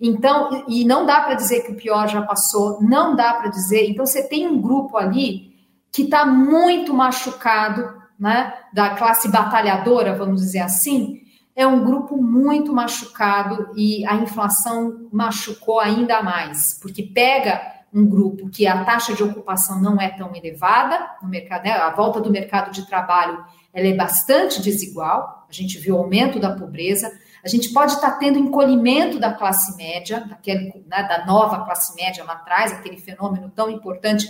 Então, 0.00 0.64
e 0.68 0.84
não 0.84 1.04
dá 1.04 1.22
para 1.22 1.34
dizer 1.34 1.62
que 1.62 1.72
o 1.72 1.76
pior 1.76 2.06
já 2.06 2.22
passou, 2.22 2.80
não 2.80 3.16
dá 3.16 3.34
para 3.34 3.50
dizer. 3.50 3.90
Então, 3.90 4.06
você 4.06 4.28
tem 4.28 4.46
um 4.46 4.60
grupo 4.60 4.96
ali 4.96 5.56
que 5.90 6.02
está 6.02 6.24
muito 6.24 6.94
machucado 6.94 7.99
né, 8.20 8.52
da 8.70 8.90
classe 8.90 9.28
batalhadora, 9.28 10.14
vamos 10.14 10.42
dizer 10.42 10.58
assim, 10.58 11.22
é 11.56 11.66
um 11.66 11.82
grupo 11.84 12.16
muito 12.22 12.72
machucado 12.72 13.70
e 13.74 14.06
a 14.06 14.14
inflação 14.16 15.08
machucou 15.10 15.80
ainda 15.80 16.22
mais, 16.22 16.78
porque 16.80 17.02
pega 17.02 17.60
um 17.92 18.06
grupo 18.06 18.48
que 18.50 18.66
a 18.66 18.84
taxa 18.84 19.14
de 19.14 19.22
ocupação 19.24 19.80
não 19.80 20.00
é 20.00 20.10
tão 20.10 20.36
elevada 20.36 21.10
no 21.22 21.28
mercado, 21.28 21.64
né, 21.64 21.72
a 21.72 21.90
volta 21.90 22.20
do 22.20 22.30
mercado 22.30 22.70
de 22.70 22.86
trabalho 22.86 23.42
ela 23.72 23.86
é 23.86 23.94
bastante 23.94 24.60
desigual, 24.60 25.46
a 25.48 25.52
gente 25.52 25.78
viu 25.78 25.96
o 25.96 25.98
aumento 25.98 26.38
da 26.38 26.54
pobreza, 26.54 27.10
a 27.42 27.48
gente 27.48 27.72
pode 27.72 27.92
estar 27.92 28.12
tendo 28.12 28.38
encolhimento 28.38 29.18
da 29.18 29.32
classe 29.32 29.76
média, 29.76 30.20
daquele, 30.28 30.84
né, 30.86 31.02
da 31.04 31.24
nova 31.24 31.64
classe 31.64 31.94
média 31.96 32.22
lá 32.22 32.34
atrás, 32.34 32.72
aquele 32.72 32.98
fenômeno 32.98 33.50
tão 33.50 33.70
importante, 33.70 34.26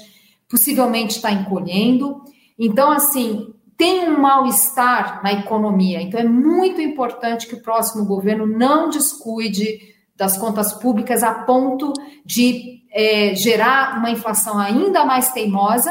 possivelmente 0.48 1.16
está 1.16 1.30
encolhendo. 1.30 2.22
Então, 2.58 2.90
assim, 2.90 3.54
tem 3.80 4.10
um 4.10 4.20
mal-estar 4.20 5.22
na 5.22 5.32
economia. 5.32 6.02
Então, 6.02 6.20
é 6.20 6.24
muito 6.24 6.82
importante 6.82 7.46
que 7.46 7.54
o 7.54 7.62
próximo 7.62 8.04
governo 8.04 8.46
não 8.46 8.90
descuide 8.90 9.94
das 10.14 10.36
contas 10.36 10.74
públicas 10.74 11.22
a 11.22 11.32
ponto 11.32 11.94
de 12.22 12.82
é, 12.92 13.34
gerar 13.34 13.96
uma 13.96 14.10
inflação 14.10 14.58
ainda 14.58 15.06
mais 15.06 15.32
teimosa. 15.32 15.90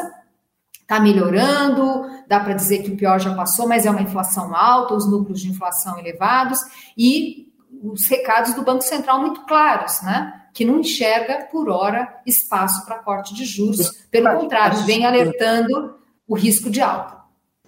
Está 0.79 0.99
melhorando, 0.99 2.05
dá 2.27 2.39
para 2.39 2.53
dizer 2.53 2.83
que 2.83 2.91
o 2.91 2.95
pior 2.95 3.19
já 3.19 3.33
passou, 3.33 3.67
mas 3.67 3.87
é 3.87 3.89
uma 3.89 4.03
inflação 4.03 4.55
alta, 4.55 4.93
os 4.93 5.09
núcleos 5.09 5.41
de 5.41 5.49
inflação 5.49 5.97
elevados 5.97 6.59
e 6.95 7.51
os 7.81 8.07
recados 8.07 8.53
do 8.53 8.61
Banco 8.61 8.83
Central 8.83 9.19
muito 9.19 9.41
claros, 9.47 9.99
né? 10.03 10.43
Que 10.53 10.63
não 10.63 10.81
enxerga 10.81 11.47
por 11.51 11.69
hora 11.69 12.21
espaço 12.23 12.85
para 12.85 12.99
corte 12.99 13.33
de 13.33 13.45
juros. 13.45 14.05
Pelo 14.11 14.31
contrário, 14.37 14.83
vem 14.83 15.07
alertando 15.07 15.95
o 16.27 16.35
risco 16.35 16.69
de 16.69 16.81
alta. 16.81 17.18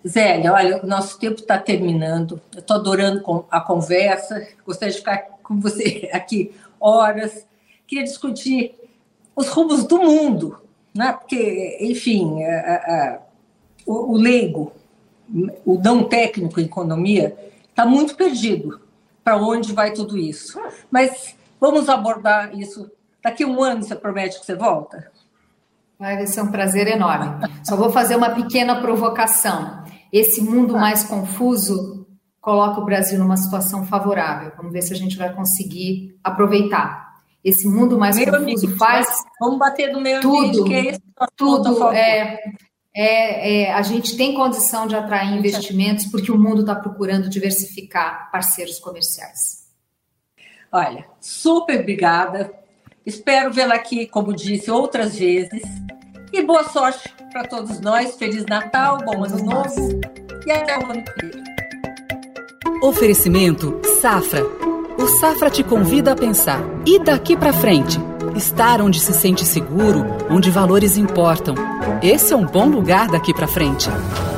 Zélia, 0.08 0.52
olha, 0.52 0.84
o 0.84 0.88
nosso 0.88 1.20
tempo 1.20 1.42
está 1.42 1.58
terminando. 1.58 2.42
Eu 2.54 2.60
estou 2.60 2.78
adorando 2.78 3.46
a 3.50 3.62
conversa. 3.62 4.48
Gostaria 4.66 4.94
de 4.94 5.00
ficar 5.00 5.18
com 5.44 5.60
você 5.60 6.10
aqui 6.14 6.54
horas. 6.80 7.46
Queria 7.86 8.04
discutir 8.04 8.76
os 9.36 9.48
rumos 9.48 9.86
do 9.86 10.00
mundo, 10.00 10.60
né? 10.94 11.14
porque, 11.14 11.78
enfim, 11.82 12.44
a, 12.44 12.76
a, 12.76 13.20
o, 13.86 14.14
o 14.14 14.18
leigo, 14.18 14.74
o 15.66 15.80
não 15.80 16.04
técnico 16.04 16.60
em 16.60 16.66
economia, 16.66 17.36
está 17.70 17.86
muito 17.86 18.16
perdido 18.16 18.82
para 19.24 19.38
onde 19.38 19.74
vai 19.74 19.92
tudo 19.94 20.18
isso. 20.18 20.60
Mas 20.90 21.36
vamos 21.60 21.90
abordar 21.90 22.58
isso. 22.58 22.90
Daqui 23.24 23.44
a 23.44 23.48
um 23.48 23.62
ano 23.62 23.84
você 23.84 23.96
promete 23.96 24.40
que 24.40 24.46
você 24.46 24.56
volta? 24.56 25.12
Vai 26.00 26.26
ser 26.26 26.42
um 26.42 26.52
prazer 26.52 26.88
enorme. 26.88 27.48
Só 27.64 27.76
vou 27.76 27.92
fazer 27.92 28.16
uma 28.16 28.32
pequena 28.32 28.82
provocação. 28.82 29.84
Esse 30.12 30.42
mundo 30.42 30.74
mais 30.74 31.04
confuso 31.04 32.08
coloca 32.40 32.80
o 32.80 32.86
Brasil 32.86 33.18
numa 33.20 33.38
situação 33.38 33.86
favorável. 33.86 34.52
Vamos 34.58 34.74
ver 34.74 34.82
se 34.82 34.94
a 34.94 34.96
gente 34.96 35.18
vai 35.18 35.34
conseguir 35.34 36.18
aproveitar. 36.24 37.12
Esse 37.44 37.68
mundo 37.68 37.98
mais 37.98 38.16
meio 38.16 38.32
confuso 38.32 38.66
ambiente, 38.68 38.78
faz. 38.78 39.08
Vamos 39.40 39.58
bater 39.58 39.92
no 39.92 40.02
meio 40.02 40.22
tudo, 40.22 40.38
ambiente, 40.38 40.64
que 40.64 40.74
é 40.74 40.86
esse 40.92 41.02
tudo. 41.36 41.92
É, 41.92 42.40
é, 42.96 43.62
é, 43.64 43.74
a 43.74 43.82
gente 43.82 44.18
tem 44.18 44.34
condição 44.34 44.86
de 44.86 44.96
atrair 44.96 45.38
investimentos 45.38 46.06
porque 46.06 46.32
o 46.32 46.38
mundo 46.38 46.62
está 46.62 46.76
procurando 46.76 47.30
diversificar 47.30 48.30
parceiros 48.32 48.80
comerciais. 48.80 49.62
Olha, 50.72 51.06
super 51.20 51.80
obrigada 51.80 52.62
Espero 53.06 53.52
vê-la 53.52 53.76
aqui, 53.76 54.06
como 54.06 54.34
disse, 54.34 54.70
outras 54.70 55.18
vezes. 55.18 55.62
E 56.34 56.42
boa 56.44 56.64
sorte 56.64 57.14
para 57.32 57.44
todos 57.44 57.82
nós. 57.82 58.16
Feliz 58.16 58.46
Natal, 58.46 59.00
bom 59.04 59.24
ano 59.24 59.44
novo 59.44 60.00
e 60.46 60.52
até 60.52 60.78
o 60.80 60.86
ano 60.86 61.04
que 61.04 61.26
vem. 61.26 61.44
Oferecimento 62.82 63.80
Safra. 64.02 64.44
O 64.98 65.08
Safra 65.20 65.50
te 65.50 65.64
convida 65.64 66.14
a 66.14 66.16
pensar. 66.16 66.62
E 66.86 67.00
daqui 67.00 67.36
para 67.36 67.52
frente? 67.52 68.00
Estar 68.36 68.82
onde 68.82 69.00
se 69.00 69.14
sente 69.14 69.44
seguro, 69.44 70.06
onde 70.30 70.50
valores 70.50 70.98
importam. 70.98 71.54
Esse 72.02 72.34
é 72.34 72.36
um 72.36 72.46
bom 72.46 72.68
lugar 72.68 73.08
daqui 73.10 73.34
para 73.34 73.48
frente. 73.48 73.90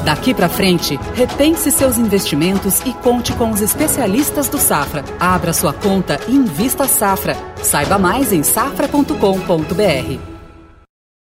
Daqui 0.03 0.33
para 0.33 0.49
frente, 0.49 0.99
repense 1.13 1.71
seus 1.71 1.97
investimentos 1.97 2.81
e 2.81 2.93
conte 2.93 3.33
com 3.33 3.51
os 3.51 3.61
especialistas 3.61 4.49
do 4.49 4.57
Safra. 4.57 5.03
Abra 5.19 5.53
sua 5.53 5.73
conta 5.73 6.19
e 6.27 6.35
invista 6.35 6.87
Safra. 6.87 7.37
Saiba 7.61 7.97
mais 7.97 8.33
em 8.33 8.41
safra.com.br. 8.41 10.32